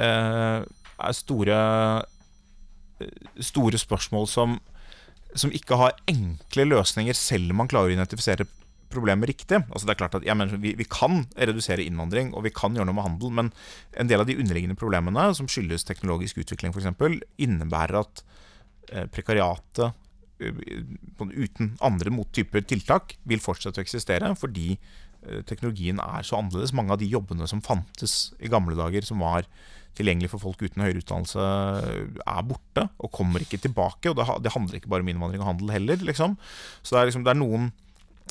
eh, 0.00 0.58
er 1.00 1.20
store 1.20 1.60
Store 3.40 3.78
spørsmål 3.80 4.26
som, 4.28 4.58
som 5.38 5.52
ikke 5.54 5.78
har 5.78 5.98
enkle 6.10 6.66
løsninger, 6.66 7.16
selv 7.16 7.52
om 7.52 7.62
man 7.62 7.70
klarer 7.70 7.92
å 7.92 7.96
identifisere 7.96 8.46
problemet 8.90 9.30
riktig. 9.30 9.60
Altså 9.70 9.86
det 9.86 9.94
er 9.94 10.00
klart 10.00 10.16
at 10.18 10.26
ja, 10.26 10.34
vi, 10.34 10.74
vi 10.78 10.86
kan 10.90 11.24
redusere 11.38 11.84
innvandring, 11.86 12.32
og 12.34 12.44
vi 12.46 12.54
kan 12.54 12.74
gjøre 12.74 12.88
noe 12.88 12.98
med 12.98 13.06
handel, 13.06 13.34
men 13.38 13.50
en 14.00 14.10
del 14.10 14.22
av 14.22 14.28
de 14.28 14.36
underliggende 14.40 14.78
problemene, 14.78 15.30
som 15.36 15.48
skyldes 15.50 15.86
teknologisk 15.88 16.42
utvikling 16.42 16.74
f.eks., 16.74 17.20
innebærer 17.40 18.00
at 18.02 18.24
eh, 18.90 19.06
prekariatet 19.14 19.92
eh, 20.42 20.64
uten 21.20 21.76
andre 21.86 22.14
mottyper 22.14 22.66
tiltak 22.66 23.16
vil 23.30 23.42
fortsette 23.44 23.80
å 23.82 23.86
eksistere 23.86 24.32
fordi 24.38 24.72
eh, 24.74 25.42
teknologien 25.46 26.02
er 26.02 26.26
så 26.26 26.40
annerledes. 26.40 26.74
Mange 26.76 26.96
av 26.96 27.02
de 27.02 27.10
jobbene 27.10 27.46
som 27.50 27.62
fantes 27.64 28.32
i 28.42 28.50
gamle 28.50 28.78
dager, 28.78 29.06
som 29.06 29.22
var 29.22 29.46
tilgjengelig 29.98 30.30
for 30.32 30.42
folk 30.42 30.62
uten 30.62 30.84
høyere 30.84 31.02
utdannelse, 31.02 31.44
er 32.22 32.48
borte 32.48 32.86
og 32.98 33.12
kommer 33.14 33.42
ikke 33.44 33.60
tilbake. 33.60 34.12
Og 34.12 34.42
det 34.44 34.54
handler 34.54 34.78
ikke 34.78 34.90
bare 34.92 35.04
om 35.04 35.12
innvandring 35.12 35.42
og 35.42 35.52
handel 35.52 35.72
heller, 35.74 36.02
liksom. 36.06 36.38
Så 36.82 36.94
det 36.94 37.00
er, 37.00 37.10
liksom, 37.10 37.26
det 37.26 37.34
er 37.34 37.40
noen 37.42 37.70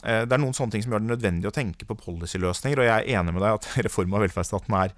Eh, 0.07 0.23
det 0.23 0.35
er 0.35 0.39
noen 0.39 0.55
sånne 0.55 0.71
ting 0.73 0.83
som 0.83 0.93
gjør 0.93 1.03
det 1.03 1.11
nødvendig 1.11 1.49
å 1.49 1.55
tenke 1.55 1.87
på 1.87 1.97
policyløsninger. 1.99 2.81
Og 2.81 2.87
jeg 2.87 2.95
er 2.95 3.19
enig 3.19 3.35
med 3.35 3.43
deg 3.43 3.57
at 3.57 3.69
reform 3.87 4.15
av 4.15 4.23
velferdsstaten 4.25 4.77
er, 4.79 4.93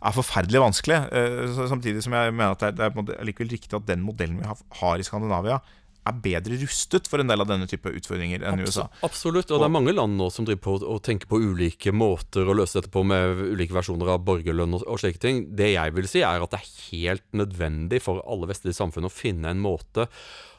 er 0.00 0.16
forferdelig 0.16 0.62
vanskelig. 0.64 1.00
Eh, 1.12 1.58
samtidig 1.72 2.04
som 2.06 2.16
jeg 2.16 2.34
mener 2.34 2.56
at 2.56 2.64
det 2.64 2.86
er, 2.86 2.94
det 2.96 3.18
er 3.18 3.28
likevel 3.28 3.52
riktig 3.56 3.76
at 3.76 3.88
den 3.88 4.04
modellen 4.06 4.40
vi 4.40 4.54
har 4.80 5.02
i 5.02 5.06
Skandinavia, 5.06 5.60
er 6.06 6.18
bedre 6.22 6.58
rustet 6.60 7.08
for 7.10 7.22
en 7.22 7.30
del 7.30 7.42
av 7.42 7.48
denne 7.50 7.68
type 7.70 7.90
utfordringer 7.90 8.44
enn 8.44 8.62
Absolutt, 8.62 8.72
USA. 8.72 9.06
Absolutt, 9.08 9.50
og 9.50 9.62
det 9.62 9.68
er 9.68 9.74
mange 9.76 9.94
land 9.96 10.18
nå 10.18 10.28
som 10.34 10.46
driver 10.48 10.62
på 10.66 10.76
og 10.86 11.00
tenker 11.06 11.30
på 11.30 11.40
ulike 11.42 11.94
måter 11.94 12.46
å 12.46 12.56
løse 12.56 12.78
dette 12.78 12.92
på, 12.94 13.02
med 13.06 13.42
ulike 13.56 13.76
versjoner 13.76 14.14
av 14.14 14.22
borgerlønn 14.26 14.78
og, 14.78 14.86
og 14.86 15.00
slike 15.02 15.22
ting. 15.22 15.42
Det 15.58 15.72
jeg 15.74 15.96
vil 15.96 16.10
si, 16.10 16.22
er 16.26 16.44
at 16.44 16.54
det 16.54 16.62
er 16.62 16.76
helt 16.90 17.26
nødvendig 17.42 18.02
for 18.04 18.22
alle 18.26 18.50
vestlige 18.50 18.78
samfunn 18.78 19.08
å 19.08 19.12
finne 19.12 19.52
en 19.52 19.62
måte 19.62 20.06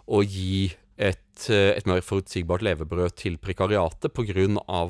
å 0.08 0.22
gi 0.24 0.70
et, 0.98 1.50
eh, 1.50 1.74
et 1.78 1.88
mer 1.90 2.02
forutsigbart 2.02 2.66
levebrød 2.66 3.18
til 3.22 3.38
prekariatet 3.42 4.14
pga. 4.16 4.88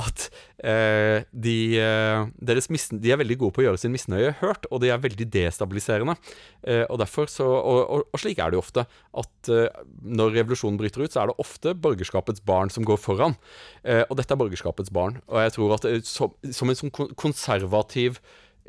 At 0.00 0.24
eh, 0.64 1.24
de, 1.32 1.56
eh, 1.76 2.22
de, 2.40 3.10
er 3.12 3.20
veldig 3.20 3.36
gode 3.40 3.54
på 3.56 3.62
å 3.62 3.66
gjøre 3.66 3.80
sin 3.80 3.92
misnøye 3.92 4.34
hørt, 4.40 4.64
og 4.72 4.80
de 4.82 4.92
er 4.92 5.02
veldig 5.02 5.26
destabiliserende. 5.34 6.14
Eh, 6.64 6.84
og, 6.88 7.02
så, 7.28 7.46
og, 7.46 7.80
og, 7.82 8.06
og, 8.08 8.20
slik 8.22 8.40
er 8.40 8.52
det 8.52 8.58
jo 8.58 8.64
ofte. 8.64 8.86
At 9.22 9.52
eh, 9.52 9.82
når 10.02 10.38
revolusjonen 10.38 10.80
bryter 10.80 11.04
ut, 11.04 11.12
så 11.12 11.24
er 11.24 11.32
det 11.32 11.38
ofte 11.44 11.74
borgerskapets 11.76 12.44
barn 12.48 12.72
som 12.72 12.86
går 12.88 13.00
foran. 13.02 13.36
Eh, 13.84 14.04
og 14.08 14.16
dette 14.20 14.32
er 14.32 14.40
borgerskapets 14.40 14.94
barn. 14.94 15.20
Og 15.28 15.42
jeg 15.44 15.56
tror 15.58 15.76
at 15.76 15.90
som, 16.08 16.32
som 16.48 16.72
en 16.72 16.80
sånn 16.84 16.94
konservativ 17.18 18.22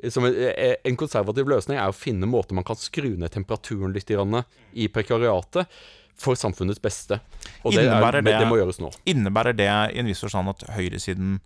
som 0.09 0.25
en 0.25 0.97
konservativ 0.97 1.47
løsning 1.47 1.77
er 1.77 1.91
å 1.91 1.95
finne 1.95 2.27
måter 2.27 2.57
man 2.57 2.65
kan 2.65 2.75
skru 2.75 3.11
ned 3.13 3.29
temperaturen 3.31 3.93
litt 3.93 4.09
i 4.09 4.87
prekariatet 4.91 5.69
for 6.19 6.37
samfunnets 6.39 6.81
beste. 6.81 7.19
Og 7.63 7.73
det, 7.73 7.85
er, 7.87 8.19
det, 8.21 8.35
det 8.39 8.47
må 8.49 8.59
gjøres 8.59 8.79
nå. 8.83 8.91
Innebærer 9.09 9.55
det 9.57 9.69
i 9.69 10.01
en 10.01 10.09
viss 10.09 10.23
forstand 10.23 10.51
at 10.53 10.65
høyresiden 10.75 11.39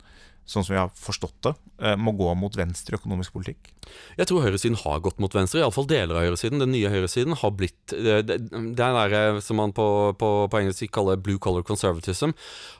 sånn 0.48 0.66
som 0.66 0.74
vi 0.74 0.80
har 0.80 0.92
forstått 0.96 1.38
det, 1.46 1.54
eh, 1.84 1.96
må 2.00 2.14
gå 2.18 2.32
mot 2.40 2.56
venstre 2.56 2.98
økonomisk 2.98 3.36
politikk? 3.36 3.74
Jeg 4.18 4.28
tror 4.28 4.44
høyresiden 4.44 4.78
har 4.82 5.00
gått 5.04 5.20
mot 5.24 5.32
venstre, 5.32 5.62
iallfall 5.62 5.88
deler 5.88 6.18
av 6.18 6.26
høyresiden. 6.26 6.60
Den 6.60 6.74
nye 6.74 6.92
høyresiden 6.92 7.38
har 7.40 7.54
blitt 7.56 7.76
Det, 7.88 8.18
det, 8.28 8.36
det 8.76 8.84
er 8.84 9.12
der 9.14 9.38
som 9.40 9.56
man 9.62 9.72
på, 9.72 10.12
på, 10.20 10.30
på, 10.52 10.58
engelsk 10.60 10.92
kaller 10.92 11.16
blue 11.16 11.40
color 11.40 11.64
conservatism, 11.64 12.34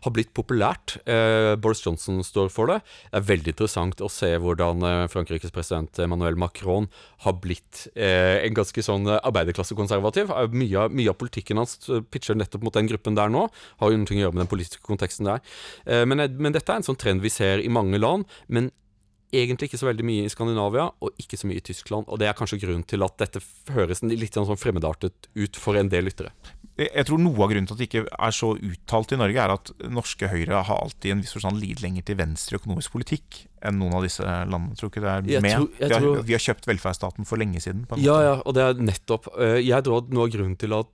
har 0.04 0.12
blitt 0.12 0.34
populært. 0.36 0.98
Eh, 1.08 1.56
Boris 1.56 1.80
Johnson 1.86 2.20
står 2.26 2.52
for 2.52 2.68
det. 2.68 2.82
Det 3.12 3.22
er 3.22 3.30
veldig 3.30 3.54
interessant 3.54 4.04
å 4.04 4.10
se 4.12 4.34
hvordan 4.36 4.84
eh, 4.84 5.08
Frankrikes 5.12 5.54
president 5.56 6.02
Emmanuel 6.04 6.36
Macron 6.36 6.90
har 7.24 7.38
blitt 7.40 7.88
eh, 7.96 8.44
en 8.44 8.58
ganske 8.58 8.84
sånn 8.84 9.08
arbeiderklassekonservativ. 9.16 10.34
Mye, 10.52 10.88
mye 10.92 11.14
av 11.14 11.18
politikken 11.22 11.62
hans 11.62 11.80
pitcher 12.12 12.38
nettopp 12.38 12.68
mot 12.68 12.76
den 12.76 12.92
gruppen 12.92 13.18
der 13.18 13.32
nå. 13.32 13.48
Har 13.82 13.94
jo 13.94 14.04
å 14.04 14.20
gjøre 14.20 14.36
med 14.36 14.44
den 14.46 14.52
politiske 14.52 14.84
konteksten 14.86 15.30
der. 15.30 15.44
Eh, 15.86 16.04
men, 16.08 16.24
men 16.38 16.56
dette 16.56 16.72
er 16.72 16.82
en 16.82 16.88
sånn 16.88 17.00
trend 17.00 17.24
vi 17.24 17.32
ser 17.34 17.57
skjer 17.58 17.66
i 17.68 17.74
mange 17.74 18.00
land, 18.02 18.28
men 18.48 18.72
egentlig 19.36 19.68
ikke 19.68 19.80
så 19.82 19.90
veldig 19.90 20.06
mye 20.08 20.28
i 20.28 20.32
Skandinavia, 20.32 20.88
og 21.04 21.20
ikke 21.20 21.40
så 21.40 21.50
mye 21.50 21.60
i 21.60 21.66
Tyskland. 21.66 22.08
Og 22.08 22.20
det 22.22 22.30
er 22.30 22.38
kanskje 22.38 22.62
grunnen 22.62 22.86
til 22.88 23.04
at 23.04 23.18
dette 23.20 23.42
høres 23.76 24.04
litt 24.08 24.38
sånn 24.38 24.60
fremmedartet 24.60 25.28
ut 25.36 25.60
for 25.60 25.80
en 25.80 25.92
del 25.92 26.08
lyttere. 26.08 26.32
Jeg 26.78 27.08
tror 27.10 27.18
noe 27.18 27.42
av 27.42 27.50
grunnen 27.50 27.66
til 27.66 27.74
at 27.74 27.80
det 27.82 27.88
ikke 27.88 28.04
er 28.06 28.34
så 28.38 28.52
uttalt 28.54 29.14
i 29.16 29.18
Norge, 29.18 29.42
er 29.42 29.54
at 29.56 29.72
norske 29.90 30.30
Høyre 30.30 30.62
har 30.68 30.84
alltid 30.84 31.16
en 31.16 31.24
viss 31.26 31.34
forstand 31.34 31.58
lidd 31.60 31.82
lenger 31.82 32.06
til 32.06 32.20
venstre 32.20 32.56
i 32.56 32.60
økonomisk 32.62 32.94
politikk 32.94 33.40
enn 33.66 33.80
noen 33.82 33.98
av 33.98 34.06
disse 34.06 34.22
landene. 34.24 34.78
Tror 34.78 34.94
ikke 34.94 35.04
det 35.04 35.16
er 35.16 35.26
med? 35.42 35.56
Tror, 35.58 35.72
vi, 35.74 35.88
har, 35.88 35.96
tror... 36.06 36.20
vi, 36.28 36.36
har, 36.38 36.44
kjøpt 36.46 36.70
velferdsstaten 36.70 37.28
for 37.28 37.42
lenge 37.42 37.64
siden. 37.66 37.88
ja, 37.98 38.20
ja, 38.30 38.38
og 38.44 38.56
det 38.56 38.64
er 38.64 38.86
nettopp 38.92 39.32
eh, 39.42 39.58
Jeg 39.66 39.88
tror 39.88 40.04
at 40.04 40.14
noe 40.14 40.30
av 40.30 40.38
grunnen 40.38 40.56
til 40.62 40.78
at 40.78 40.94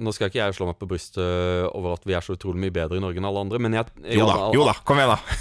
nå 0.00 0.14
skal 0.16 0.30
ikke 0.30 0.40
jeg 0.40 0.56
slå 0.56 0.70
meg 0.70 0.78
på 0.80 0.88
brystet 0.88 1.68
over 1.76 1.98
at 1.98 2.08
vi 2.08 2.16
er 2.16 2.24
så 2.24 2.32
utrolig 2.38 2.62
mye 2.62 2.72
bedre 2.72 2.96
i 2.96 3.04
Norge 3.04 3.20
enn 3.20 3.28
alle 3.28 3.44
andre, 3.44 3.60
men 3.60 3.76
jeg, 3.76 3.92
jeg 4.00 4.22
Jo 4.22 4.30
da, 4.30 4.40
jo 4.56 4.64
da, 4.64 4.78
kom 4.88 4.96
igjen, 4.96 5.12
da. 5.12 5.40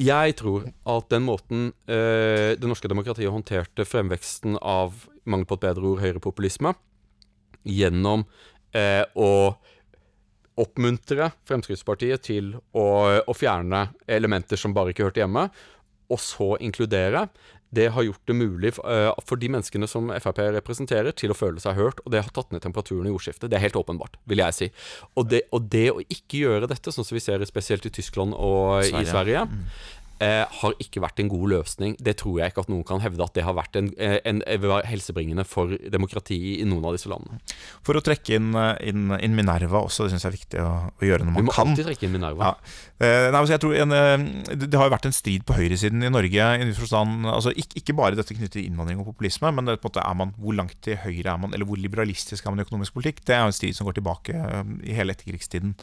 Jeg 0.00 0.36
tror 0.40 0.66
at 0.88 1.10
den 1.12 1.26
måten 1.26 1.70
eh, 1.90 2.56
det 2.58 2.68
norske 2.68 2.90
demokratiet 2.90 3.32
håndterte 3.32 3.86
fremveksten 3.86 4.58
av 4.58 5.04
mangel 5.28 5.46
på 5.48 5.58
et 5.58 5.66
bedre 5.68 5.92
ord 5.92 6.02
høyrepopulisme, 6.02 6.72
gjennom 7.68 8.24
eh, 8.74 9.04
å 9.14 9.54
oppmuntre 10.60 11.30
Fremskrittspartiet 11.48 12.24
til 12.26 12.54
å, 12.76 12.86
å, 13.22 13.36
fjerne 13.36 13.86
elementer 14.10 14.60
som 14.60 14.74
bare 14.76 14.92
ikke 14.92 15.06
hørte 15.08 15.22
hjemme, 15.22 15.46
og 16.10 16.18
så 16.20 16.56
inkludere, 16.60 17.28
det 17.74 17.88
har 17.94 18.06
gjort 18.06 18.26
det 18.26 18.34
mulig 18.34 18.72
uh, 18.82 19.12
for 19.26 19.40
de 19.40 19.50
menneskene 19.52 19.88
som 19.90 20.10
Frp 20.22 20.42
representerer, 20.56 21.14
til 21.14 21.30
å 21.30 21.38
føle 21.38 21.62
seg 21.62 21.78
hørt, 21.78 22.02
og 22.04 22.14
det 22.14 22.24
har 22.24 22.32
tatt 22.34 22.50
ned 22.54 22.64
temperaturen 22.64 23.06
i 23.06 23.14
jordskiftet. 23.14 23.48
Det 23.50 23.58
er 23.58 23.66
helt 23.68 23.78
åpenbart, 23.78 24.18
vil 24.30 24.42
jeg 24.42 24.56
si. 24.56 24.70
Og 25.14 25.30
det, 25.30 25.44
og 25.54 25.70
det 25.70 25.86
å 25.92 26.02
ikke 26.02 26.44
gjøre 26.44 26.70
dette, 26.70 26.92
sånn 26.94 27.06
som 27.06 27.16
vi 27.16 27.22
ser 27.22 27.44
spesielt 27.48 27.86
i 27.86 27.94
Tyskland 27.94 28.34
og 28.34 28.82
Sverige. 28.82 29.06
i 29.06 29.10
Sverige, 29.14 29.46
mm 29.46 29.64
eh, 30.22 30.44
har 30.60 30.76
ikke 30.82 31.02
vært 31.02 31.22
en 31.22 31.30
god 31.32 31.46
løsning. 31.54 31.96
Det 32.00 32.16
tror 32.20 32.40
jeg 32.40 32.52
ikke 32.52 32.64
at 32.64 32.70
noen 32.72 32.84
kan 32.86 33.02
hevde 33.02 33.24
at 33.24 33.36
det 33.36 33.44
har 33.46 33.56
vært 33.56 33.78
en, 33.80 33.90
eh, 33.96 34.18
en, 34.28 34.42
en 34.44 34.66
helsebringende 34.86 35.44
for 35.48 35.72
demokrati 35.92 36.38
i 36.60 36.66
noen 36.68 36.86
av 36.88 36.96
disse 36.96 37.10
landene. 37.10 37.40
For 37.86 37.98
å 37.98 38.04
trekke 38.04 38.36
inn, 38.36 38.52
eh, 38.58 38.74
inn, 38.90 39.08
inn 39.18 39.36
Minerva 39.36 39.82
også, 39.86 40.06
det 40.06 40.14
syns 40.14 40.26
jeg 40.26 40.32
er 40.32 40.36
viktig 40.36 40.62
å, 40.64 40.70
å, 40.92 41.06
gjøre 41.06 41.26
når 41.26 41.32
man 41.32 41.40
kan. 41.40 41.42
Vi 41.42 41.48
må 41.48 41.56
kan. 41.56 41.72
alltid 41.72 41.90
trekke 41.90 42.08
inn 42.08 42.14
Minerva. 42.16 42.52
Ja. 42.52 42.76
Eh, 43.00 43.30
nei, 43.32 43.42
jeg 43.48 43.62
tror 43.64 43.76
en, 43.80 43.96
eh, 43.96 44.56
det 44.60 44.76
har 44.76 44.88
jo 44.88 44.94
vært 44.94 45.08
en 45.08 45.16
strid 45.16 45.46
på 45.48 45.56
høyresiden 45.56 46.04
i 46.04 46.12
Norge. 46.12 46.48
I 46.60 46.70
forstand, 46.76 47.28
altså 47.30 47.54
ikke, 47.54 47.80
ikke, 47.80 47.96
bare 48.00 48.18
dette 48.18 48.36
knyttet 48.36 48.58
til 48.58 48.68
innvandring 48.68 49.00
og 49.00 49.08
populisme, 49.12 49.52
men 49.56 49.70
det, 49.70 49.78
på 49.80 49.88
en 49.88 49.94
måte 49.94 50.04
er 50.04 50.18
man, 50.20 50.34
hvor 50.40 50.56
langt 50.58 50.76
til 50.84 51.00
høyre 51.00 51.34
er 51.34 51.40
man, 51.40 51.54
eller 51.56 51.68
hvor 51.68 51.80
liberalistisk 51.80 52.44
er 52.44 52.54
man 52.54 52.62
i 52.62 52.66
økonomisk 52.66 52.96
politikk. 52.98 53.24
Det 53.24 53.36
er 53.36 53.44
jo 53.44 53.52
en 53.52 53.56
strid 53.56 53.78
som 53.78 53.88
går 53.88 54.00
tilbake 54.00 54.36
i 54.84 54.96
hele 54.96 55.16
etterkrigstiden. 55.16 55.74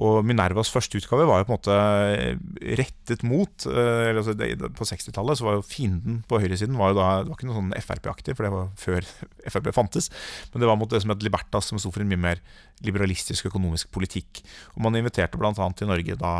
Og 0.00 0.24
Minervas 0.24 0.70
første 0.72 0.96
utgave 1.00 1.26
var 1.28 1.40
jo 1.40 1.48
på 1.48 1.52
en 1.52 1.58
måte 1.58 2.76
rettet 2.78 3.24
mot 3.26 3.66
eh, 3.72 4.10
altså 4.12 4.34
På 4.76 4.86
60-tallet 4.88 5.42
var 5.44 5.58
jo 5.58 5.66
fienden 5.66 6.20
på 6.28 6.40
høyresiden 6.42 6.78
var 6.78 6.92
jo 6.92 6.98
da, 6.98 7.06
Det 7.22 7.30
var 7.32 7.38
ikke 7.38 7.48
noe 7.48 7.58
sånn 7.58 7.74
Frp-aktig, 7.80 8.36
for 8.36 8.46
det 8.46 8.52
var 8.54 8.68
før 8.80 9.06
Frp 9.52 9.70
fantes. 9.76 10.10
Men 10.52 10.64
det 10.64 10.70
var 10.70 10.78
mot 10.80 10.90
det 10.90 11.02
som 11.04 11.12
het 11.12 11.24
Libertas, 11.24 11.70
som 11.70 11.80
sto 11.80 11.92
for 11.94 12.04
en 12.04 12.10
mye 12.10 12.20
mer 12.20 12.42
liberalistisk 12.84 13.50
økonomisk 13.50 13.90
politikk. 13.92 14.40
Og 14.74 14.84
Man 14.86 14.96
inviterte 14.96 15.36
bl.a. 15.40 15.52
til 15.52 15.90
Norge 15.90 16.16
da 16.20 16.32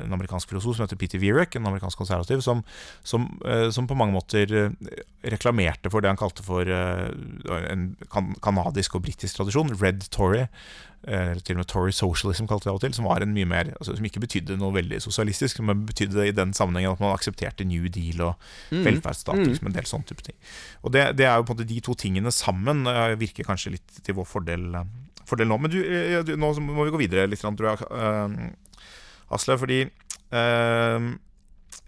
en 0.00 0.16
amerikansk 0.16 0.50
filosof 0.50 0.78
som 0.78 0.86
heter 0.86 0.98
Peter 0.98 1.22
Vierek, 1.22 1.54
en 1.54 1.68
amerikansk 1.70 2.00
konservativ, 2.00 2.42
som, 2.46 2.64
som, 3.06 3.28
eh, 3.46 3.68
som, 3.74 3.86
på 3.86 3.98
mange 3.98 4.16
måter 4.16 4.54
eh, 4.58 5.02
reklamerte 5.30 5.92
for 5.92 6.02
det 6.02 6.10
han 6.10 6.18
kalte 6.18 6.44
for 6.46 6.66
en 6.68 7.88
kanadisk 8.42 8.96
og 8.96 9.04
britisk 9.06 9.38
tradisjon, 9.38 9.74
Red 9.78 10.06
Tory 10.14 10.46
eller 11.06 11.38
til 11.46 11.54
og 11.54 11.62
med 11.62 11.68
Tory 11.70 11.92
socialism 11.94 12.48
kalte 12.50 12.66
det 12.66 12.72
av 12.72 12.78
og 12.80 12.82
til, 12.82 12.94
som 12.96 13.06
var 13.06 13.22
en 13.22 13.30
mye 13.30 13.46
mer 13.46 13.70
altså, 13.78 13.94
Som 13.94 14.06
ikke 14.08 14.22
betydde 14.24 14.56
noe 14.58 14.74
veldig 14.74 14.98
sosialistisk, 15.04 15.60
men 15.62 15.84
betydde 15.86 16.26
i 16.26 16.34
den 16.34 16.50
sammenhengen 16.56 16.96
at 16.96 17.02
man 17.02 17.14
aksepterte 17.14 17.66
New 17.68 17.86
Deal 17.92 18.20
og 18.26 18.34
mm. 18.74 18.82
velferdsstat, 18.82 19.38
mm. 19.38 19.46
liksom 19.46 19.70
en 19.70 19.76
del 19.76 19.86
sånne 19.88 20.10
type 20.10 20.26
ting. 20.26 20.36
Og 20.82 20.92
det, 20.96 21.04
det, 21.20 21.28
er 21.28 21.38
jo 21.38 21.46
på 21.46 21.54
en 21.54 21.60
måte 21.60 21.68
de 21.70 21.78
to 21.86 21.94
tingene 21.98 22.34
sammen 22.34 22.82
uh, 22.90 23.14
virker 23.20 23.46
kanskje 23.46 23.76
litt 23.76 24.02
til 24.02 24.18
vår 24.18 24.26
fordel, 24.26 24.68
uh, 24.74 25.22
fordel 25.28 25.50
nå. 25.52 25.60
Men 25.62 25.72
du, 25.72 25.78
du, 26.26 26.34
nå 26.34 26.52
må 26.66 26.88
vi 26.88 26.94
gå 26.96 27.02
videre 27.06 27.30
litt, 27.30 27.46
tror 27.46 27.70
jeg, 27.70 28.52
Asle, 29.28 29.58
fordi 29.60 29.82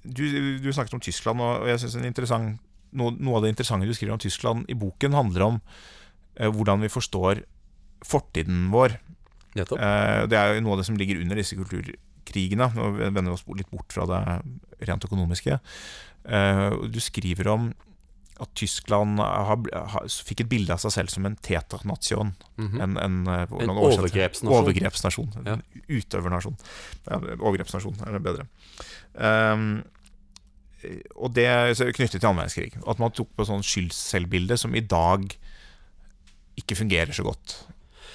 du, 0.05 0.25
du, 0.61 0.69
snakket 0.73 0.97
om 0.97 1.03
Tyskland, 1.03 1.41
og 1.41 1.69
jeg 1.69 1.81
synes 1.83 2.31
noe, 2.31 3.15
noe, 3.17 3.39
av 3.39 3.45
det 3.45 3.53
interessante 3.53 3.89
du 3.89 3.95
skriver 3.97 4.15
om 4.15 4.21
Tyskland 4.21 4.69
i 4.69 4.77
boken, 4.77 5.17
handler 5.17 5.47
om 5.47 5.59
hvordan 6.37 6.85
vi 6.85 6.93
forstår 6.93 7.43
fortiden 8.07 8.69
vår. 8.73 8.97
Eh, 9.57 10.23
det 10.31 10.39
er 10.39 10.55
jo 10.55 10.65
noe 10.65 10.77
av 10.77 10.83
det 10.83 10.89
som 10.89 10.99
ligger 10.99 11.21
under 11.23 11.41
disse 11.41 11.59
kulturkrigene. 11.59 12.71
Nå 12.77 12.91
vender 13.01 13.31
vi 13.31 13.37
oss 13.37 13.47
litt 13.59 13.71
bort 13.73 13.93
fra 13.95 14.07
det 14.11 14.25
rent 14.89 15.07
økonomiske. 15.07 15.61
Eh, 16.25 16.67
du 16.91 17.01
skriver 17.03 17.51
om 17.51 17.71
at 18.41 18.53
Tyskland 18.57 19.21
fikk 20.09 20.47
et 20.47 20.49
bilde 20.49 20.73
av 20.73 20.81
seg 20.81 20.95
selv 20.95 21.13
som 21.13 21.27
en 21.29 21.37
tetanation 21.37 22.33
Mm 22.57 22.69
-hmm. 22.69 22.83
En, 22.83 22.97
en, 22.97 23.27
eh, 23.27 23.63
en 23.63 23.71
overgrepsnasjon. 23.71 24.63
overgrepsnasjon. 24.63 25.33
Ja. 25.45 25.53
En 25.53 25.63
utøvernasjon. 25.89 26.57
Ja, 27.07 27.17
overgrepsnasjon 27.17 27.97
er 28.07 28.13
det 28.13 28.23
bedre. 28.23 28.47
Um, 29.15 29.85
og 31.17 31.35
det 31.35 31.47
er 31.47 31.75
knyttet 31.93 32.21
til 32.21 32.27
annen 32.27 32.39
verdenskrig. 32.39 32.73
At 32.89 32.99
man 32.99 33.11
tok 33.11 33.29
på 33.37 33.45
sånn 33.45 33.63
skyldselvbilde 33.63 34.57
som 34.57 34.75
i 34.75 34.81
dag 34.81 35.37
ikke 36.57 36.77
fungerer 36.77 37.13
så 37.13 37.23
godt. 37.23 37.67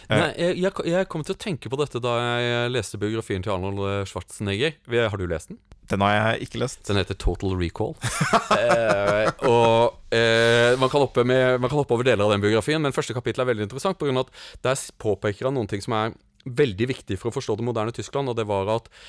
Eh. 0.05 0.17
Nei, 0.19 0.31
jeg, 0.61 0.73
jeg, 0.85 1.07
kom 1.11 1.23
til 1.25 1.35
å 1.35 1.39
tenke 1.39 1.71
på 1.71 1.79
dette 1.81 2.01
da 2.03 2.17
jeg 2.39 2.73
leste 2.73 2.99
biografien 3.01 3.45
til 3.45 3.55
Arnold 3.55 4.07
Schwarzenegger. 4.09 4.77
Har 5.09 5.21
du 5.21 5.25
lest 5.29 5.53
den? 5.53 5.61
Den 5.89 6.01
har 6.01 6.13
jeg 6.15 6.47
ikke 6.47 6.61
lest. 6.63 6.81
Den 6.87 6.97
heter 6.97 7.17
Total 7.21 7.53
Recall. 7.59 7.93
eh, 8.57 9.29
og 9.45 10.15
eh, 10.15 10.73
man, 10.81 10.89
kan 10.89 11.05
med, 11.27 11.59
man, 11.61 11.69
kan 11.69 11.77
hoppe 11.77 11.93
over 11.93 12.07
deler 12.07 12.25
av 12.25 12.33
den 12.33 12.43
biografien, 12.43 12.81
men 12.81 12.95
første 12.95 13.13
kapittel 13.17 13.45
er 13.45 13.51
veldig 13.51 13.67
interessant. 13.67 13.99
På 13.99 14.09
grunn 14.09 14.21
av 14.21 14.29
at 14.29 14.65
Der 14.65 14.81
påpeker 15.01 15.49
han 15.49 15.57
noen 15.57 15.69
ting 15.69 15.83
som 15.85 15.97
er 15.97 16.15
veldig 16.45 16.89
viktig 16.93 17.17
for 17.21 17.29
å 17.29 17.35
forstå 17.35 17.57
det 17.59 17.65
moderne 17.65 17.93
Tyskland, 17.93 18.29
og 18.29 18.37
det 18.37 18.47
var 18.49 18.69
at 18.75 18.89
eh, 18.89 18.99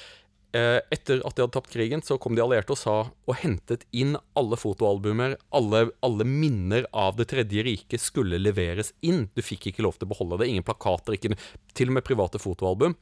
etter 0.93 1.23
at 1.27 1.37
de 1.37 1.45
hadde 1.45 1.55
tapt 1.55 1.73
krigen, 1.73 2.03
så 2.05 2.19
kom 2.21 2.37
de 2.37 2.43
allierte 2.45 2.75
og 2.75 2.81
sa 2.81 2.97
og 3.09 3.39
hentet 3.41 3.87
inn 3.97 4.15
alle 4.39 4.59
fotoalbumer. 4.61 5.37
Alle, 5.57 5.87
alle 6.07 6.27
minner 6.29 6.87
av 6.93 7.17
Det 7.19 7.29
tredje 7.33 7.65
riket 7.67 8.03
skulle 8.03 8.41
leveres 8.41 8.93
inn. 9.01 9.27
Du 9.35 9.43
fikk 9.45 9.71
ikke 9.71 9.85
lov 9.87 9.99
til 9.99 10.09
å 10.09 10.13
beholde 10.15 10.41
det. 10.43 10.51
Ingen 10.53 10.67
plakater, 10.67 11.17
ikke, 11.17 11.37
til 11.77 11.93
og 11.93 11.99
med 11.99 12.07
private 12.07 12.41
fotoalbum. 12.43 12.97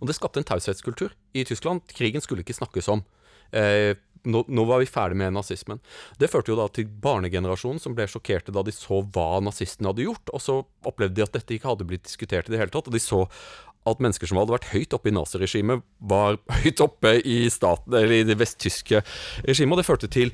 Og 0.00 0.08
det 0.08 0.16
skapte 0.16 0.42
en 0.42 0.46
taushetskultur 0.46 1.14
i 1.34 1.44
Tyskland. 1.48 1.84
Krigen 1.90 2.24
skulle 2.24 2.44
ikke 2.44 2.56
snakkes 2.56 2.90
om. 2.92 3.04
Eh, 3.52 3.96
nå, 4.22 4.44
nå, 4.46 4.64
var 4.68 4.80
vi 4.82 4.86
ferdig 4.86 5.18
med 5.18 5.34
nazismen. 5.34 5.80
Det 6.18 6.30
førte 6.30 6.52
jo 6.52 6.58
da 6.58 6.68
til 6.72 6.86
barnegenerasjonen 7.02 7.82
som 7.82 7.96
ble 7.96 8.06
sjokkerte 8.10 8.54
da 8.54 8.62
de 8.64 8.74
så 8.74 9.02
hva 9.02 9.42
nazistene 9.42 9.90
hadde 9.90 10.06
gjort, 10.06 10.32
og 10.32 10.42
så 10.42 10.60
opplevde 10.88 11.18
de 11.18 11.26
at 11.26 11.34
dette 11.36 11.56
ikke 11.56 11.72
hadde 11.72 11.88
blitt 11.88 12.06
diskutert 12.06 12.48
i 12.48 12.54
det 12.54 12.62
hele 12.62 12.72
tatt. 12.72 12.88
Og 12.88 12.94
de 12.94 13.02
så 13.02 13.24
at 13.88 14.02
mennesker 14.02 14.30
som 14.30 14.40
hadde 14.40 14.54
vært 14.54 14.70
høyt 14.72 14.96
oppe 14.96 15.10
i 15.10 15.14
naziregimet, 15.16 15.84
var 15.98 16.40
høyt 16.62 16.82
oppe 16.84 17.16
i 17.20 17.44
staten, 17.52 17.94
eller 17.94 18.20
i 18.20 18.26
det 18.28 18.38
vesttyske 18.40 19.02
regimet. 19.46 19.74
Og 19.74 19.82
det 19.82 19.88
førte 19.88 20.10
til 20.12 20.32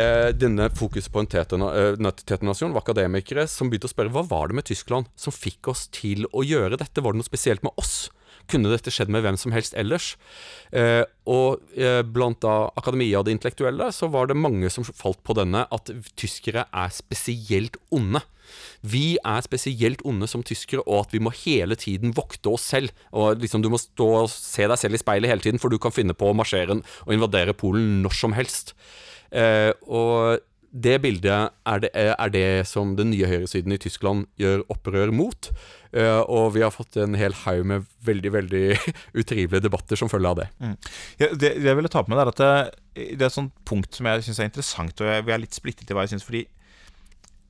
eh, 0.00 0.32
denne 0.36 0.68
fokuset 0.76 1.12
på 1.12 1.22
en 1.22 1.30
teternasjon 1.30 2.74
var 2.74 2.84
akademikere 2.84 3.46
som 3.50 3.70
begynte 3.70 3.90
å 3.90 3.94
spørre 3.94 4.14
hva 4.14 4.26
var 4.28 4.50
det 4.50 4.60
med 4.60 4.68
Tyskland 4.68 5.10
som 5.18 5.34
fikk 5.34 5.72
oss 5.72 5.86
til 5.94 6.28
å 6.32 6.44
gjøre 6.46 6.80
dette. 6.80 7.02
Var 7.02 7.14
det 7.14 7.22
noe 7.22 7.30
spesielt 7.30 7.66
med 7.66 7.74
oss? 7.80 8.06
Kunne 8.50 8.70
dette 8.70 8.92
skjedd 8.94 9.10
med 9.10 9.24
hvem 9.24 9.38
som 9.40 9.54
helst 9.54 9.74
ellers? 9.78 10.12
Eh, 10.70 11.02
og 11.26 11.62
eh, 11.74 12.02
blant 12.06 12.38
da 12.44 12.68
akademia 12.78 13.20
og 13.20 13.26
de 13.26 13.34
intellektuelle 13.34 13.90
så 13.94 14.08
var 14.12 14.30
det 14.30 14.38
mange 14.38 14.70
som 14.70 14.86
falt 14.86 15.22
på 15.26 15.34
denne 15.38 15.64
at 15.74 15.90
tyskere 16.18 16.68
er 16.70 16.94
spesielt 16.94 17.78
onde. 17.94 18.22
Vi 18.86 19.16
er 19.18 19.46
spesielt 19.46 20.04
onde 20.06 20.28
som 20.30 20.44
tyskere, 20.46 20.84
og 20.86 21.06
at 21.06 21.16
vi 21.16 21.22
må 21.22 21.32
hele 21.44 21.78
tiden 21.78 22.14
vokte 22.16 22.52
oss 22.52 22.66
selv. 22.74 22.94
Og 23.12 23.40
liksom 23.42 23.64
Du 23.64 23.70
må 23.72 23.80
stå 23.80 24.08
og 24.22 24.30
se 24.32 24.66
deg 24.68 24.78
selv 24.80 24.98
i 24.98 25.02
speilet 25.02 25.32
hele 25.32 25.44
tiden, 25.44 25.62
for 25.62 25.72
du 25.72 25.78
kan 25.78 25.94
finne 25.94 26.16
på 26.16 26.30
å 26.30 26.36
marsjere 26.36 26.80
og 26.80 27.14
invadere 27.14 27.56
Polen 27.56 28.02
når 28.04 28.14
som 28.16 28.36
helst. 28.36 28.74
Eh, 29.34 29.72
og 29.86 30.38
det 30.76 30.96
bildet 31.00 31.54
er 31.66 31.80
det, 31.80 31.90
er 31.94 32.32
det, 32.32 32.46
som 32.68 32.94
den 32.98 33.10
nye 33.12 33.28
høyresiden 33.28 33.72
i 33.72 33.78
Tyskland 33.80 34.26
gjør 34.40 34.64
opprør 34.72 35.12
mot. 35.14 35.50
Uh, 35.96 36.20
og 36.28 36.50
vi 36.56 36.64
har 36.64 36.74
fått 36.74 36.98
en 37.00 37.16
hel 37.16 37.32
haug 37.46 37.62
med 37.70 37.86
veldig 38.04 38.32
veldig 38.34 38.64
utrivelige 39.20 39.64
debatter 39.64 39.96
som 39.96 40.10
følge 40.12 40.32
av 40.32 40.40
det. 40.42 40.48
Mm. 40.60 40.74
Ja, 41.22 41.30
det, 41.30 41.38
det, 41.40 41.70
jeg 41.70 41.78
ville 41.78 41.92
ta 41.92 42.02
på 42.04 42.12
meg, 42.12 42.20
er 42.20 42.32
at 42.32 42.42
det, 42.42 42.50
det 43.16 43.22
er 43.22 43.30
et 43.30 43.38
sånt 43.38 43.54
punkt 43.68 43.96
som 43.96 44.10
jeg 44.10 44.26
syns 44.26 44.42
er 44.42 44.50
interessant, 44.50 45.00
og 45.00 45.08
jeg, 45.12 45.24
vi 45.24 45.36
er 45.36 45.42
litt 45.42 45.56
splittet 45.56 45.88
i 45.88 45.96
hva 45.96 46.04
jeg 46.04 46.16
syns. 46.16 46.26
Fordi 46.26 46.44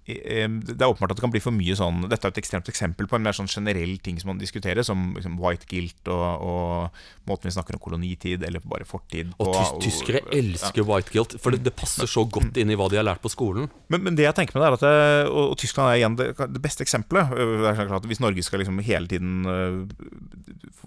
det 0.07 0.78
er 0.78 0.86
åpenbart 0.86 1.11
at 1.11 1.18
det 1.18 1.24
kan 1.24 1.32
bli 1.34 1.40
for 1.42 1.54
mye 1.54 1.74
sånn 1.74 2.04
Dette 2.07 2.28
er 2.28 2.34
et 2.34 2.38
ekstremt 2.38 2.68
eksempel 2.70 3.09
på 3.11 3.18
en 3.18 3.24
mer 3.24 3.34
sånn 3.34 3.48
generell 3.50 3.96
ting 4.04 4.20
som 4.22 4.30
man 4.30 4.38
diskuterer, 4.38 4.86
som 4.86 5.16
liksom 5.16 5.34
white 5.42 5.66
guilt 5.66 6.11
og, 6.12 6.44
og, 6.46 7.00
måten 7.26 7.50
vi 7.50 7.54
snakker 7.57 7.74
om 7.74 7.82
kolonitid 7.82 8.44
eller 8.46 8.62
bare 8.62 8.86
fortid 8.86 9.32
på. 9.34 9.48
Og 9.50 9.80
tyskere 9.82 10.20
og, 10.22 10.30
elsker 10.38 10.84
ja. 10.84 10.86
white 10.86 11.11
guilt, 11.11 11.34
for 11.42 11.54
det, 11.54 11.64
det, 11.66 11.74
passer 11.74 12.07
så 12.07 12.22
godt 12.22 12.61
inn 12.61 12.70
i 12.70 12.76
hva 12.78 12.86
de 12.92 13.00
har 13.00 13.07
lært 13.09 13.24
på 13.24 13.32
skolen. 13.32 13.66
Men, 13.90 14.04
men 14.07 14.18
det 14.18 14.28
jeg 14.28 14.38
tenker 14.38 14.54
med 14.54 14.62
det 14.62 14.68
er 14.68 14.76
at 14.78 14.84
det, 14.86 14.92
og, 15.32 15.40
og, 15.42 15.57
Tyskland 15.59 15.90
er 15.90 15.98
igjen 15.98 16.18
det, 16.20 16.28
det 16.54 16.62
beste 16.62 16.86
eksempelet. 16.86 17.34
Er 17.72 17.96
at 17.98 18.07
Hvis 18.07 18.22
Norge 18.22 18.46
skal 18.46 18.62
liksom 18.62 18.78
hele 18.86 19.11
tiden 19.11 19.42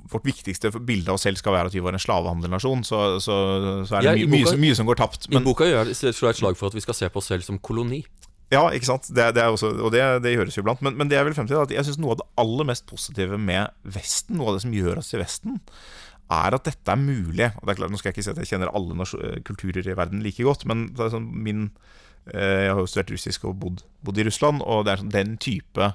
Vårt 0.10 0.26
viktigste 0.26 0.72
bilde 0.80 1.12
av 1.12 1.20
oss 1.20 1.28
selv 1.28 1.38
skal 1.38 1.54
være 1.54 1.70
at 1.70 1.76
vi 1.76 1.84
var 1.84 1.94
en 1.94 2.02
slavehandelsnasjon, 2.02 2.88
så, 2.88 3.02
så, 3.22 3.36
så, 3.84 4.00
er 4.00 4.08
det 4.08 4.08
ja, 4.08 4.16
mye, 4.16 4.32
boka, 4.32 4.56
mye, 4.56 4.64
mye, 4.64 4.78
som 4.80 4.88
går 4.88 4.98
tapt. 5.04 5.28
Men, 5.30 5.44
I 5.44 5.50
boka 5.52 5.68
gjør 5.68 5.92
jeg 5.92 6.16
et 6.16 6.40
slag 6.40 6.58
for 6.58 6.72
at 6.72 6.78
vi 6.78 6.82
skal 6.82 6.98
se 6.98 7.12
på 7.12 7.22
oss 7.22 7.30
selv 7.30 7.46
som 7.46 7.60
koloni. 7.62 8.02
Ja, 8.50 8.64
ikke 8.74 8.90
sant. 8.90 9.10
Det, 9.14 9.28
det 9.38 9.46
også, 9.46 9.72
og 9.78 9.94
det, 9.94 10.02
det, 10.26 10.34
gjøres 10.34 10.58
jo 10.58 10.64
iblant. 10.64 10.82
Men, 10.86 10.98
men, 10.98 11.10
det 11.10 11.20
jeg 11.20 11.28
vil 11.28 11.38
frem 11.38 11.50
til 11.50 11.60
er 11.60 11.68
at 11.68 11.74
jeg 11.74 11.86
syns 11.86 12.00
noe 12.02 12.16
av 12.16 12.22
det 12.24 12.30
aller 12.42 12.70
mest 12.72 12.88
positive 12.90 13.38
med 13.38 13.70
Vesten, 13.86 14.40
noe 14.40 14.52
av 14.52 14.58
det 14.58 14.64
som 14.66 14.74
gjør 14.74 15.02
oss 15.02 15.12
til 15.14 15.22
Vesten, 15.22 15.60
er 16.34 16.58
at 16.58 16.66
dette 16.66 16.94
er 16.94 17.02
mulig. 17.02 17.52
Og 17.60 17.64
det 17.64 17.74
er 17.74 17.80
klart, 17.82 17.94
Nå 17.94 18.02
skal 18.02 18.10
jeg 18.10 18.18
ikke 18.18 18.26
si 18.26 18.34
at 18.34 18.42
jeg 18.42 18.52
kjenner 18.54 18.74
alle 18.74 19.08
kulturer 19.46 19.86
i 19.86 19.98
verden 19.98 20.26
like 20.26 20.46
godt, 20.46 20.66
men 20.70 20.90
er 20.98 21.14
sånn 21.14 21.30
min 21.30 21.68
eh, 22.34 22.66
Jeg 22.66 22.74
har 22.74 22.82
jo 22.82 22.90
studert 22.90 23.14
russisk 23.14 23.46
og 23.50 23.58
bodd, 23.62 23.86
bodd, 24.06 24.22
i 24.22 24.26
Russland, 24.26 24.66
og 24.66 24.86
det 24.86 24.96
er 24.96 25.04
sånn 25.04 25.14
den 25.14 25.38
type 25.42 25.94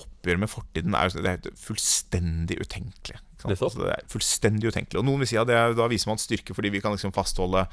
oppgjør 0.00 0.38
med 0.40 0.48
fortiden 0.48 0.96
er, 0.96 1.12
det 1.12 1.32
er 1.34 1.56
fullstendig 1.60 2.56
utenkelig. 2.62 3.20
Altså, 3.44 3.70
det 3.82 3.92
er 3.92 4.08
fullstendig 4.10 4.72
utenkelig. 4.72 5.00
Og 5.00 5.06
noen 5.06 5.22
vil 5.22 5.30
si 5.30 5.38
at 5.40 5.50
er, 5.52 5.76
da 5.76 5.88
viser 5.90 6.10
man 6.10 6.20
styrke 6.20 6.56
fordi 6.56 6.72
vi 6.72 6.82
kan 6.84 6.94
liksom 6.94 7.14
fastholde 7.14 7.66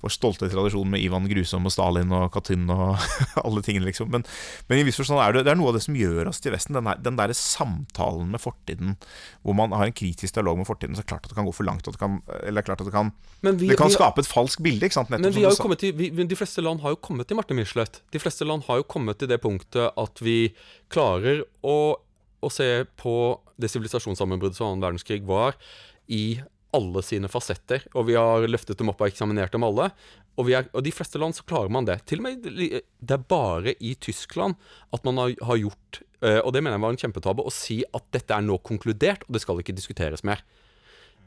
vår 0.00 0.12
stolte 0.14 0.48
tradisjon 0.48 0.88
med 0.88 1.02
Ivan 1.04 1.26
Grusom 1.28 1.66
og 1.68 1.72
Stalin 1.74 2.12
og 2.16 2.30
Katyn 2.32 2.70
og 2.72 2.96
alle 3.44 3.62
tingene, 3.64 3.88
liksom. 3.90 4.08
Men, 4.12 4.24
men, 4.70 4.80
i 4.80 4.86
viss 4.86 4.96
forstand 5.00 5.20
er 5.20 5.36
det, 5.36 5.44
det 5.44 5.52
er 5.52 5.60
noe 5.60 5.72
av 5.72 5.76
det 5.76 5.84
som 5.84 5.98
gjør 5.98 6.30
oss 6.30 6.40
til 6.40 6.54
Vesten. 6.54 6.78
Den, 6.78 6.88
der, 6.88 7.02
den 7.04 7.18
der 7.20 7.34
samtalen 7.36 8.32
med 8.32 8.42
fortiden, 8.42 8.96
hvor 9.44 9.56
man 9.58 9.76
har 9.76 9.90
en 9.90 9.96
kritisk 9.96 10.38
dialog 10.38 10.60
med 10.60 10.68
fortiden, 10.68 10.96
så 10.96 11.02
er 11.02 11.08
det 11.08 11.12
klart 11.12 11.28
at 11.28 11.34
det 11.34 11.38
kan 11.38 11.48
gå 11.48 11.54
for 11.56 11.68
langt. 11.68 11.84
Det 11.84 12.00
kan, 12.00 12.20
eller 12.40 12.64
klart 12.64 12.80
at 12.80 12.88
det 12.88 12.96
kan, 12.96 13.12
vi, 13.44 13.68
det 13.68 13.78
kan 13.80 13.92
vi, 13.92 13.98
skape 13.98 14.24
et 14.24 14.30
falskt 14.30 14.64
bilde. 14.64 14.88
Ikke 14.88 15.00
sant? 15.02 15.12
men 15.12 15.26
til, 15.80 15.92
vi, 16.00 16.10
de 16.16 16.38
fleste 16.38 16.64
land 16.64 16.80
har 16.84 16.96
jo 16.96 17.02
kommet 17.04 17.28
til 17.28 17.36
Marte 17.36 17.56
Michelet. 17.56 18.00
De 18.14 18.22
fleste 18.22 18.48
land 18.48 18.64
har 18.70 18.80
jo 18.80 18.88
kommet 18.88 19.20
til 19.20 19.28
det 19.28 19.42
punktet 19.44 19.92
at 20.00 20.24
vi 20.24 20.38
klarer 20.92 21.44
å, 21.60 21.76
å 22.40 22.50
se 22.52 22.68
på 23.00 23.14
det 23.60 23.70
sivilisasjonssammenbruddet 23.72 24.58
som 24.58 24.70
annen 24.70 24.84
verdenskrig 24.84 25.22
var, 25.28 25.58
i 26.10 26.40
alle 26.76 27.02
sine 27.02 27.30
fasetter, 27.30 27.82
og 27.98 28.06
vi 28.08 28.16
har 28.18 28.46
løftet 28.46 28.78
dem 28.78 28.92
opp 28.92 29.00
og 29.02 29.10
eksaminert 29.10 29.54
dem 29.54 29.66
alle. 29.66 29.88
Og, 30.38 30.50
er, 30.54 30.68
og 30.70 30.84
de 30.86 30.92
fleste 30.94 31.18
land 31.20 31.34
så 31.36 31.44
klarer 31.46 31.72
man 31.72 31.88
det. 31.88 31.98
Til 32.08 32.22
og 32.22 32.28
med 32.28 32.46
Det 32.46 33.16
er 33.16 33.26
bare 33.28 33.74
i 33.82 33.96
Tyskland 33.98 34.54
at 34.94 35.04
man 35.04 35.18
har, 35.18 35.34
har 35.44 35.58
gjort 35.58 36.00
uh, 36.22 36.38
Og 36.46 36.52
det 36.54 36.62
mener 36.62 36.78
jeg 36.78 36.84
var 36.84 36.94
en 36.94 37.00
kjempetabbe 37.02 37.44
å 37.44 37.52
si 37.52 37.80
at 37.84 38.06
dette 38.14 38.36
er 38.36 38.46
nå 38.46 38.60
konkludert, 38.64 39.26
og 39.26 39.34
det 39.34 39.42
skal 39.42 39.60
ikke 39.60 39.76
diskuteres 39.76 40.24
mer. 40.24 40.44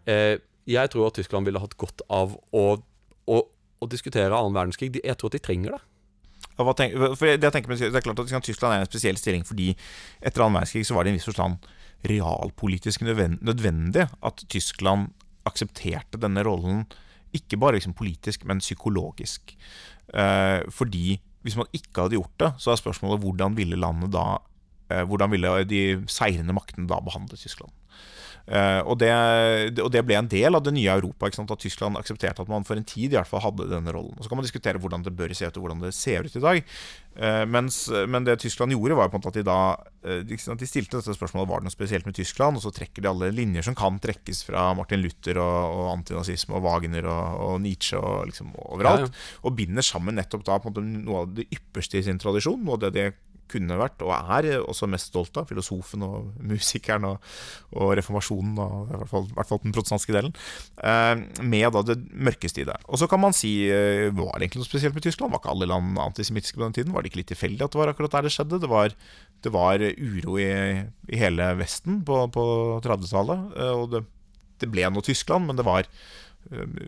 Uh, 0.08 0.40
jeg 0.70 0.94
tror 0.94 1.10
at 1.10 1.20
Tyskland 1.20 1.46
ville 1.46 1.60
hatt 1.60 1.76
godt 1.78 2.06
av 2.08 2.38
å, 2.56 2.66
å, 3.28 3.38
å 3.84 3.92
diskutere 3.92 4.32
annen 4.32 4.56
verdenskrig. 4.56 4.96
Jeg 5.04 5.20
tror 5.20 5.34
at 5.34 5.38
de 5.38 5.44
trenger 5.44 5.76
det. 5.76 5.84
Tenk, 6.54 6.94
for 7.18 7.26
det, 7.26 7.50
tenker, 7.50 7.74
det 7.74 7.90
er 7.90 8.06
klart 8.06 8.20
at 8.22 8.46
Tyskland 8.46 8.76
er 8.76 8.84
en 8.84 8.90
spesiell 8.90 9.18
stilling 9.18 9.46
fordi 9.48 9.72
etter 10.22 10.44
annen 10.44 10.60
verdenskrig 10.60 10.86
så 10.86 10.94
var 10.94 11.06
det 11.06 11.10
i 11.10 11.16
en 11.16 11.18
viss 11.18 11.30
forstand 11.32 11.66
realpolitisk 12.06 13.02
nødvendig 13.06 14.06
at 14.06 14.44
Tyskland 14.52 15.10
aksepterte 15.50 16.20
denne 16.22 16.44
rollen 16.46 16.84
ikke 17.34 17.58
bare 17.58 17.80
liksom 17.80 17.96
politisk, 17.98 18.44
men 18.46 18.62
psykologisk. 18.62 19.56
Eh, 20.14 20.62
fordi 20.70 21.18
hvis 21.44 21.58
man 21.58 21.70
ikke 21.74 22.06
hadde 22.06 22.20
gjort 22.20 22.36
det, 22.40 22.52
så 22.62 22.72
er 22.72 22.80
spørsmålet 22.80 23.24
hvordan 23.24 23.58
ville 23.58 23.80
landet 23.80 24.14
da 24.14 24.38
eh, 24.92 25.04
Hvordan 25.04 25.32
ville 25.32 25.64
de 25.66 25.82
seirende 26.08 26.54
maktene 26.54 26.88
da 26.88 27.00
behandle 27.02 27.40
Tyskland? 27.40 27.74
Uh, 28.44 28.84
og, 28.84 28.98
det, 29.00 29.08
og, 29.80 29.88
det, 29.94 30.02
ble 30.04 30.18
en 30.20 30.28
del 30.28 30.58
av 30.58 30.66
det 30.66 30.74
nye 30.76 30.92
Europa. 30.92 31.30
At 31.32 31.54
Tyskland 31.64 31.96
aksepterte 31.96 32.44
at 32.44 32.52
man 32.52 32.66
for 32.68 32.76
en 32.76 32.88
tid 32.88 33.14
i 33.14 33.16
hvert 33.16 33.30
fall 33.30 33.44
hadde 33.46 33.70
denne 33.72 33.94
rollen. 33.96 34.18
Og 34.18 34.26
Så 34.26 34.32
kan 34.32 34.40
man 34.40 34.48
diskutere 34.48 34.82
hvordan 34.84 35.06
det 35.06 35.16
bør 35.16 35.32
se 35.32 35.48
ut, 35.48 35.56
og 35.56 35.64
hvordan 35.64 35.86
det 35.86 35.94
ser 35.96 36.28
ut 36.28 36.36
i 36.36 36.44
dag. 36.44 36.60
Uh, 37.16 37.44
mens, 37.48 37.86
men 38.10 38.28
det 38.28 38.40
Tyskland 38.44 38.76
gjorde, 38.76 38.98
var 39.00 39.12
på 39.14 39.20
en 39.20 39.24
måte 39.24 39.32
at 39.32 39.40
de 39.40 39.46
da 39.48 39.58
uh, 39.80 40.22
de 40.28 40.68
stilte 40.68 41.00
dette 41.00 41.16
spørsmålet 41.16 41.52
var 41.52 41.64
det 41.64 41.70
noe 41.70 41.78
spesielt 41.78 42.08
med 42.10 42.18
Tyskland, 42.20 42.60
og 42.60 42.66
så 42.66 42.74
trekker 42.76 43.06
de 43.06 43.12
alle 43.14 43.32
linjer 43.32 43.64
som 43.64 43.78
kan 43.80 44.02
trekkes 44.04 44.44
fra 44.50 44.72
Martin 44.76 45.04
Luther 45.06 45.40
og, 45.40 45.60
og 45.78 45.92
antinazisme 45.94 46.58
og 46.60 46.66
Wagner 46.68 47.08
og, 47.08 47.44
og 47.48 47.62
Nietzsche 47.64 48.00
og 48.02 48.28
liksom 48.32 48.52
overalt, 48.66 49.08
ja, 49.08 49.14
ja. 49.14 49.38
og 49.48 49.56
binder 49.56 49.86
sammen 49.86 50.20
nettopp 50.20 50.44
da 50.50 50.60
på 50.60 50.68
en 50.68 50.76
måte 50.76 51.06
noe 51.08 51.24
av 51.24 51.38
det 51.38 51.48
ypperste 51.54 52.02
i 52.02 52.08
sin 52.10 52.20
tradisjon, 52.20 52.60
noe 52.66 52.76
av 52.76 52.90
det 52.90 52.98
de 52.98 53.12
kunne 53.54 53.80
vært, 53.80 54.02
og 54.06 54.14
er 54.14 54.50
også 54.62 54.90
mest 54.92 55.12
stolt 55.12 55.38
av, 55.40 55.48
filosofen 55.50 56.04
og 56.06 56.32
musikeren 56.44 57.08
og, 57.10 57.34
og 57.78 57.94
reformasjonen, 58.00 58.58
og 58.64 58.94
i 58.94 59.02
hvert 59.02 59.12
fall, 59.12 59.28
i 59.30 59.38
hvert 59.38 59.52
fall 59.52 59.62
den 59.64 59.76
protestantiske 59.76 60.16
delen, 60.16 60.34
eh, 60.84 61.44
med 61.44 61.70
da 61.76 61.84
det 61.92 62.00
mørkeste 62.14 62.64
i 62.64 62.68
det. 62.70 62.80
Og 62.88 63.02
så 63.02 63.10
kan 63.12 63.22
man 63.24 63.36
si 63.38 63.54
eh, 63.70 64.10
var 64.14 64.36
det 64.36 64.48
egentlig 64.48 64.64
noe 64.64 64.72
spesielt 64.72 64.98
med 64.98 65.06
Tyskland? 65.06 65.34
Var 65.34 65.44
ikke 65.44 65.54
alle 65.54 65.70
land 65.70 66.02
antisemittiske 66.08 66.60
på 66.60 66.66
den 66.66 66.78
tiden? 66.80 66.96
Var 66.96 67.04
det 67.04 67.14
ikke 67.14 67.22
litt 67.24 67.32
tilfeldig 67.34 67.68
at 67.68 67.76
det 67.76 67.82
var 67.84 67.94
akkurat 67.94 68.18
der 68.18 68.28
det 68.28 68.34
skjedde? 68.36 68.62
Det 68.64 68.72
var, 68.72 68.98
det 69.46 69.54
var 69.54 69.86
uro 69.94 70.40
i, 70.42 70.50
i, 71.10 71.22
hele 71.22 71.54
Vesten 71.60 72.02
på, 72.08 72.26
på 72.34 72.44
30-tallet, 72.86 73.48
eh, 73.60 73.78
og 73.78 73.94
det, 73.94 74.06
det 74.64 74.72
ble 74.72 74.90
noe 74.92 75.06
Tyskland, 75.06 75.50
men 75.50 75.60
det 75.60 75.68
var 75.68 75.88
Eh, 75.88 76.23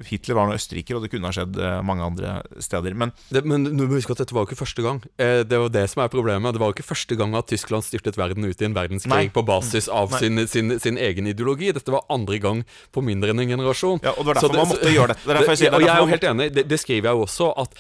Hitler 0.06 0.38
var 0.38 0.50
nå 0.50 0.56
østerriker, 0.58 0.98
og 0.98 1.06
det 1.06 1.10
kunne 1.14 1.30
ha 1.30 1.36
skjedd 1.36 1.58
eh, 1.58 1.78
mange 1.86 2.06
andre 2.06 2.36
steder. 2.62 2.96
Men, 2.98 3.14
det, 3.34 3.42
men 3.48 3.66
du 3.66 3.86
må 3.86 3.96
huske 3.96 4.14
at 4.14 4.22
dette 4.22 4.36
var 4.36 4.44
jo 4.44 4.50
ikke 4.50 4.60
første 4.60 4.86
gang. 4.86 5.02
Eh, 5.22 5.42
det 5.48 5.60
var 5.62 5.74
det 5.74 5.86
som 5.92 6.04
er 6.04 6.12
problemet. 6.14 6.56
Det 6.56 6.62
var 6.62 6.72
jo 6.72 6.78
ikke 6.78 6.88
første 6.88 7.18
gang 7.20 7.36
at 7.40 7.50
Tyskland 7.52 7.88
styrtet 7.88 8.20
verden 8.20 8.46
ut 8.46 8.62
i 8.62 8.68
en 8.68 8.78
verdenskrig 8.78 9.14
Nei. 9.14 9.34
på 9.34 9.46
basis 9.48 9.90
av 9.92 10.14
sin, 10.20 10.44
sin, 10.52 10.76
sin, 10.82 11.00
egen 11.02 11.30
ideologi. 11.32 11.72
Dette 11.76 11.94
var 11.94 12.06
andre 12.14 12.40
gang 12.44 12.66
på 12.96 13.04
mindre 13.06 13.34
enn 13.34 13.46
en 13.46 13.56
generasjon. 13.56 14.04
Ja, 14.06 14.16
og 14.16 14.26
det 14.26 14.34
var 14.34 14.42
derfor 14.42 14.56
det, 14.56 14.64
man 14.64 14.74
måtte 14.74 14.96
gjøre 14.96 15.14
dette. 15.14 15.38
Det, 15.46 15.60
jeg 15.66 15.74
og 15.74 15.86
jeg 15.86 15.94
er 15.94 16.04
jo 16.04 16.12
helt 16.12 16.28
enig, 16.32 16.50
det, 16.56 16.66
det 16.72 16.82
skriver 16.82 17.12
jeg 17.12 17.20
jo 17.20 17.30
også, 17.30 17.54
at 17.66 17.80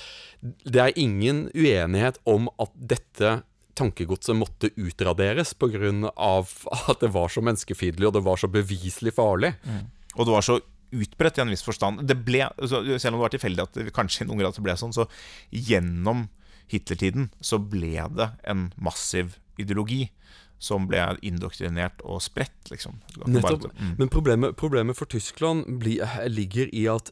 det 0.66 0.82
er 0.84 1.02
ingen 1.02 1.48
uenighet 1.56 2.20
om 2.30 2.50
at 2.62 2.74
dette 2.76 3.40
tankegodset 3.76 4.38
måtte 4.38 4.72
utraderes 4.80 5.54
pga. 5.60 5.92
at 6.88 7.02
det 7.02 7.12
var 7.12 7.32
så 7.32 7.44
menneskefiendtlig 7.44 8.08
og 8.08 8.16
det 8.16 8.24
var 8.24 8.40
så 8.40 8.48
beviselig 8.52 9.16
farlig. 9.16 9.54
Mm. 9.64 9.84
Og 10.16 10.28
det 10.28 10.36
var 10.36 10.46
så 10.46 10.60
utbredt 10.92 11.40
i 11.40 11.44
en 11.44 11.54
viss 11.54 11.66
forstand. 11.66 12.04
Det 12.08 12.18
ble, 12.28 12.46
selv 12.68 13.14
om 13.14 13.20
det 13.20 13.24
var 13.24 13.34
tilfeldig 13.34 13.64
at 13.64 13.80
det 13.80 13.94
kanskje 13.96 14.26
i 14.26 14.30
noen 14.30 14.44
grad 14.44 14.60
ble 14.64 14.78
sånn, 14.80 14.96
så 14.96 15.08
gjennom 15.52 16.28
Hitlertiden 16.72 17.30
så 17.46 17.60
ble 17.62 18.08
det 18.18 18.30
en 18.50 18.70
massiv 18.82 19.38
ideologi. 19.62 20.10
som 20.58 20.86
ble 20.88 21.02
indoktrinert 21.28 22.00
og 22.08 22.22
spredt, 22.24 22.70
liksom. 22.72 22.96
Nettopp. 23.28 23.68
mm. 23.76 23.98
Men 24.00 24.10
problemet, 24.10 24.56
problemet 24.56 24.96
for 24.98 25.06
Tyskland 25.06 25.68
bli, 25.82 25.98
ligger 26.32 26.72
i 26.74 26.86
at 26.88 27.12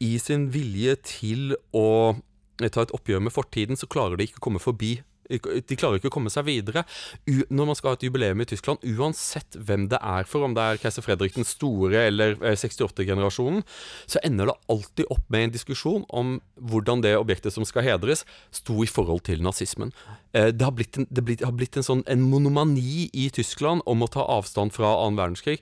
i 0.00 0.16
sin 0.18 0.48
vilje 0.50 0.96
til 1.04 1.52
å 1.76 2.16
ta 2.56 2.82
et 2.82 2.94
oppgjør 2.96 3.20
med 3.20 3.34
fortiden, 3.36 3.76
så 3.76 3.86
klarer 3.86 4.16
de 4.16 4.26
ikke 4.26 4.40
å 4.40 4.46
komme 4.48 4.62
forbi 4.64 4.94
de 5.30 5.78
klarer 5.78 6.00
ikke 6.00 6.10
å 6.10 6.14
komme 6.18 6.30
seg 6.32 6.44
videre 6.48 6.82
u 7.30 7.40
når 7.50 7.68
man 7.70 7.78
skal 7.78 7.92
ha 7.92 7.98
et 7.98 8.04
jubileum 8.06 8.40
i 8.42 8.48
Tyskland, 8.50 8.82
uansett 8.98 9.56
hvem 9.56 9.86
det 9.92 10.00
er 10.02 10.26
for, 10.28 10.44
om 10.46 10.54
det 10.56 10.64
er 10.64 10.80
keiser 10.82 11.04
Fredrik 11.06 11.36
den 11.38 11.46
store 11.46 12.04
eller 12.10 12.34
eh, 12.42 12.56
68-generasjonen, 12.58 13.62
så 14.10 14.20
ender 14.26 14.50
det 14.50 14.56
alltid 14.72 15.10
opp 15.14 15.24
med 15.30 15.46
en 15.48 15.54
diskusjon 15.54 16.04
om 16.10 16.36
hvordan 16.60 17.04
det 17.04 17.14
objektet 17.18 17.54
som 17.54 17.64
skal 17.68 17.86
hedres, 17.86 18.24
sto 18.54 18.80
i 18.84 18.88
forhold 18.90 19.22
til 19.28 19.42
nazismen. 19.44 19.94
Eh, 20.34 20.50
det 20.54 20.66
har 20.66 20.74
blitt 20.76 20.98
en, 21.00 21.06
blir- 21.10 21.44
har 21.46 21.54
blitt 21.56 21.78
en 21.80 21.86
sånn 21.86 22.02
en 22.10 22.22
monomani 22.26 23.08
i 23.14 23.28
Tyskland 23.34 23.82
om 23.90 24.02
å 24.02 24.10
ta 24.10 24.26
avstand 24.26 24.74
fra 24.74 24.90
annen 25.04 25.18
verdenskrig, 25.20 25.60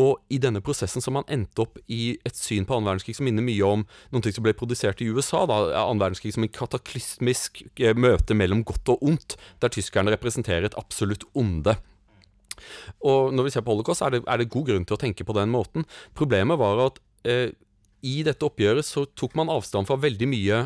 og 0.00 0.16
i 0.32 0.38
denne 0.40 0.62
prosessen 0.64 1.02
som 1.04 1.12
man 1.18 1.26
endte 1.28 1.60
opp 1.66 1.76
i 1.92 2.16
et 2.24 2.36
syn 2.36 2.64
på 2.64 2.72
annen 2.78 2.88
verdenskrig 2.88 3.18
som 3.18 3.26
minner 3.28 3.44
mye 3.44 3.66
om 3.68 3.82
noen 4.12 4.24
ting 4.24 4.32
som 4.32 4.44
ble 4.46 4.54
produsert 4.56 5.02
i 5.04 5.08
USA, 5.12 5.42
da, 5.50 5.58
annen 5.84 6.00
verdenskrig 6.00 6.32
som 6.34 6.46
en 6.46 6.52
kataklysmisk 6.52 7.62
eh, 7.80 7.92
møte 7.96 8.34
mellom 8.36 8.62
godt 8.64 8.88
og 8.94 9.02
ondt, 9.02 9.09
der 9.62 9.72
tyskerne 9.72 10.12
representerer 10.14 10.68
et 10.68 10.78
absolutt 10.78 11.26
onde. 11.34 11.76
Og 13.06 13.32
når 13.34 13.46
vi 13.46 13.54
ser 13.54 13.64
på 13.64 13.72
holocaust, 13.74 14.04
er 14.04 14.16
det, 14.16 14.24
er 14.28 14.40
det 14.40 14.50
god 14.52 14.68
grunn 14.68 14.86
til 14.86 14.98
å 14.98 15.00
tenke 15.00 15.26
på 15.26 15.36
den 15.36 15.52
måten. 15.52 15.86
Problemet 16.18 16.60
var 16.60 16.82
at 16.86 17.00
eh, 17.28 17.54
i 18.06 18.20
dette 18.26 18.44
oppgjøret 18.46 18.86
så 18.86 19.06
tok 19.18 19.36
man 19.38 19.52
avstand 19.52 19.88
fra 19.88 19.98
veldig 20.00 20.28
mye 20.30 20.60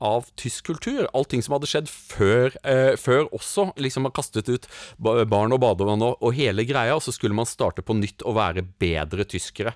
av 0.00 0.30
tysk 0.40 0.70
kultur. 0.70 1.04
Allting 1.16 1.42
som 1.44 1.54
hadde 1.56 1.68
skjedd 1.68 1.90
før, 1.90 2.54
eh, 2.64 2.94
før 2.96 3.26
også. 3.36 3.70
Liksom 3.76 4.06
man 4.08 4.16
kastet 4.16 4.48
ut 4.48 4.68
barn 4.98 5.52
og 5.52 5.60
badevann 5.60 6.06
og, 6.06 6.16
og 6.24 6.34
hele 6.36 6.64
greia, 6.68 6.96
og 6.96 7.04
så 7.04 7.14
skulle 7.14 7.36
man 7.36 7.48
starte 7.48 7.84
på 7.84 7.96
nytt 7.98 8.24
og 8.24 8.38
være 8.38 8.64
bedre 8.80 9.28
tyskere. 9.28 9.74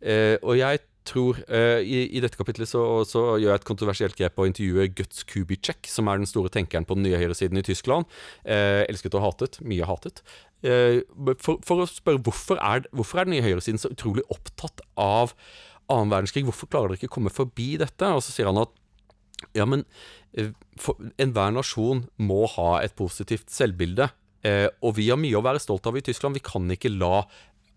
Eh, 0.00 0.38
og 0.40 0.56
jeg 0.58 0.82
tror 1.08 1.38
uh, 1.48 1.80
i, 1.80 2.04
I 2.16 2.22
dette 2.24 2.38
kapitlet 2.38 2.70
så, 2.70 2.82
så 3.08 3.36
gjør 3.36 3.50
jeg 3.50 3.60
et 3.60 3.68
kontroversielt 3.68 4.18
grep 4.18 4.38
og 4.38 4.48
intervjuer 4.48 4.62
intervjue 4.62 4.94
Guts 4.96 5.24
Kubitschek, 5.28 5.88
som 5.90 6.08
er 6.08 6.20
den 6.20 6.28
store 6.28 6.50
tenkeren 6.52 6.86
på 6.86 6.96
den 6.96 7.06
nye 7.06 7.18
høyresiden 7.20 7.58
i 7.58 7.66
Tyskland. 7.66 8.08
Uh, 8.46 8.84
elsket 8.88 9.16
og 9.18 9.26
hatet. 9.26 9.60
Mye 9.64 9.86
hatet. 9.88 10.22
Uh, 10.62 11.02
for, 11.42 11.60
for 11.64 11.82
å 11.82 11.88
spørre 11.90 12.22
hvorfor 12.22 12.60
er, 12.62 12.86
hvorfor 12.92 13.20
er 13.20 13.28
den 13.28 13.36
nye 13.36 13.46
høyresiden 13.46 13.80
så 13.82 13.92
utrolig 13.92 14.24
opptatt 14.32 14.84
av 14.96 15.34
annen 15.90 16.12
verdenskrig? 16.12 16.46
Hvorfor 16.48 16.70
klarer 16.70 16.92
dere 16.92 17.02
ikke 17.02 17.12
å 17.12 17.16
komme 17.18 17.34
forbi 17.34 17.74
dette? 17.82 18.14
Og 18.14 18.22
så 18.24 18.34
sier 18.34 18.50
han 18.50 18.62
at 18.62 18.72
ja, 19.58 19.66
men 19.66 19.82
enhver 21.18 21.50
nasjon 21.52 22.04
må 22.22 22.44
ha 22.54 22.76
et 22.80 22.94
positivt 22.94 23.50
selvbilde. 23.50 24.06
Og 24.86 24.94
vi 24.94 25.08
har 25.10 25.18
mye 25.18 25.34
å 25.38 25.42
være 25.42 25.60
stolt 25.62 25.86
av 25.90 25.98
i 25.98 26.02
Tyskland. 26.06 26.38
Vi 26.38 26.44
kan 26.46 26.70
ikke 26.70 26.92
la 26.94 27.24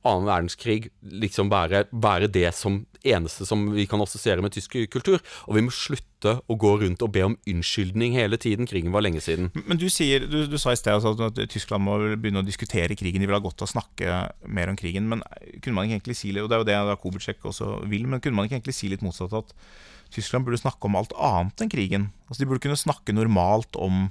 annen 0.05 0.27
verdenskrig 0.29 0.89
liksom 1.01 1.49
være, 1.51 1.85
være 1.91 2.29
det 2.31 2.49
som 2.55 2.83
eneste 3.05 3.45
som 3.45 3.67
vi 3.73 3.85
kan 3.89 4.01
assosiere 4.01 4.43
med 4.43 4.53
tysk 4.55 4.77
kultur. 4.91 5.21
Og 5.45 5.57
vi 5.57 5.63
må 5.65 5.73
slutte 5.73 6.37
å 6.49 6.57
gå 6.59 6.71
rundt 6.81 7.03
og 7.05 7.11
be 7.13 7.23
om 7.27 7.37
unnskyldning 7.49 8.15
hele 8.17 8.39
tiden. 8.41 8.69
Krigen 8.69 8.93
var 8.95 9.05
lenge 9.05 9.21
siden. 9.23 9.51
Men 9.65 9.79
du, 9.81 9.87
sier, 9.93 10.25
du, 10.29 10.43
du 10.49 10.57
sa 10.61 10.73
i 10.73 10.79
sted 10.79 10.95
altså 10.95 11.29
at 11.29 11.41
Tyskland 11.51 11.85
må 11.85 11.97
begynne 12.15 12.41
å 12.41 12.47
diskutere 12.47 12.97
krigen. 12.97 13.21
De 13.21 13.29
vil 13.29 13.37
ha 13.37 13.43
godt 13.43 13.61
av 13.61 13.69
å 13.69 13.73
snakke 13.75 14.21
mer 14.45 14.71
om 14.71 14.79
krigen. 14.79 15.09
Men 15.11 15.23
kunne 15.61 15.77
man 15.77 15.87
ikke 15.87 15.99
egentlig 15.99 16.19
si 16.21 16.33
litt, 16.33 16.45
og 16.45 16.51
det 16.51 16.57
er 16.57 16.63
jo 16.63 16.69
det 16.71 16.79
da 16.91 17.49
også 17.51 17.71
vil, 17.91 18.07
men 18.09 18.23
kunne 18.23 18.39
man 18.39 18.49
ikke 18.49 18.59
egentlig 18.59 18.77
si 18.77 18.91
litt 18.91 19.05
motsatt 19.05 19.35
at 19.37 19.55
Tyskland 20.13 20.45
burde 20.47 20.61
snakke 20.61 20.87
om 20.87 20.97
alt 20.97 21.15
annet 21.17 21.65
enn 21.65 21.71
krigen? 21.71 22.11
Altså 22.29 22.43
De 22.43 22.49
burde 22.49 22.63
kunne 22.65 22.79
snakke 22.79 23.15
normalt 23.15 23.77
om 23.77 24.07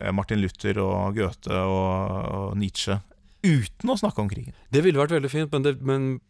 eh, 0.00 0.12
Martin 0.14 0.42
Luther 0.42 0.80
og 0.82 1.18
Goethe 1.18 1.66
og 1.66 2.56
Nietzsche 2.58 3.00
uten 3.44 3.90
å 3.92 3.98
snakke 3.98 4.18
om 4.22 4.28
krigen. 4.30 4.54
Det 4.72 4.82
ville 4.84 4.98
vært 4.98 5.12
veldig 5.16 5.30
fint, 5.30 5.52
men, 5.52 5.62
det, 5.62 5.76
men 5.82 6.20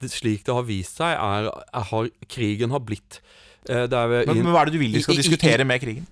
det, 0.00 0.10
slik 0.12 0.44
det 0.46 0.54
har 0.54 0.62
vist 0.68 0.96
seg, 1.00 1.14
er, 1.18 1.50
er 1.74 1.88
har, 1.90 2.08
krigen 2.28 2.70
har 2.70 2.80
blitt 2.80 3.20
eh, 3.68 3.84
er, 3.88 4.18
Men, 4.28 4.42
men 4.44 4.52
hva 4.52 4.62
er 4.62 4.70
det 4.70 4.76
du 4.78 4.82
vil 4.84 4.92
de 4.92 4.98
i- 4.98 5.02
skal 5.02 5.14
i- 5.14 5.18
i- 5.18 5.22
diskutere 5.24 5.64
med 5.66 5.80
krigen? 5.82 6.06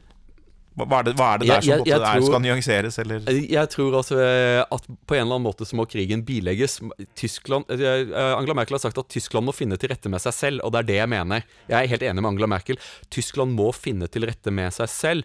Hva, 0.73 1.03
er 1.03 1.05
det, 1.05 1.13
hva 1.19 1.35
er 1.35 1.39
det 1.43 1.47
der 1.49 1.55
Jeg- 1.59 1.65
som 1.65 1.71
jeg- 1.73 1.87
jeg 1.87 2.01
er, 2.01 2.05
tror- 2.17 2.27
skal 2.31 2.41
nyanseres, 2.41 2.99
eller? 2.99 3.19
Jeg 3.29 3.69
tror 3.69 3.93
altså 3.99 4.17
eh, 4.17 4.65
at 4.73 4.87
på 5.07 5.15
en 5.19 5.21
eller 5.27 5.35
annen 5.37 5.45
måte 5.45 5.67
så 5.69 5.77
må 5.77 5.85
krigen 5.85 6.23
bilegges. 6.25 6.79
Tyskland, 7.15 7.69
eh, 7.69 8.09
Angela 8.39 8.55
Merkel 8.57 8.79
har 8.79 8.81
sagt 8.81 8.97
at 8.97 9.09
Tyskland 9.13 9.45
må 9.45 9.53
finne 9.53 9.77
til 9.79 9.91
rette 9.93 10.09
med 10.09 10.19
seg 10.25 10.33
selv, 10.33 10.61
og 10.65 10.73
det 10.73 10.79
er 10.81 10.89
det 10.89 10.97
jeg 10.97 11.09
mener. 11.13 11.45
Jeg 11.69 11.77
er 11.85 11.89
helt 11.93 12.03
enig 12.09 12.23
med 12.25 12.31
Angela 12.33 12.47
Merkel. 12.49 12.79
Tyskland 13.11 13.53
må 13.55 13.69
finne 13.77 14.09
til 14.09 14.25
rette 14.25 14.51
med 14.51 14.73
seg 14.73 14.89
selv. 14.89 15.25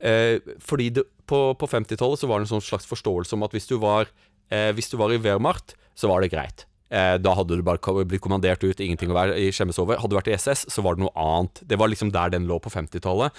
Eh, 0.00 0.38
fordi 0.64 0.88
det, 0.96 1.04
på, 1.28 1.52
på 1.60 1.68
50-tallet 1.68 2.18
så 2.24 2.26
var 2.32 2.40
det 2.40 2.48
en 2.48 2.56
sånn 2.56 2.64
slags 2.64 2.88
forståelse 2.88 3.34
om 3.36 3.42
at 3.44 3.52
hvis 3.52 3.68
du 3.68 3.76
var, 3.76 4.08
eh, 4.50 4.70
hvis 4.76 4.90
du 4.92 4.98
var 5.00 5.14
i 5.14 5.20
Wehrmacht, 5.22 5.76
så 5.96 6.10
var 6.10 6.22
det 6.22 6.32
greit. 6.34 6.66
Eh, 6.90 7.16
da 7.18 7.32
hadde 7.34 7.56
du 7.58 7.64
bare 7.66 8.04
blitt 8.06 8.22
kommandert 8.22 8.62
ut, 8.62 8.80
ingenting 8.80 9.10
å 9.10 9.16
være 9.16 9.38
i 9.42 9.48
skjemmes 9.54 9.78
over. 9.82 9.98
Hadde 9.98 10.14
du 10.14 10.18
vært 10.20 10.30
i 10.30 10.36
SS, 10.36 10.66
så 10.70 10.84
var 10.86 10.96
det 10.96 11.02
noe 11.02 11.14
annet. 11.18 11.64
Det 11.66 11.78
var 11.80 11.90
liksom 11.90 12.12
der 12.14 12.30
den 12.34 12.46
lå 12.46 12.60
på 12.62 12.70
50-tallet. 12.70 13.34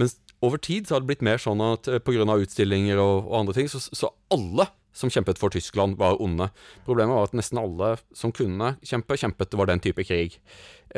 Mens 0.00 0.18
over 0.44 0.60
tid 0.60 0.88
så 0.88 0.96
har 0.96 1.04
det 1.04 1.12
blitt 1.12 1.24
mer 1.24 1.40
sånn 1.40 1.62
at 1.64 1.88
eh, 1.88 2.02
pga. 2.02 2.26
utstillinger 2.36 3.00
og, 3.00 3.30
og 3.30 3.40
andre 3.42 3.56
ting, 3.56 3.72
så, 3.72 3.80
så 3.80 4.12
alle 4.32 4.68
som 4.92 5.10
kjempet 5.12 5.38
for 5.38 5.52
Tyskland, 5.54 5.96
var 6.00 6.20
onde. 6.20 6.50
Problemet 6.84 7.14
var 7.14 7.28
at 7.28 7.36
nesten 7.38 7.60
alle 7.60 7.94
som 8.16 8.32
kunne 8.34 8.74
kjempe, 8.82 9.16
kjempet. 9.16 9.52
Det 9.52 9.60
var 9.60 9.70
den 9.70 9.80
type 9.80 10.04
krig. 10.04 10.36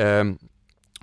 Eh, 0.00 0.24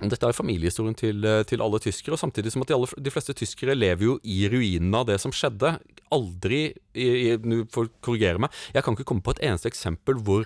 dette 0.08 0.26
er 0.26 0.36
familiehistorien 0.36 0.96
til, 0.96 1.24
eh, 1.24 1.42
til 1.44 1.60
alle 1.60 1.80
tyskere, 1.82 2.16
og 2.16 2.22
samtidig 2.22 2.52
som 2.52 2.62
at 2.62 2.68
de, 2.70 2.74
aller, 2.74 2.94
de 3.04 3.12
fleste 3.12 3.34
tyskere 3.36 3.76
lever 3.76 4.06
jo 4.06 4.18
i 4.24 4.48
ruinene 4.48 4.96
av 4.96 5.08
det 5.10 5.18
som 5.20 5.34
skjedde. 5.34 5.78
Aldri 6.10 6.62
Nå 6.90 7.64
får 7.70 7.86
korrigere 8.02 8.40
meg. 8.42 8.50
Jeg 8.74 8.82
kan 8.82 8.96
ikke 8.96 9.06
komme 9.06 9.22
på 9.22 9.36
et 9.36 9.44
eneste 9.46 9.68
eksempel 9.70 10.18
hvor 10.18 10.42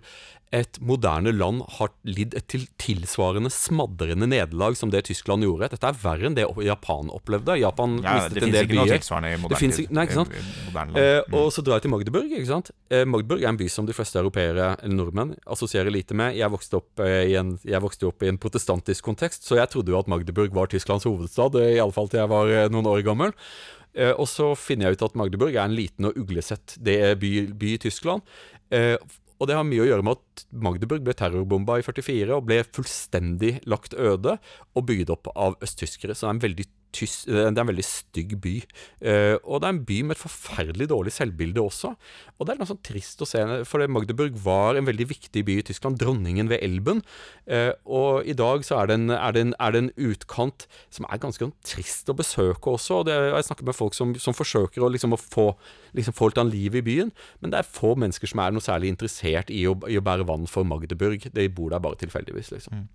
et 0.54 0.76
moderne 0.78 1.32
land 1.34 1.64
har 1.80 1.90
lidd 2.06 2.34
et 2.38 2.44
til, 2.52 2.62
tilsvarende 2.78 3.50
smadrende 3.50 4.28
nederlag 4.30 4.76
som 4.78 4.92
det 4.92 5.00
Tyskland 5.08 5.42
gjorde. 5.42 5.66
Dette 5.72 5.88
er 5.90 5.96
verre 5.98 6.28
enn 6.28 6.36
det 6.38 6.44
Japan 6.62 7.10
opplevde. 7.10 7.56
Japan 7.58 7.96
Ja, 8.04 8.12
mistet 8.20 8.44
en 8.46 8.52
del 8.54 8.68
ikke 8.68 8.76
noe 8.78 8.86
byer. 8.86 9.00
tilsvarende 9.02 9.32
i 9.32 9.34
Det 9.34 9.40
moderne 9.42 9.58
finnes 9.64 9.80
ikke- 9.82 9.92
nei, 9.98 10.04
ikke 10.06 10.14
sant? 10.20 10.30
I- 10.30 10.70
moderne 10.70 10.94
Eh, 10.94 11.14
land. 11.16 11.26
Mm. 11.28 11.34
og 11.40 11.50
så 11.56 11.64
drar 11.64 11.74
jeg 11.74 11.82
til 11.82 11.90
Magdeburg. 11.90 12.30
ikke 12.30 12.46
sant? 12.46 12.70
Eh, 12.90 13.04
Magdeburg 13.04 13.42
er 13.42 13.48
en 13.48 13.56
by 13.56 13.66
som 13.68 13.86
de 13.86 13.92
fleste 13.92 14.14
europeere, 14.22 14.76
eller 14.82 14.94
nordmenn, 14.94 15.34
assosierer 15.46 15.90
lite 15.90 16.14
med. 16.14 16.36
Jeg 16.36 16.48
vokste, 16.50 16.74
opp, 16.76 17.00
eh, 17.00 17.26
i 17.30 17.34
en, 17.34 17.58
jeg 17.64 17.80
vokste 17.82 18.06
opp 18.06 18.22
i 18.22 18.28
en 18.28 18.38
protestantisk 18.38 19.02
kontekst, 19.02 19.42
så 19.42 19.56
jeg 19.56 19.68
trodde 19.70 19.88
jo 19.90 19.98
at 19.98 20.06
Magdeburg 20.06 20.52
var 20.54 20.66
Tysklands 20.68 21.02
hovedstad, 21.04 21.56
eh, 21.56 21.74
i 21.74 21.80
alle 21.80 21.92
fall 21.92 22.06
til 22.08 22.20
jeg 22.20 22.28
var 22.28 22.46
eh, 22.46 22.68
noen 22.68 22.86
år 22.86 23.02
gammel. 23.02 23.32
Eh, 23.96 24.12
og 24.12 24.26
så 24.26 24.56
finner 24.56 24.86
jeg 24.86 24.98
ut 24.98 25.02
at 25.10 25.14
Magdeburg 25.14 25.54
er 25.54 25.64
en 25.64 25.74
liten 25.74 26.04
og 26.06 26.14
uglesett 26.14 26.78
det 26.82 27.18
by, 27.18 27.46
by 27.52 27.74
i 27.74 27.78
Tyskland. 27.78 28.22
Og 29.44 29.50
det 29.50 29.58
har 29.58 29.66
mye 29.68 29.82
å 29.84 29.86
gjøre 29.90 30.04
med 30.06 30.16
at 30.16 30.42
Magdeburg 30.64 31.02
ble 31.04 31.12
terrorbomba 31.20 31.74
i 31.76 31.82
44 31.84 32.32
og 32.32 32.46
ble 32.48 32.62
fullstendig 32.64 33.58
lagt 33.68 33.92
øde 33.92 34.38
og 34.72 34.86
bygd 34.88 35.12
opp 35.12 35.28
av 35.36 35.58
østtyskere. 35.60 36.16
Så 36.16 36.24
det 36.24 36.30
er 36.30 36.36
en 36.38 36.40
veldig, 36.46 36.64
tys 36.94 37.16
det 37.28 37.40
er 37.42 37.50
en 37.50 37.70
veldig 37.70 37.86
stygg 37.86 38.36
by. 38.44 38.54
Uh, 39.04 39.36
og 39.42 39.60
det 39.62 39.68
er 39.68 39.74
en 39.74 39.84
by 39.88 39.98
med 40.08 40.16
et 40.16 40.22
forferdelig 40.22 40.88
dårlig 40.92 41.14
selvbilde 41.14 41.62
også. 41.62 41.94
Og 42.38 42.46
det 42.46 42.54
er 42.54 42.60
noe 42.60 42.70
sånn 42.70 42.82
trist 42.86 43.22
å 43.24 43.28
se, 43.28 43.42
for 43.68 43.84
Magdeburg 43.90 44.36
var 44.44 44.78
en 44.78 44.88
veldig 44.88 45.08
viktig 45.12 45.44
by 45.46 45.58
i 45.60 45.66
Tyskland, 45.66 45.98
dronningen 46.00 46.50
ved 46.52 46.62
Elben. 46.64 47.02
Uh, 47.48 47.72
og 47.84 48.28
i 48.28 48.36
dag 48.36 48.64
så 48.66 48.80
er 48.80 48.90
det, 48.90 48.98
en, 49.00 49.14
er, 49.16 49.36
det 49.36 49.44
en, 49.48 49.54
er 49.60 49.74
det 49.74 49.82
en 49.84 49.92
utkant 50.10 50.66
som 50.94 51.08
er 51.08 51.22
ganske 51.22 51.44
sånn 51.44 51.56
trist 51.66 52.10
å 52.10 52.16
besøke 52.18 52.74
også. 52.74 53.02
Og 53.02 53.08
det, 53.10 53.16
jeg 53.16 53.48
snakker 53.50 53.68
med 53.68 53.78
folk 53.78 53.96
som, 53.96 54.14
som 54.20 54.36
forsøker 54.36 54.84
å, 54.84 54.90
liksom, 54.94 55.16
å 55.16 55.20
få, 55.20 55.50
liksom, 55.96 56.16
få 56.16 56.30
litt 56.30 56.40
ha 56.40 56.46
liv 56.48 56.78
i 56.78 56.84
byen, 56.84 57.12
men 57.42 57.52
det 57.52 57.60
er 57.60 57.68
få 57.68 57.94
mennesker 57.98 58.30
som 58.30 58.42
er 58.44 58.54
noe 58.54 58.64
særlig 58.64 58.92
interessert 58.92 59.52
i 59.54 59.64
å, 59.70 59.76
i 59.90 59.98
å 59.98 60.04
bære 60.04 60.26
vann 60.28 60.48
for 60.50 60.66
Magdeburg. 60.68 61.28
De 61.34 61.48
bor 61.52 61.72
der 61.74 61.82
bare 61.84 61.98
tilfeldigvis, 62.00 62.52
liksom. 62.54 62.86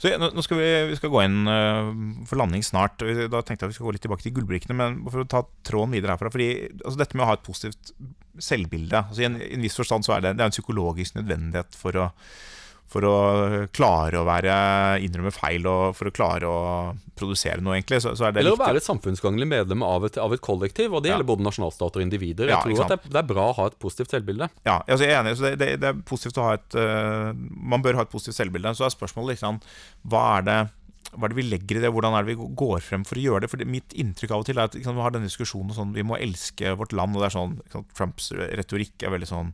Så 0.00 0.12
ja, 0.12 0.20
nå 0.20 0.44
skal 0.44 0.60
vi, 0.60 0.70
vi 0.92 0.98
skal 0.98 1.12
gå 1.12 1.22
inn 1.24 1.42
uh, 1.48 1.90
for 2.28 2.40
landing 2.40 2.64
snart. 2.66 3.02
Vi- 3.06 3.28
Da 3.36 3.44
tenkte 3.46 3.66
jeg 3.66 3.74
vi 3.74 3.78
skal 3.78 3.88
gå 3.90 3.94
litt 3.96 4.04
tilbake 4.06 4.26
til 4.26 4.34
gullbrikkene. 4.36 4.76
Men 4.80 4.98
for 5.06 5.22
å 5.24 5.28
ta 5.30 5.44
tråden 5.66 5.94
videre 5.96 6.16
herfra 6.16 6.32
fordi 6.34 6.50
altså 6.80 6.96
Dette 7.00 7.16
med 7.18 7.26
å 7.26 7.30
ha 7.30 7.38
et 7.38 7.46
positivt 7.46 7.94
selvbilde 8.36 8.98
altså 9.06 9.22
I 9.24 9.30
en, 9.30 9.38
i 9.40 9.54
en 9.56 9.64
viss 9.64 9.78
forstand 9.78 10.04
så 10.04 10.16
er 10.16 10.26
det, 10.26 10.34
det 10.36 10.44
er 10.44 10.50
en 10.50 10.54
psykologisk 10.54 11.16
nødvendighet 11.16 11.76
for 11.78 11.96
å, 11.96 12.10
for 12.92 13.06
å 13.08 13.14
klare 13.74 14.20
å 14.20 14.26
være 14.28 14.56
innrømme 15.06 15.32
feil 15.34 15.64
og 15.70 15.96
for 15.96 16.10
å 16.10 16.12
klare 16.14 16.50
å 16.50 16.58
produsere 17.16 17.64
noe, 17.64 17.78
egentlig. 17.78 18.02
Så, 18.04 18.12
så 18.18 18.26
er 18.28 18.34
det 18.36 18.42
Eller 18.42 18.52
å 18.52 18.60
være 18.60 18.76
et 18.82 18.84
samfunnsgagnlig 18.84 19.48
medlem 19.48 19.80
av 19.86 20.04
et, 20.04 20.18
av 20.20 20.34
et 20.36 20.42
kollektiv, 20.44 20.92
og 20.92 21.00
det 21.02 21.08
Ja. 21.10 21.16
gjelder 21.16 21.30
både 21.32 21.46
nasjonalstater 21.48 22.02
og 22.02 22.04
individer. 22.04 22.50
Jeg 22.50 22.52
ja, 22.52 22.60
tror 22.60 22.84
at 22.84 22.92
det, 22.92 23.12
det 23.14 23.22
er 23.22 23.28
bra 23.32 23.46
å 23.48 23.56
ha 23.56 23.68
et 23.72 23.78
positivt 23.80 24.12
selvbilde. 24.12 24.50
Ja, 24.68 24.82
altså 24.84 25.08
jeg 25.08 25.14
er 25.16 25.22
enig. 25.22 25.32
Så 25.40 25.48
det, 25.48 25.54
det, 25.62 25.70
det 25.80 25.88
er 25.94 26.02
positivt 26.12 26.36
å 26.42 26.44
ha 26.50 26.54
et 26.58 26.76
uh, 26.76 27.32
Man 27.72 27.80
bør 27.82 27.96
ha 27.96 28.04
et 28.04 28.12
positivt 28.12 28.36
selvbilde. 28.36 28.74
Så 28.76 28.84
er 28.84 28.92
spørsmålet 28.92 29.34
litt 29.34 29.44
sånn 29.46 29.62
Hva 30.04 30.26
er 30.36 30.46
det 30.50 30.58
hva 31.14 31.26
er 31.26 31.32
det 31.32 31.38
vi 31.38 31.46
legger 31.48 31.78
i 31.78 31.82
det, 31.84 31.90
hvordan 31.94 32.16
er 32.16 32.24
det 32.26 32.34
vi 32.34 32.48
går 32.62 32.80
frem 32.84 33.04
for 33.06 33.18
å 33.18 33.22
gjøre 33.22 33.44
det? 33.44 33.50
For 33.50 33.56
det- 33.60 33.68
Mitt 33.70 33.94
inntrykk 33.94 34.30
av 34.34 34.40
og 34.40 34.46
til 34.46 34.58
er 34.58 34.64
at 34.64 34.74
liksom, 34.74 34.96
vi 34.96 35.02
har 35.02 35.10
denne 35.14 35.28
diskusjonen 35.30 35.74
sånn, 35.74 35.94
vi 35.94 36.02
må 36.02 36.18
elske 36.18 36.76
vårt 36.76 36.92
land, 36.92 37.16
og 37.16 37.22
det 37.22 37.28
er 37.30 37.38
sånn 37.38 37.86
Trumps 37.94 38.32
retorikk 38.32 39.02
er 39.02 39.10
veldig 39.14 39.28
sånn 39.30 39.52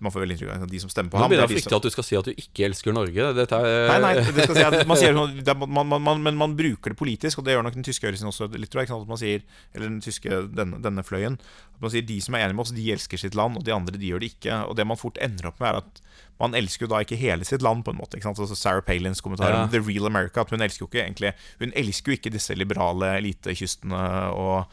Man 0.00 0.12
får 0.14 0.22
veldig 0.24 0.34
inntrykk 0.38 0.52
av 0.64 0.70
de 0.70 0.78
som 0.80 0.90
stemmer 0.92 1.12
på 1.12 1.18
Nå 1.18 1.24
ham 1.26 1.30
begynner 1.32 1.44
det 1.44 1.52
er 1.52 1.58
jeg 1.58 1.60
å 1.60 1.64
frykte 1.68 1.76
at 1.76 1.84
du 1.84 1.92
skal 1.92 2.06
si 2.08 2.16
at 2.16 2.24
du 2.24 2.32
ikke 2.40 2.64
elsker 2.68 2.94
Norge. 2.96 3.26
Er, 3.44 3.88
Nei, 3.90 3.98
nei, 4.00 4.12
det 4.32 4.46
skal 4.46 4.56
si 4.56 4.64
at 4.64 4.86
man 4.88 4.96
sier, 5.00 5.12
sånn- 5.18 5.68
man, 5.68 5.86
man, 5.92 6.02
man, 6.08 6.22
men 6.24 6.38
man 6.40 6.54
bruker 6.56 6.94
det 6.94 6.98
politisk, 6.98 7.38
og 7.38 7.44
det 7.44 7.52
gjør 7.56 7.66
nok 7.68 7.76
den 7.76 7.84
tyske 7.84 8.08
høyresiden 8.08 8.30
også 8.32 8.48
litt, 8.56 8.70
tror 8.72 8.84
jeg. 8.84 8.94
At 8.96 9.10
man 9.12 9.20
sier, 9.20 9.44
eller 9.74 9.90
den 9.90 10.00
tyske, 10.04 10.40
denne, 10.56 10.80
denne 10.84 11.04
fløyen. 11.04 11.36
At 11.76 11.84
man 11.84 11.92
sier 11.92 12.06
de 12.08 12.16
som 12.24 12.34
er 12.38 12.46
enige 12.46 12.56
med 12.56 12.64
oss, 12.64 12.72
de 12.76 12.88
elsker 12.96 13.20
sitt 13.20 13.36
land, 13.36 13.60
og 13.60 13.66
de 13.68 13.74
andre, 13.76 13.98
de 14.00 14.08
gjør 14.14 14.24
det 14.24 14.32
ikke. 14.38 14.62
Og 14.70 14.76
det 14.80 14.86
man 14.88 15.00
fort 15.00 15.20
ender 15.20 15.50
opp 15.52 15.60
med, 15.60 15.68
er 15.74 15.82
at 15.84 16.02
man 16.42 16.56
elsker 16.58 16.86
jo 16.88 16.90
da 16.90 16.98
ikke 17.04 17.20
hele 17.20 17.44
sitt 17.46 17.62
land, 17.62 17.84
på 17.86 17.92
en 17.94 18.00
måte. 18.00 18.18
Altså 18.24 18.56
Sarah 18.58 18.82
Palins 18.82 19.20
kommentar 19.22 19.52
Ja. 19.52 19.62
om 19.66 19.70
The 19.70 19.84
Real 19.84 20.06
America, 20.08 20.40
at 20.42 20.50
hun 20.50 20.64
elsker 20.64 20.86
jo 20.86 20.88
ikke 20.90 21.04
egentlig 21.04 21.30
Hun 21.60 21.72
elsker 21.78 22.10
jo 22.10 22.16
ikke 22.18 22.32
disse 22.34 22.56
liberale 22.58 23.12
elitekystene 23.20 24.00
og 24.34 24.64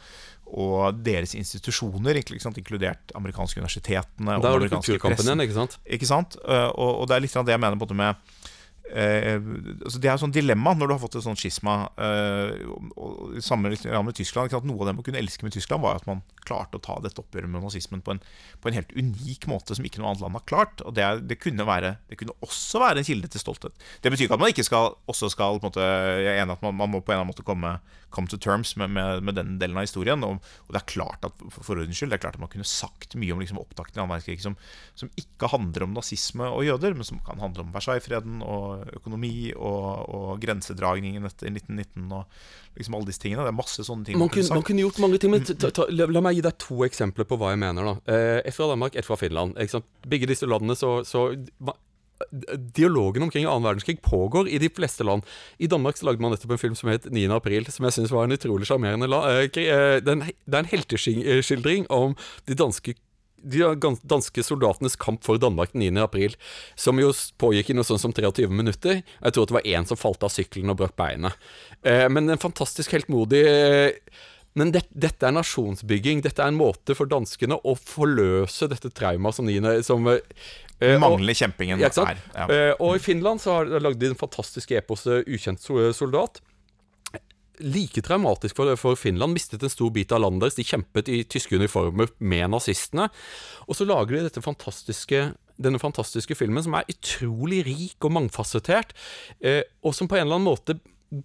og 0.52 1.00
deres 1.04 1.32
institusjoner, 1.38 2.18
inkludert 2.20 3.12
amerikanske 3.16 3.60
universitetene. 3.62 4.36
og 4.36 4.42
Der 4.44 4.50
har 4.52 4.60
du 4.60 4.68
kulturkampen 4.68 5.24
igjen, 5.24 5.44
ikke 5.46 5.56
sant? 5.56 5.78
Ikke 5.88 6.08
sant? 6.08 6.36
Eh, 6.44 6.68
og, 6.68 7.02
og 7.02 7.06
det 7.08 7.16
er 7.16 7.24
litt 7.24 7.36
av 7.40 7.46
det 7.48 7.54
jeg 7.54 7.62
mener 7.62 7.80
både 7.80 7.96
med 7.96 8.18
eh, 8.92 9.38
altså 9.80 10.00
Det 10.02 10.10
er 10.10 10.12
et 10.12 10.22
sånt 10.22 10.36
dilemma 10.36 10.74
når 10.76 10.90
du 10.90 10.94
har 10.94 11.00
fått 11.00 11.16
et 11.16 11.24
sånt 11.24 11.40
skisma. 11.40 11.76
Eh, 11.96 12.66
og, 12.68 12.90
og, 12.92 13.38
samme 13.44 13.72
med 13.72 14.18
Tyskland. 14.18 14.50
Ikke 14.50 14.58
sant? 14.58 14.68
Noe 14.68 14.84
av 14.84 14.90
det 14.90 14.96
man 14.98 15.06
kunne 15.06 15.22
elske 15.22 15.46
med 15.46 15.56
Tyskland, 15.56 15.84
var 15.84 16.02
at 16.02 16.08
man 16.10 16.20
klarte 16.44 16.76
å 16.76 16.84
ta 16.84 16.98
dette 17.00 17.24
oppgjøret 17.24 17.48
med 17.48 17.64
nazismen 17.64 18.04
på 18.04 18.12
en, 18.12 18.20
på 18.60 18.68
en 18.68 18.76
helt 18.76 18.92
unik 18.92 19.48
måte 19.48 19.78
som 19.78 19.88
ikke 19.88 20.02
noe 20.02 20.12
annet 20.12 20.26
land 20.26 20.36
har 20.36 20.46
klart. 20.52 20.84
Og 20.84 20.92
det, 20.98 21.06
er, 21.06 21.24
det, 21.24 21.40
kunne 21.40 21.64
være, 21.68 21.96
det 22.12 22.20
kunne 22.20 22.36
også 22.44 22.82
være 22.84 23.00
en 23.00 23.08
kilde 23.08 23.32
til 23.32 23.44
stolthet. 23.46 23.88
Det 24.04 24.12
betyr 24.12 24.28
ikke 24.28 24.36
at 24.36 24.44
man 24.44 24.52
ikke 24.52 24.68
skal, 24.68 24.98
også 25.08 25.32
skal 25.32 25.56
på 25.56 25.64
en 25.64 25.72
måte, 25.72 25.88
Jeg 26.20 26.36
er 26.36 26.44
enig 26.44 26.58
at 26.58 26.68
man, 26.68 26.76
man 26.76 26.92
må 26.92 27.00
på 27.00 27.14
en 27.14 27.16
eller 27.16 27.24
annen 27.24 27.32
måte 27.32 27.48
komme, 27.48 27.78
come 28.14 28.30
to 28.30 28.38
terms 28.40 28.74
med, 28.80 28.92
med, 28.94 29.22
med 29.26 29.36
den 29.38 29.56
delen 29.60 29.78
av 29.78 29.86
historien. 29.86 30.22
Og, 30.26 30.40
og 30.66 30.74
det 30.74 30.82
er 30.82 30.88
klart 30.92 31.26
at 31.28 31.44
for, 31.54 31.74
ordens 31.76 31.98
skyld, 31.98 32.12
det 32.12 32.18
er 32.18 32.24
klart 32.26 32.38
at 32.38 32.44
man 32.44 32.52
kunne 32.52 32.68
sagt 32.68 33.16
mye 33.18 33.34
om 33.34 33.42
liksom, 33.42 33.60
opptakten 33.62 33.98
i 33.98 34.02
annen 34.02 34.14
verdenskrig 34.14 34.44
som, 34.44 34.56
som 34.98 35.12
ikke 35.18 35.50
handler 35.52 35.86
om 35.86 35.96
nazisme 35.96 36.48
og 36.48 36.66
jøder, 36.66 36.96
men 36.98 37.08
som 37.08 37.20
kan 37.26 37.42
handle 37.42 37.66
om 37.66 37.72
Versailles-freden 37.74 38.42
og 38.46 38.86
økonomi 39.00 39.52
og, 39.56 39.86
og 40.08 40.42
grensedragningen 40.42 41.28
etter 41.28 41.50
1919 41.52 42.10
og 42.12 42.78
liksom 42.78 42.96
alle 42.96 43.10
disse 43.10 43.22
tingene. 43.22 43.46
Det 43.46 43.52
er 43.52 43.60
masse 43.60 43.86
sånne 43.86 44.08
ting 44.08 44.18
Man 44.18 44.26
man 44.28 44.34
kunne 44.34 44.48
sagt. 44.48 44.58
man 44.58 44.66
kunne 44.68 44.84
gjort 44.86 45.00
mange 45.04 45.22
ting, 45.22 45.34
men 45.34 45.46
ta, 45.46 45.70
ta, 45.74 45.86
la, 45.92 46.08
la 46.08 46.24
meg 46.24 46.38
gi 46.38 46.44
deg 46.46 46.58
to 46.62 46.82
eksempler 46.86 47.28
på 47.28 47.38
hva 47.40 47.52
jeg 47.52 47.62
mener. 47.62 47.88
da 47.88 48.14
eh, 48.14 48.40
et 48.46 48.56
fra 48.56 48.70
Danmark, 48.72 48.96
et 48.96 49.08
fra 49.08 49.18
Finland. 49.20 49.58
Begge 50.08 50.28
disse 50.30 50.48
landene 50.48 50.76
så, 50.78 51.00
så 51.06 51.30
Dialogen 52.74 53.22
omkring 53.26 53.46
annen 53.46 53.66
verdenskrig 53.66 54.02
pågår 54.02 54.48
i 54.48 54.58
de 54.58 54.68
fleste 54.68 55.04
land. 55.04 55.22
I 55.58 55.66
Danmark 55.66 55.96
så 55.96 56.06
lagde 56.06 56.22
man 56.22 56.34
nettopp 56.34 56.56
en 56.56 56.58
film 56.58 56.74
som 56.78 56.90
het 56.92 57.08
9. 57.10 57.28
april, 57.34 57.66
som 57.70 57.86
jeg 57.88 57.98
syns 57.98 58.12
var 58.14 58.24
en 58.24 58.36
utrolig 58.36 58.68
sjarmerende 58.68 59.08
den- 60.04 60.20
Det 60.46 60.54
er 60.54 60.58
en 60.58 60.64
helteskildring 60.64 61.86
om 61.90 62.16
de 62.46 62.54
danske 62.54 62.94
de 63.42 63.98
danske 64.06 64.42
soldatenes 64.44 64.96
kamp 64.96 65.24
for 65.24 65.36
Danmark 65.36 65.74
9. 65.74 65.90
april, 66.02 66.36
som 66.76 66.98
jo 67.00 67.12
pågikk 67.42 67.70
i 67.70 67.74
noe 67.74 67.84
sånt 67.84 68.00
som 68.00 68.12
23 68.12 68.48
minutter. 68.48 69.02
Jeg 69.02 69.32
tror 69.32 69.46
det 69.46 69.56
var 69.56 69.66
én 69.66 69.86
som 69.86 69.96
falt 69.96 70.22
av 70.22 70.30
sykkelen 70.30 70.70
og 70.70 70.78
brakk 70.78 70.94
beinet. 70.96 71.34
Eh, 71.82 72.08
men 72.08 72.30
en 72.30 72.38
fantastisk 72.38 72.92
heltmodig 72.92 73.98
Men 74.54 74.68
det, 74.68 74.82
dette 74.92 75.24
er 75.24 75.32
nasjonsbygging. 75.32 76.20
Dette 76.20 76.42
er 76.44 76.50
en 76.52 76.58
måte 76.58 76.92
for 76.92 77.08
danskene 77.08 77.56
å 77.64 77.72
forløse 77.72 78.68
dette 78.68 78.90
traumet 78.92 79.32
som 79.32 79.46
9. 79.48 79.78
Som, 79.86 80.04
eh, 80.82 80.96
eh, 80.98 81.34
kjempingen 81.38 81.82
ja, 81.82 81.90
her. 81.96 82.16
er. 82.16 82.22
Ja. 82.34 82.46
Eh, 82.48 82.72
og 82.78 82.96
i 82.96 83.02
Finland 83.02 83.42
så 83.42 83.58
har 83.58 83.70
de 83.70 83.82
lagd 83.82 84.00
de 84.00 84.10
den 84.10 84.18
fantastiske 84.18 84.76
eposet 84.78 85.26
'Ukjent 85.26 85.62
soldat'. 85.96 86.42
Like 87.62 88.02
traumatisk 88.02 88.56
for, 88.56 88.74
for 88.76 88.96
Finland. 88.98 89.36
Mistet 89.36 89.62
en 89.62 89.70
stor 89.70 89.90
bit 89.94 90.12
av 90.12 90.24
landet 90.24 90.48
deres. 90.48 90.58
De 90.58 90.66
kjempet 90.66 91.08
i 91.08 91.22
tyske 91.22 91.54
uniformer 91.54 92.08
med 92.18 92.50
nazistene. 92.50 93.10
Og 93.68 93.76
så 93.78 93.86
lager 93.86 94.16
de 94.16 94.26
dette 94.26 94.42
fantastiske 94.42 95.30
denne 95.62 95.78
fantastiske 95.78 96.34
filmen, 96.34 96.62
som 96.64 96.74
er 96.78 96.88
utrolig 96.90 97.62
rik 97.68 98.06
og 98.06 98.14
mangfasettert, 98.16 98.94
eh, 99.44 99.62
og 99.84 99.94
som 99.94 100.08
på 100.08 100.18
en 100.18 100.26
eller 100.26 100.40
annen 100.40 100.48
måte 100.48 100.78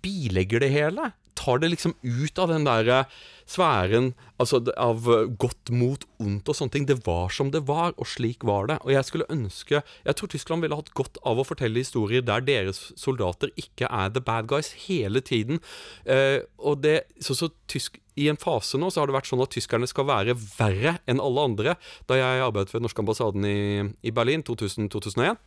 bilegger 0.04 0.64
det 0.66 0.72
hele. 0.74 1.12
Tar 1.38 1.62
det 1.62 1.72
liksom 1.74 1.96
ut 2.02 2.42
av 2.42 2.52
den 2.52 2.68
der 2.68 3.08
sfæren 3.48 4.12
altså, 4.42 4.60
av 4.76 5.08
eh, 5.12 5.28
godt 5.40 5.72
mot 5.72 6.04
ondt 6.22 6.50
og 6.50 6.58
sånne 6.58 6.74
ting. 6.74 6.88
Det 6.90 7.00
var 7.06 7.32
som 7.34 7.52
det 7.54 7.64
var, 7.70 7.94
og 7.96 8.10
slik 8.10 8.46
var 8.48 8.68
det. 8.72 8.80
Og 8.84 8.94
jeg 8.94 9.08
skulle 9.08 9.30
ønske 9.34 9.82
Jeg 9.82 10.18
tror 10.18 10.32
Tyskland 10.32 10.66
ville 10.66 10.78
hatt 10.78 10.94
godt 10.98 11.20
av 11.28 11.40
å 11.40 11.48
fortelle 11.48 11.82
historier 11.82 12.26
der 12.26 12.44
deres 12.46 12.92
soldater 13.00 13.54
ikke 13.56 13.90
er 13.90 14.12
the 14.12 14.24
bad 14.24 14.50
guys 14.52 14.74
hele 14.88 15.22
tiden. 15.22 15.62
Eh, 16.06 16.44
og 16.58 16.84
det 16.84 17.00
så, 17.20 17.38
så 17.38 17.52
tysk 17.72 18.02
i 18.18 18.28
en 18.32 18.40
fase 18.42 18.80
nå 18.82 18.90
så 18.90 19.02
har 19.02 19.10
det 19.10 19.16
vært 19.16 19.30
sånn 19.30 19.44
at 19.44 19.54
tyskerne 19.54 19.88
skal 19.90 20.08
være 20.10 20.34
verre 20.58 20.98
enn 21.10 21.22
alle 21.24 21.44
andre. 21.52 21.76
Da 22.10 22.18
jeg 22.18 22.44
arbeidet 22.44 22.74
ved 22.74 22.82
den 22.82 22.88
norske 22.90 23.04
ambassaden 23.04 23.46
i, 23.46 23.60
i 24.02 24.14
Berlin 24.16 24.44
2000-2001, 24.48 25.38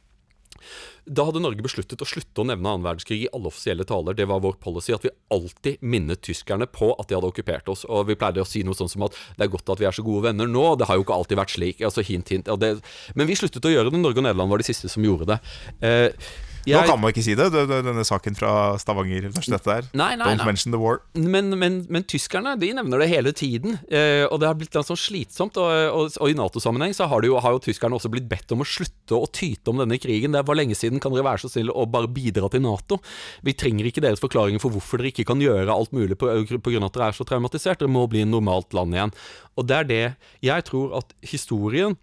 da 1.11 1.25
hadde 1.27 1.43
Norge 1.43 1.65
besluttet 1.65 2.03
å 2.03 2.09
slutte 2.09 2.43
å 2.43 2.47
nevne 2.47 2.69
annen 2.69 2.85
verdenskrig 2.85 3.25
i 3.25 3.31
alle 3.35 3.51
offisielle 3.51 3.87
taler. 3.89 4.17
Det 4.17 4.29
var 4.31 4.43
vår 4.45 4.59
policy 4.63 4.95
at 4.95 5.07
vi 5.07 5.13
alltid 5.35 5.81
minnet 5.83 6.23
tyskerne 6.27 6.69
på 6.71 6.93
at 6.95 7.09
de 7.09 7.17
hadde 7.19 7.31
okkupert 7.31 7.71
oss. 7.73 7.87
Og 7.89 8.07
vi 8.11 8.19
pleide 8.21 8.45
å 8.45 8.49
si 8.49 8.63
noe 8.67 8.79
sånn 8.79 8.91
som 8.93 9.07
at 9.09 9.17
det 9.39 9.47
er 9.47 9.53
godt 9.53 9.73
at 9.73 9.83
vi 9.83 9.89
er 9.91 9.97
så 9.97 10.05
gode 10.07 10.29
venner 10.29 10.51
nå. 10.51 10.67
Det 10.79 10.91
har 10.91 11.01
jo 11.01 11.07
ikke 11.07 11.17
alltid 11.17 11.41
vært 11.41 11.57
slik. 11.57 11.83
Altså 11.87 12.05
hint, 12.07 12.31
hint. 12.31 12.51
Og 12.53 12.61
det, 12.63 12.77
men 13.19 13.31
vi 13.31 13.39
sluttet 13.39 13.67
å 13.67 13.73
gjøre 13.73 13.91
det. 13.91 14.03
Norge 14.03 14.23
og 14.23 14.29
Nederland 14.29 14.53
var 14.53 14.63
de 14.63 14.69
siste 14.71 14.93
som 14.93 15.05
gjorde 15.07 15.33
det. 15.33 15.41
Eh, 15.87 16.31
Nå 16.67 16.83
kan 16.87 17.01
man 17.01 17.13
ikke 17.13 17.25
si 17.25 17.35
det, 17.39 17.49
denne 17.53 18.05
saken 18.07 18.37
fra 18.37 18.53
Stavanger 18.81 19.29
universitetet 19.31 19.69
der. 19.69 19.89
Nei, 19.97 20.13
nei, 20.19 20.29
Don't 20.29 20.43
nei. 20.43 20.49
mention 20.51 20.75
the 20.75 20.81
war. 20.81 21.01
Men, 21.15 21.53
men, 21.59 21.81
men 21.89 22.05
tyskerne 22.09 22.57
de 22.61 22.73
nevner 22.77 23.03
det 23.03 23.09
hele 23.13 23.33
tiden, 23.37 23.79
eh, 23.89 24.27
og 24.27 24.41
det 24.43 24.51
har 24.51 24.59
blitt 24.59 24.77
sånn 24.77 24.99
slitsomt. 24.99 25.59
Og, 25.61 25.71
og, 25.97 26.19
og 26.21 26.33
i 26.33 26.37
Nato-sammenheng 26.37 26.95
så 26.97 27.09
har, 27.11 27.25
jo, 27.27 27.39
har 27.41 27.57
jo 27.57 27.63
tyskerne 27.65 27.97
også 27.97 28.13
blitt 28.13 28.29
bedt 28.31 28.53
om 28.55 28.65
å 28.65 28.69
slutte 28.69 29.17
å 29.17 29.31
tyte 29.33 29.73
om 29.73 29.81
denne 29.81 30.01
krigen. 30.03 30.37
Det 30.37 30.45
var 30.47 30.59
lenge 30.59 30.77
siden, 30.79 31.01
kan 31.03 31.15
dere 31.15 31.27
være 31.27 31.45
så 31.45 31.53
snille 31.53 31.75
å 31.75 31.87
bare 31.91 32.11
bidra 32.11 32.51
til 32.53 32.65
Nato? 32.67 33.01
Vi 33.47 33.57
trenger 33.57 33.89
ikke 33.89 34.05
deres 34.05 34.23
forklaringer 34.23 34.63
for 34.63 34.75
hvorfor 34.75 35.01
dere 35.01 35.15
ikke 35.15 35.29
kan 35.31 35.41
gjøre 35.43 35.73
alt 35.73 35.97
mulig 35.97 36.19
av 36.21 36.45
at 36.45 36.95
dere 36.97 37.09
er 37.09 37.17
så 37.17 37.27
traumatisert. 37.27 37.81
Dere 37.81 37.93
må 37.93 38.05
bli 38.11 38.25
en 38.27 38.35
normalt 38.35 38.75
land 38.77 38.97
igjen. 38.97 39.17
Og 39.57 39.67
det 39.69 39.77
er 39.81 39.91
det 39.91 40.05
Jeg 40.45 40.65
tror 40.69 40.95
at 41.01 41.13
historien 41.27 41.97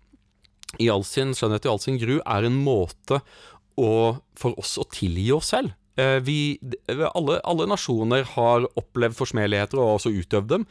i 0.83 0.89
all 0.91 1.05
sin 1.07 1.31
skjønnhet 1.35 1.65
i 1.65 1.69
all 1.71 1.79
sin 1.81 1.99
gru 1.99 2.17
er 2.19 2.47
en 2.47 2.57
måte 2.59 3.21
å, 3.77 4.17
for 4.37 4.57
oss 4.59 4.77
å 4.81 4.87
tilgi 4.91 5.29
oss 5.35 5.53
selv. 5.53 5.75
Eh, 5.97 6.19
Vi, 6.21 6.59
alle, 7.13 7.39
alle 7.43 7.69
nasjoner 7.69 8.25
har 8.35 8.67
opplevd 8.77 9.17
forsmeligheter 9.17 9.81
og 9.81 9.97
også 9.97 10.13
utøvd 10.13 10.51
dem. 10.51 10.67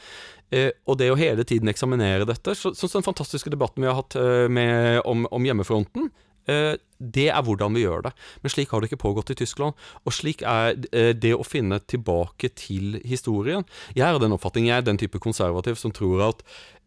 Eh, 0.54 0.70
og 0.86 1.00
det 1.00 1.10
å 1.10 1.18
hele 1.18 1.46
tiden 1.46 1.70
eksaminere 1.72 2.28
dette, 2.28 2.54
sånn 2.54 2.76
som 2.78 3.00
den 3.00 3.08
fantastiske 3.08 3.50
debatten 3.50 3.82
vi 3.82 3.90
har 3.90 3.98
hatt 3.98 4.14
eh, 4.20 4.46
med, 4.46 5.02
om, 5.04 5.26
om 5.30 5.48
hjemmefronten, 5.48 6.12
det 6.46 7.24
er 7.26 7.42
hvordan 7.42 7.74
vi 7.74 7.80
gjør 7.82 8.04
det. 8.04 8.12
Men 8.38 8.52
slik 8.52 8.70
har 8.70 8.78
det 8.78 8.86
ikke 8.86 9.00
pågått 9.02 9.32
i 9.34 9.34
Tyskland. 9.40 9.74
Og 10.06 10.14
slik 10.14 10.44
er 10.46 10.76
det 11.18 11.32
å 11.34 11.42
finne 11.42 11.80
tilbake 11.90 12.52
til 12.54 13.00
historien. 13.02 13.66
Jeg 13.98 14.04
er 14.06 14.14
av 14.14 14.22
den 14.22 14.36
oppfatning, 14.36 14.68
jeg 14.70 14.78
er 14.78 14.86
den 14.86 15.00
type 15.02 15.18
konservativ 15.18 15.74
som 15.80 15.90
tror 15.90 16.22
at 16.28 16.44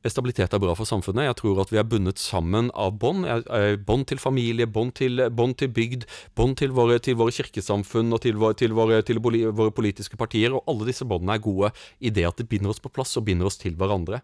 Stabilitet 0.07 0.53
er 0.55 0.61
bra 0.63 0.71
for 0.79 0.87
samfunnet. 0.87 1.25
Jeg 1.27 1.35
tror 1.41 1.57
at 1.59 1.71
vi 1.73 1.79
er 1.81 1.83
bundet 1.83 2.21
sammen 2.23 2.69
av 2.71 2.93
bånd. 3.01 3.25
Eh, 3.27 3.73
Bånd 3.83 4.05
til 4.07 4.19
familie, 4.21 4.63
bånd 4.67 4.93
til, 4.95 5.19
bånd 5.35 5.57
til 5.59 5.67
bygd, 5.75 6.05
bånd 6.39 6.55
til 6.61 6.71
til 7.03 7.15
våre 7.19 7.31
kirkesamfunn 7.35 8.13
og 8.13 8.21
til, 8.23 8.37
våre, 8.39 8.55
til, 8.55 8.71
våre, 8.73 9.01
til 9.03 9.19
våre 9.19 9.71
politiske 9.75 10.15
partier. 10.15 10.53
Og 10.55 10.63
alle 10.71 10.87
disse 10.87 11.03
båndene 11.03 11.35
er 11.35 11.43
gode 11.43 11.71
i 11.99 12.09
det 12.15 12.23
at 12.29 12.37
det 12.39 12.47
binder 12.47 12.69
oss 12.71 12.79
på 12.79 12.91
plass 12.95 13.17
og 13.19 13.25
binder 13.27 13.49
oss 13.49 13.57
til 13.59 13.75
hverandre. 13.75 14.21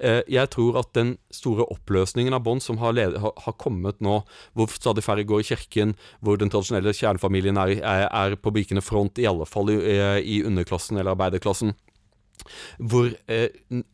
Eh, 0.00 0.22
Jeg 0.28 0.48
tror 0.50 0.78
at 0.80 0.94
den 0.96 1.18
store 1.30 1.66
oppløsningen 1.68 2.32
av 2.32 2.42
bånd 2.46 2.62
som 2.64 2.78
har, 2.78 2.92
led- 2.96 3.18
har, 3.18 3.52
kommet 3.58 4.00
nå, 4.00 4.22
hvor 4.54 4.66
stadig 4.72 5.04
færre 5.04 5.24
går 5.28 5.40
i 5.44 5.48
kirken, 5.50 5.94
hvor 6.20 6.38
den 6.38 6.48
tradisjonelle 6.48 6.94
kjernefamilien 6.96 7.58
er, 7.58 7.76
er, 7.84 8.36
på 8.36 8.50
bykende 8.54 8.80
front, 8.80 9.18
i 9.18 9.26
alle 9.28 9.44
fall 9.44 9.68
i, 9.74 9.78
i 10.24 10.42
underklassen 10.46 10.96
eller 10.96 11.12
arbeiderklassen 11.12 11.74
hvor 12.78 13.10
eh, 13.30 13.48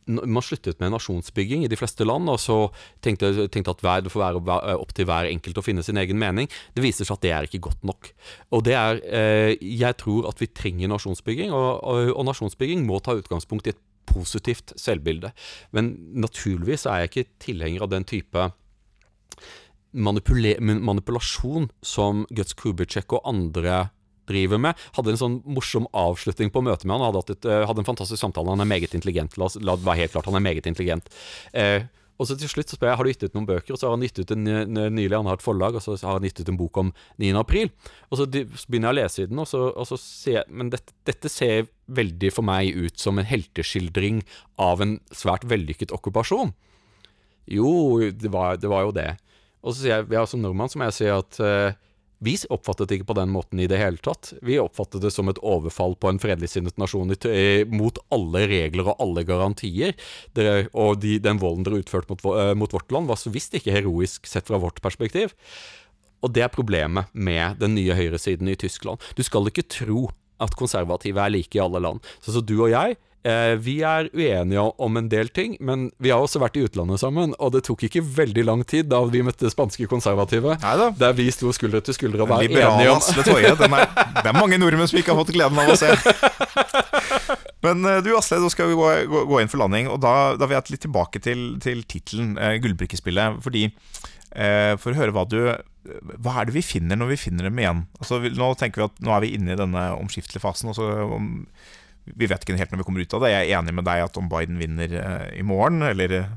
man 0.05 0.45
sluttet 0.45 0.79
med 0.81 0.93
nasjonsbygging 0.93 1.65
i 1.65 1.71
de 1.71 1.79
fleste 1.79 2.07
land, 2.07 2.29
og 2.31 2.39
så 2.41 2.59
tenkte, 3.05 3.47
tenkte 3.53 3.75
at 3.75 3.83
hver, 3.85 4.05
det 4.05 4.13
får 4.13 4.25
være 4.45 4.75
opp 4.77 4.93
til 4.95 5.09
hver 5.09 5.29
enkelt 5.31 5.61
å 5.61 5.65
finne 5.65 5.85
sin 5.85 5.99
egen 6.01 6.19
mening. 6.21 6.49
Det 6.75 6.83
viser 6.85 7.07
seg 7.07 7.17
at 7.17 7.25
det 7.25 7.33
er 7.35 7.49
ikke 7.49 7.63
godt 7.69 7.87
nok. 7.87 8.11
Og 8.55 8.65
det 8.67 8.77
er 8.77 9.01
eh, 9.05 9.51
Jeg 9.55 9.97
tror 10.01 10.29
at 10.29 10.41
vi 10.41 10.51
trenger 10.51 10.91
nasjonsbygging, 10.91 11.53
og, 11.55 11.81
og, 11.83 12.13
og 12.15 12.29
nasjonsbygging 12.29 12.85
må 12.87 13.01
ta 13.03 13.17
utgangspunkt 13.17 13.69
i 13.69 13.75
et 13.75 13.83
positivt 14.05 14.75
selvbilde. 14.79 15.31
Men 15.75 15.95
naturligvis 16.21 16.85
er 16.85 17.03
jeg 17.03 17.11
ikke 17.11 17.29
tilhenger 17.47 17.85
av 17.85 17.91
den 17.93 18.07
type 18.07 18.49
manipulasjon 19.95 21.69
som 21.85 22.25
Guts 22.35 22.55
Kubicek 22.59 23.13
og 23.15 23.27
andre 23.29 23.85
driver 24.29 24.61
med. 24.61 24.79
Hadde 24.97 25.13
en 25.13 25.21
sånn 25.21 25.41
morsom 25.45 25.89
avslutning 25.95 26.53
på 26.53 26.63
møtet 26.65 26.87
med 26.87 26.97
han. 26.97 27.07
Hadde, 27.09 27.35
et, 27.37 27.45
eh, 27.49 27.65
hadde 27.67 27.83
en 27.83 27.91
fantastisk 27.91 28.21
samtale. 28.21 28.53
Han 28.53 28.63
er 28.63 28.71
meget 28.71 28.95
intelligent. 28.97 29.37
La 29.37 29.49
la 29.61 29.75
det 29.75 29.85
være 29.85 30.03
helt 30.03 30.15
klart, 30.15 30.25
han 30.29 30.39
er 30.39 30.45
meget 30.45 30.65
intelligent. 30.69 31.09
Eh, 31.53 31.85
og 32.15 32.29
så 32.29 32.37
til 32.39 32.47
slutt 32.47 32.71
så 32.71 32.77
spør 32.77 32.93
jeg 32.93 32.97
har 32.99 33.03
du 33.03 33.11
gitt 33.11 33.23
ut 33.27 33.33
noen 33.35 33.47
bøker, 33.49 33.73
og 33.75 33.79
så 33.79 33.89
har 33.89 33.97
han 33.97 34.03
gitt 34.05 34.21
ut 34.21 34.31
en 34.31 34.45
nylig, 34.95 35.17
han 35.17 35.27
har 35.27 35.35
et 35.35 35.43
forlag, 35.43 35.75
og 35.75 35.83
så 35.83 35.97
har 35.99 36.15
han 36.15 36.23
gitt 36.23 36.39
ut 36.39 36.51
en 36.51 36.59
bok 36.59 36.77
om 36.79 36.93
9. 37.19 37.33
april. 37.41 37.71
Og 38.07 38.21
så, 38.21 38.27
begynner 38.29 38.87
jeg 38.87 38.95
å 38.95 38.99
lese 39.01 39.25
i 39.25 39.27
den, 39.27 39.41
og 39.43 39.49
så, 39.51 39.65
og 39.75 39.89
så 39.89 39.99
ser 39.99 40.37
jeg 40.39 40.45
Men 40.47 40.71
dette, 40.71 40.95
dette 41.03 41.31
ser 41.31 41.67
veldig 41.91 42.31
for 42.31 42.47
meg 42.47 42.71
ut 42.71 42.95
som 43.01 43.19
en 43.19 43.27
helteskildring 43.27 44.23
av 44.55 44.81
en 44.81 44.95
svært 45.11 45.43
vellykket 45.43 45.91
okkupasjon. 45.91 46.55
Jo, 47.51 47.99
det 48.09 48.31
var, 48.31 48.55
det 48.63 48.71
var 48.71 48.87
jo 48.87 48.95
det. 48.95 49.11
Og 49.65 49.73
så 49.73 49.81
sier 49.81 49.97
jeg, 49.97 50.07
ja, 50.15 50.23
som 50.29 50.41
nordmann 50.41 50.71
så 50.71 50.79
må 50.79 50.87
jeg 50.87 50.97
si 50.99 51.11
at 51.11 51.39
eh, 51.43 51.75
vi 52.23 52.35
oppfattet 52.49 52.89
det 52.89 52.99
ikke 52.99 53.09
på 53.11 53.17
den 53.17 53.31
måten 53.33 53.59
i 53.59 53.67
det 53.67 53.79
hele 53.79 53.99
tatt. 54.03 54.33
Vi 54.45 54.57
oppfattet 54.61 55.03
det 55.03 55.11
som 55.13 55.29
et 55.31 55.39
overfall 55.43 55.97
på 55.99 56.09
en 56.09 56.19
fredeligsinnet 56.21 56.77
nasjon 56.79 57.11
mot 57.71 57.99
alle 58.15 58.43
regler 58.51 58.91
og 58.91 59.01
alle 59.03 59.25
garantier. 59.27 59.95
Det, 60.37 60.45
og 60.73 61.01
de, 61.03 61.17
den 61.23 61.41
volden 61.41 61.65
dere 61.67 61.81
utførte 61.83 62.15
mot, 62.15 62.27
eh, 62.39 62.53
mot 62.57 62.75
vårt 62.75 62.93
land, 62.95 63.11
var 63.11 63.19
så 63.19 63.33
visst 63.33 63.57
ikke 63.57 63.75
heroisk 63.75 64.29
sett 64.29 64.47
fra 64.47 64.61
vårt 64.61 64.81
perspektiv. 64.83 65.35
Og 66.23 66.31
det 66.33 66.45
er 66.45 66.53
problemet 66.53 67.11
med 67.13 67.59
den 67.61 67.75
nye 67.77 67.97
høyresiden 67.97 68.49
i 68.49 68.57
Tyskland. 68.59 69.03
Du 69.17 69.23
skal 69.25 69.51
ikke 69.51 69.67
tro 69.67 70.07
at 70.41 70.55
konservative 70.57 71.21
er 71.21 71.31
like 71.31 71.55
i 71.55 71.63
alle 71.63 71.83
land. 71.83 72.01
Så, 72.21 72.33
så 72.35 72.41
du 72.43 72.57
og 72.61 72.71
jeg 72.71 72.97
Eh, 73.25 73.55
vi 73.57 73.79
er 73.81 74.05
uenige 74.13 74.61
om 74.85 74.97
en 74.99 75.07
del 75.09 75.31
ting, 75.33 75.55
men 75.65 75.87
vi 75.97 76.11
har 76.13 76.21
også 76.21 76.37
vært 76.43 76.59
i 76.59 76.65
utlandet 76.67 77.01
sammen. 77.01 77.31
Og 77.41 77.55
det 77.55 77.63
tok 77.65 77.81
ikke 77.87 78.03
veldig 78.05 78.43
lang 78.45 78.61
tid 78.69 78.85
da 78.91 78.99
vi 79.09 79.23
møtte 79.25 79.49
spanske 79.49 79.87
konservative, 79.89 80.53
Neida. 80.61 80.91
der 80.99 81.15
vi 81.17 81.25
sto 81.33 81.49
skulder 81.55 81.81
til 81.81 81.97
skulder 81.97 82.21
og 82.21 82.29
var 82.29 82.43
enige 82.45 82.67
om 82.69 82.77
den 83.63 83.73
er- 83.73 83.89
Det 84.21 84.29
er 84.29 84.37
mange 84.37 84.59
nordmenn 84.61 84.87
som 84.91 84.99
ikke 84.99 85.15
har 85.15 85.23
fått 85.23 85.33
gleden 85.33 85.57
av 85.57 85.73
å 85.73 85.77
se. 85.79 85.89
Men 87.65 87.81
eh, 87.89 88.01
du 88.05 88.11
Asle, 88.17 88.37
nå 88.43 88.49
skal 88.53 88.69
vi 88.69 88.77
gå, 88.77 88.89
gå, 89.09 89.23
gå 89.31 89.39
inn 89.41 89.49
for 89.49 89.57
landing. 89.63 89.89
Og 89.89 89.97
da, 90.03 90.13
da 90.37 90.45
vil 90.45 90.59
jeg 90.59 90.75
litt 90.75 90.85
tilbake 90.85 91.21
til, 91.25 91.45
til 91.63 91.81
tittelen, 91.89 92.35
eh, 92.37 92.59
Gullbrikkespillet. 92.61 93.39
Fordi 93.45 93.63
eh, 93.71 94.75
For 94.77 94.91
å 94.93 94.99
høre 94.99 95.15
hva 95.15 95.25
du 95.29 95.39
Hva 96.21 96.35
er 96.41 96.45
det 96.49 96.55
vi 96.59 96.61
finner 96.65 96.97
når 97.01 97.11
vi 97.15 97.19
finner 97.25 97.49
dem 97.49 97.57
igjen? 97.61 97.83
Altså, 98.01 98.21
nå 98.21 98.51
tenker 98.61 98.81
vi 98.83 98.87
at 98.91 99.01
nå 99.05 99.15
er 99.17 99.25
vi 99.25 99.33
inne 99.37 99.53
i 99.53 99.59
denne 99.59 99.87
omskiftelige 99.97 100.41
fasen. 100.45 100.69
Og 100.69 100.77
så 100.77 100.91
om, 101.09 101.47
vi 102.05 102.27
vet 102.29 102.43
ikke 102.45 102.57
helt 102.59 102.71
når 102.73 102.81
vi 102.83 102.85
kommer 102.87 103.01
ut 103.01 103.13
av 103.17 103.23
det. 103.25 103.31
Jeg 103.33 103.49
er 103.49 103.59
enig 103.59 103.73
med 103.73 103.85
deg 103.87 104.03
at 104.05 104.17
om 104.21 104.27
Biden 104.29 104.59
vinner 104.61 104.91
eh, 104.99 105.39
i 105.39 105.45
morgen, 105.45 105.81
eller 105.81 106.11
eh, 106.19 106.33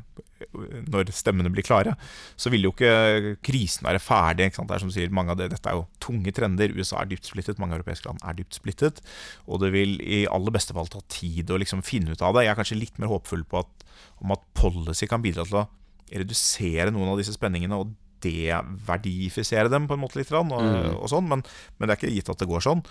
når 0.88 1.10
stemmene 1.12 1.50
blir 1.52 1.66
klare, 1.66 1.92
så 2.38 2.48
vil 2.54 2.62
jo 2.64 2.70
ikke 2.72 3.34
krisen 3.44 3.84
være 3.84 4.00
ferdig. 4.00 4.46
Ikke 4.48 4.60
sant? 4.60 4.70
Det 4.70 4.76
er 4.78 4.84
som 4.84 4.88
du 4.92 4.94
sier, 4.96 5.10
mange 5.12 5.34
av 5.34 5.40
det, 5.40 5.50
Dette 5.52 5.68
er 5.68 5.76
jo 5.80 5.86
tunge 6.00 6.32
trender. 6.32 6.72
USA 6.78 7.02
er 7.02 7.10
dypt 7.10 7.28
splittet, 7.28 7.58
mange 7.60 7.76
europeiske 7.76 8.08
land 8.08 8.22
er 8.24 8.38
dypt 8.38 8.56
splittet. 8.60 9.02
Og 9.50 9.60
det 9.60 9.72
vil 9.74 9.98
i 10.00 10.22
aller 10.30 10.54
beste 10.54 10.72
fall 10.76 10.88
ta 10.88 11.02
tid 11.12 11.50
å 11.52 11.58
liksom 11.60 11.82
finne 11.84 12.14
ut 12.14 12.22
av 12.24 12.38
det. 12.38 12.46
Jeg 12.46 12.54
er 12.54 12.60
kanskje 12.62 12.80
litt 12.80 12.98
mer 13.02 13.10
håpfull 13.12 13.44
på 13.50 13.60
at, 13.64 13.88
om 14.24 14.32
at 14.32 14.46
policy 14.56 15.10
kan 15.10 15.20
bidra 15.26 15.44
til 15.44 15.60
å 15.64 15.68
redusere 16.08 16.92
noen 16.94 17.12
av 17.12 17.18
disse 17.20 17.34
spenningene. 17.36 17.76
og 17.82 17.92
deverdifisere 18.18 19.70
dem 19.70 19.84
på 19.86 19.94
en 19.94 20.00
måte 20.02 20.18
litt, 20.18 20.30
og, 20.34 20.48
Mm. 20.50 20.96
og 20.98 21.08
sånn, 21.10 21.28
men, 21.28 21.42
men 21.78 21.86
det 21.88 21.94
er 21.94 22.00
ikke 22.00 22.14
gitt 22.16 22.30
at 22.32 22.38
det 22.38 22.48
går 22.50 22.60
sånn. 22.64 22.82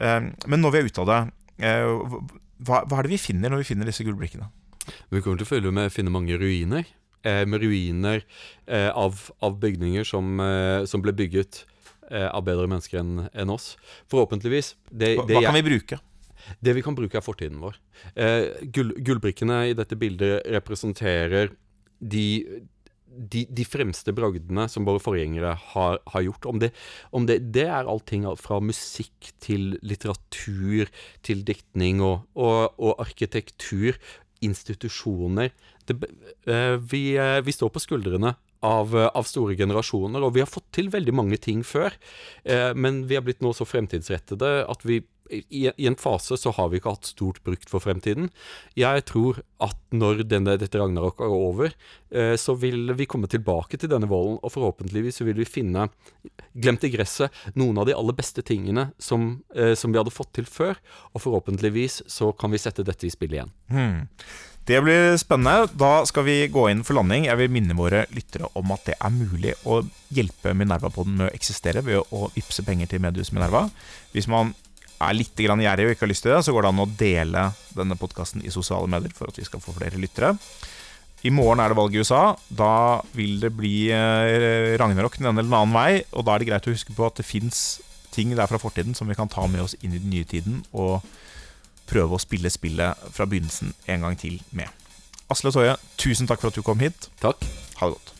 Eh, 0.00 0.20
Men 0.48 0.60
når 0.60 0.72
vi 0.72 0.78
er 0.80 0.84
ute 0.88 1.00
av 1.00 1.06
det, 1.06 1.18
hva, 1.58 2.82
hva 2.84 2.98
er 2.98 3.06
det 3.06 3.14
vi 3.14 3.20
finner 3.22 3.52
når 3.52 3.62
vi 3.62 3.68
finner 3.72 3.88
disse 3.88 4.04
gullbrikkene? 4.06 4.48
Vi 5.10 5.22
kommer 5.24 5.40
til 5.40 5.46
å 5.46 5.52
følge 5.52 5.72
med 5.74 5.92
finne 5.94 6.12
mange 6.12 6.36
ruiner. 6.40 6.84
Eh, 7.24 7.44
med 7.48 7.62
ruiner 7.64 8.20
eh, 8.66 8.90
av, 8.92 9.30
av 9.40 9.54
bygninger 9.62 10.04
som, 10.04 10.34
eh, 10.44 10.84
som 10.84 11.00
ble 11.00 11.14
bygget 11.16 11.62
eh, 12.10 12.28
av 12.28 12.44
bedre 12.44 12.68
mennesker 12.68 13.00
enn 13.00 13.30
en 13.32 13.54
oss. 13.54 13.70
Forhåpentligvis. 14.12 14.74
Det, 14.90 15.14
Hva, 15.16 15.24
det, 15.30 15.38
hva 15.38 15.46
kan 15.46 15.56
vi 15.56 15.64
bruke? 15.70 16.00
Det 16.60 16.74
vi 16.76 16.82
kan 16.84 16.96
bruke, 16.96 17.16
er 17.16 17.24
fortiden 17.24 17.62
vår. 17.62 17.78
Eh, 18.12 18.66
gull, 18.74 18.92
gullbrikkene 19.06 19.62
i 19.70 19.76
dette 19.78 19.96
bildet 19.96 20.44
representerer 20.52 21.54
de, 22.04 22.26
de, 23.06 23.44
de 23.50 23.64
fremste 23.66 24.12
bragdene 24.16 24.66
som 24.70 24.86
våre 24.86 25.02
forgjengere 25.02 25.54
har, 25.72 26.00
har 26.10 26.24
gjort. 26.24 26.48
Om 26.50 26.60
det, 26.62 26.70
om 27.14 27.28
det, 27.28 27.38
det 27.54 27.66
er 27.68 27.90
allting 27.90 28.26
fra 28.40 28.60
musikk 28.64 29.30
til 29.44 29.76
litteratur 29.86 30.90
til 31.26 31.44
diktning 31.46 32.02
og, 32.04 32.26
og, 32.34 32.74
og 32.78 33.04
arkitektur, 33.04 33.98
institusjoner. 34.44 35.54
Det, 35.86 35.96
eh, 36.50 36.74
vi, 36.76 37.14
eh, 37.16 37.40
vi 37.44 37.54
står 37.54 37.70
på 37.72 37.82
skuldrene 37.82 38.34
av, 38.64 38.94
eh, 38.96 39.08
av 39.14 39.28
store 39.28 39.56
generasjoner, 39.56 40.24
og 40.24 40.34
vi 40.34 40.42
har 40.44 40.50
fått 40.50 40.70
til 40.72 40.90
veldig 40.92 41.14
mange 41.14 41.38
ting 41.40 41.62
før. 41.64 41.94
Men 42.76 43.04
vi 43.08 43.16
har 43.16 43.24
blitt 43.24 43.42
nå 43.44 43.54
så 43.56 43.64
fremtidsrettede 43.68 44.64
at 44.68 44.84
vi 44.84 45.02
i, 45.30 45.70
i 45.76 45.86
en 45.86 45.96
fase 45.96 46.36
så 46.36 46.52
har 46.56 46.68
vi 46.70 46.78
ikke 46.80 46.92
hatt 46.94 47.08
stort 47.08 47.40
brukt 47.46 47.70
for 47.70 47.82
fremtiden. 47.82 48.30
Jeg 48.78 49.04
tror 49.08 49.40
at 49.64 49.78
når 49.94 50.24
denne, 50.28 50.56
dette 50.60 50.80
Ragnarok 50.80 51.22
er 51.24 51.32
over, 51.32 51.74
eh, 52.12 52.34
så 52.40 52.56
vil 52.60 52.92
vi 52.98 53.08
komme 53.10 53.30
tilbake 53.30 53.80
til 53.80 53.92
denne 53.92 54.08
volden, 54.10 54.38
og 54.42 54.52
forhåpentligvis 54.54 55.22
vil 55.24 55.38
vi 55.40 55.48
finne, 55.48 55.88
glemt 56.52 56.84
i 56.84 56.92
gresset, 56.92 57.32
noen 57.58 57.80
av 57.80 57.88
de 57.88 57.96
aller 57.96 58.16
beste 58.16 58.44
tingene 58.46 58.90
som, 58.98 59.44
eh, 59.56 59.74
som 59.78 59.92
vi 59.92 60.00
hadde 60.00 60.14
fått 60.14 60.34
til 60.36 60.48
før, 60.48 60.80
og 61.14 61.24
forhåpentligvis 61.24 62.02
så 62.10 62.32
kan 62.36 62.52
vi 62.52 62.60
sette 62.60 62.84
dette 62.86 63.08
i 63.08 63.14
spill 63.14 63.38
igjen. 63.38 63.54
Hmm. 63.72 64.04
Det 64.64 64.78
blir 64.80 65.18
spennende. 65.20 65.68
Da 65.76 66.06
skal 66.08 66.24
vi 66.24 66.36
gå 66.48 66.62
inn 66.72 66.80
for 66.88 66.96
landing. 66.96 67.26
Jeg 67.28 67.36
vil 67.36 67.52
minne 67.52 67.76
våre 67.76 68.06
lyttere 68.16 68.48
om 68.56 68.70
at 68.72 68.86
det 68.88 68.94
er 68.96 69.12
mulig 69.12 69.52
å 69.68 69.82
hjelpe 70.14 70.54
Minerva-podden 70.56 71.18
med 71.18 71.28
å 71.28 71.34
eksistere 71.36 71.82
ved 71.84 72.00
å 72.16 72.30
vippse 72.32 72.64
penger 72.64 72.88
til 72.88 73.02
Medius 73.04 73.32
Minerva. 73.34 73.66
Hvis 74.14 74.28
man 74.30 74.54
er 75.06 75.18
litt 75.18 75.40
gjerrig 75.44 75.88
og 75.88 75.94
ikke 75.94 76.06
har 76.06 76.12
lyst 76.12 76.24
til 76.26 76.34
det, 76.34 76.42
så 76.46 76.54
går 76.54 76.64
det 76.64 76.70
an 76.72 76.84
å 76.84 76.92
dele 77.00 77.44
denne 77.74 77.98
podkasten 77.98 78.44
i 78.44 78.52
sosiale 78.54 78.90
medier 78.90 79.14
for 79.16 79.30
at 79.30 79.38
vi 79.40 79.46
skal 79.46 79.62
få 79.62 79.74
flere 79.76 80.00
lyttere. 80.00 80.34
I 81.24 81.32
morgen 81.32 81.62
er 81.62 81.72
det 81.72 81.78
valg 81.78 81.94
i 81.94 82.02
USA. 82.04 82.34
Da 82.52 83.00
vil 83.16 83.38
det 83.40 83.54
bli 83.56 83.88
eh, 83.94 84.74
ragnarok 84.80 85.16
den 85.16 85.30
ene 85.30 85.40
eller 85.40 85.48
den 85.48 85.56
annen 85.56 85.76
vei. 85.76 86.04
Og 86.12 86.26
da 86.26 86.34
er 86.34 86.42
det 86.42 86.50
greit 86.50 86.68
å 86.68 86.74
huske 86.74 86.92
på 86.96 87.06
at 87.08 87.16
det 87.16 87.24
fins 87.24 87.80
ting 88.14 88.34
der 88.36 88.50
fra 88.50 88.60
fortiden 88.60 88.94
som 88.94 89.08
vi 89.08 89.16
kan 89.16 89.32
ta 89.32 89.46
med 89.48 89.64
oss 89.64 89.76
inn 89.80 89.96
i 89.96 90.02
den 90.02 90.12
nye 90.12 90.28
tiden. 90.28 90.60
Og 90.76 91.00
prøve 91.88 92.16
å 92.16 92.22
spille 92.22 92.52
spillet 92.52 93.08
fra 93.16 93.28
begynnelsen 93.28 93.72
en 93.88 94.04
gang 94.04 94.20
til 94.20 94.36
med. 94.52 94.68
Asle 95.32 95.52
Toje, 95.54 95.78
tusen 95.96 96.28
takk 96.28 96.44
for 96.44 96.52
at 96.52 96.60
du 96.60 96.64
kom 96.66 96.84
hit. 96.84 97.08
Takk. 97.24 97.40
Ha 97.80 97.88
det 97.88 97.96
godt. 97.96 98.13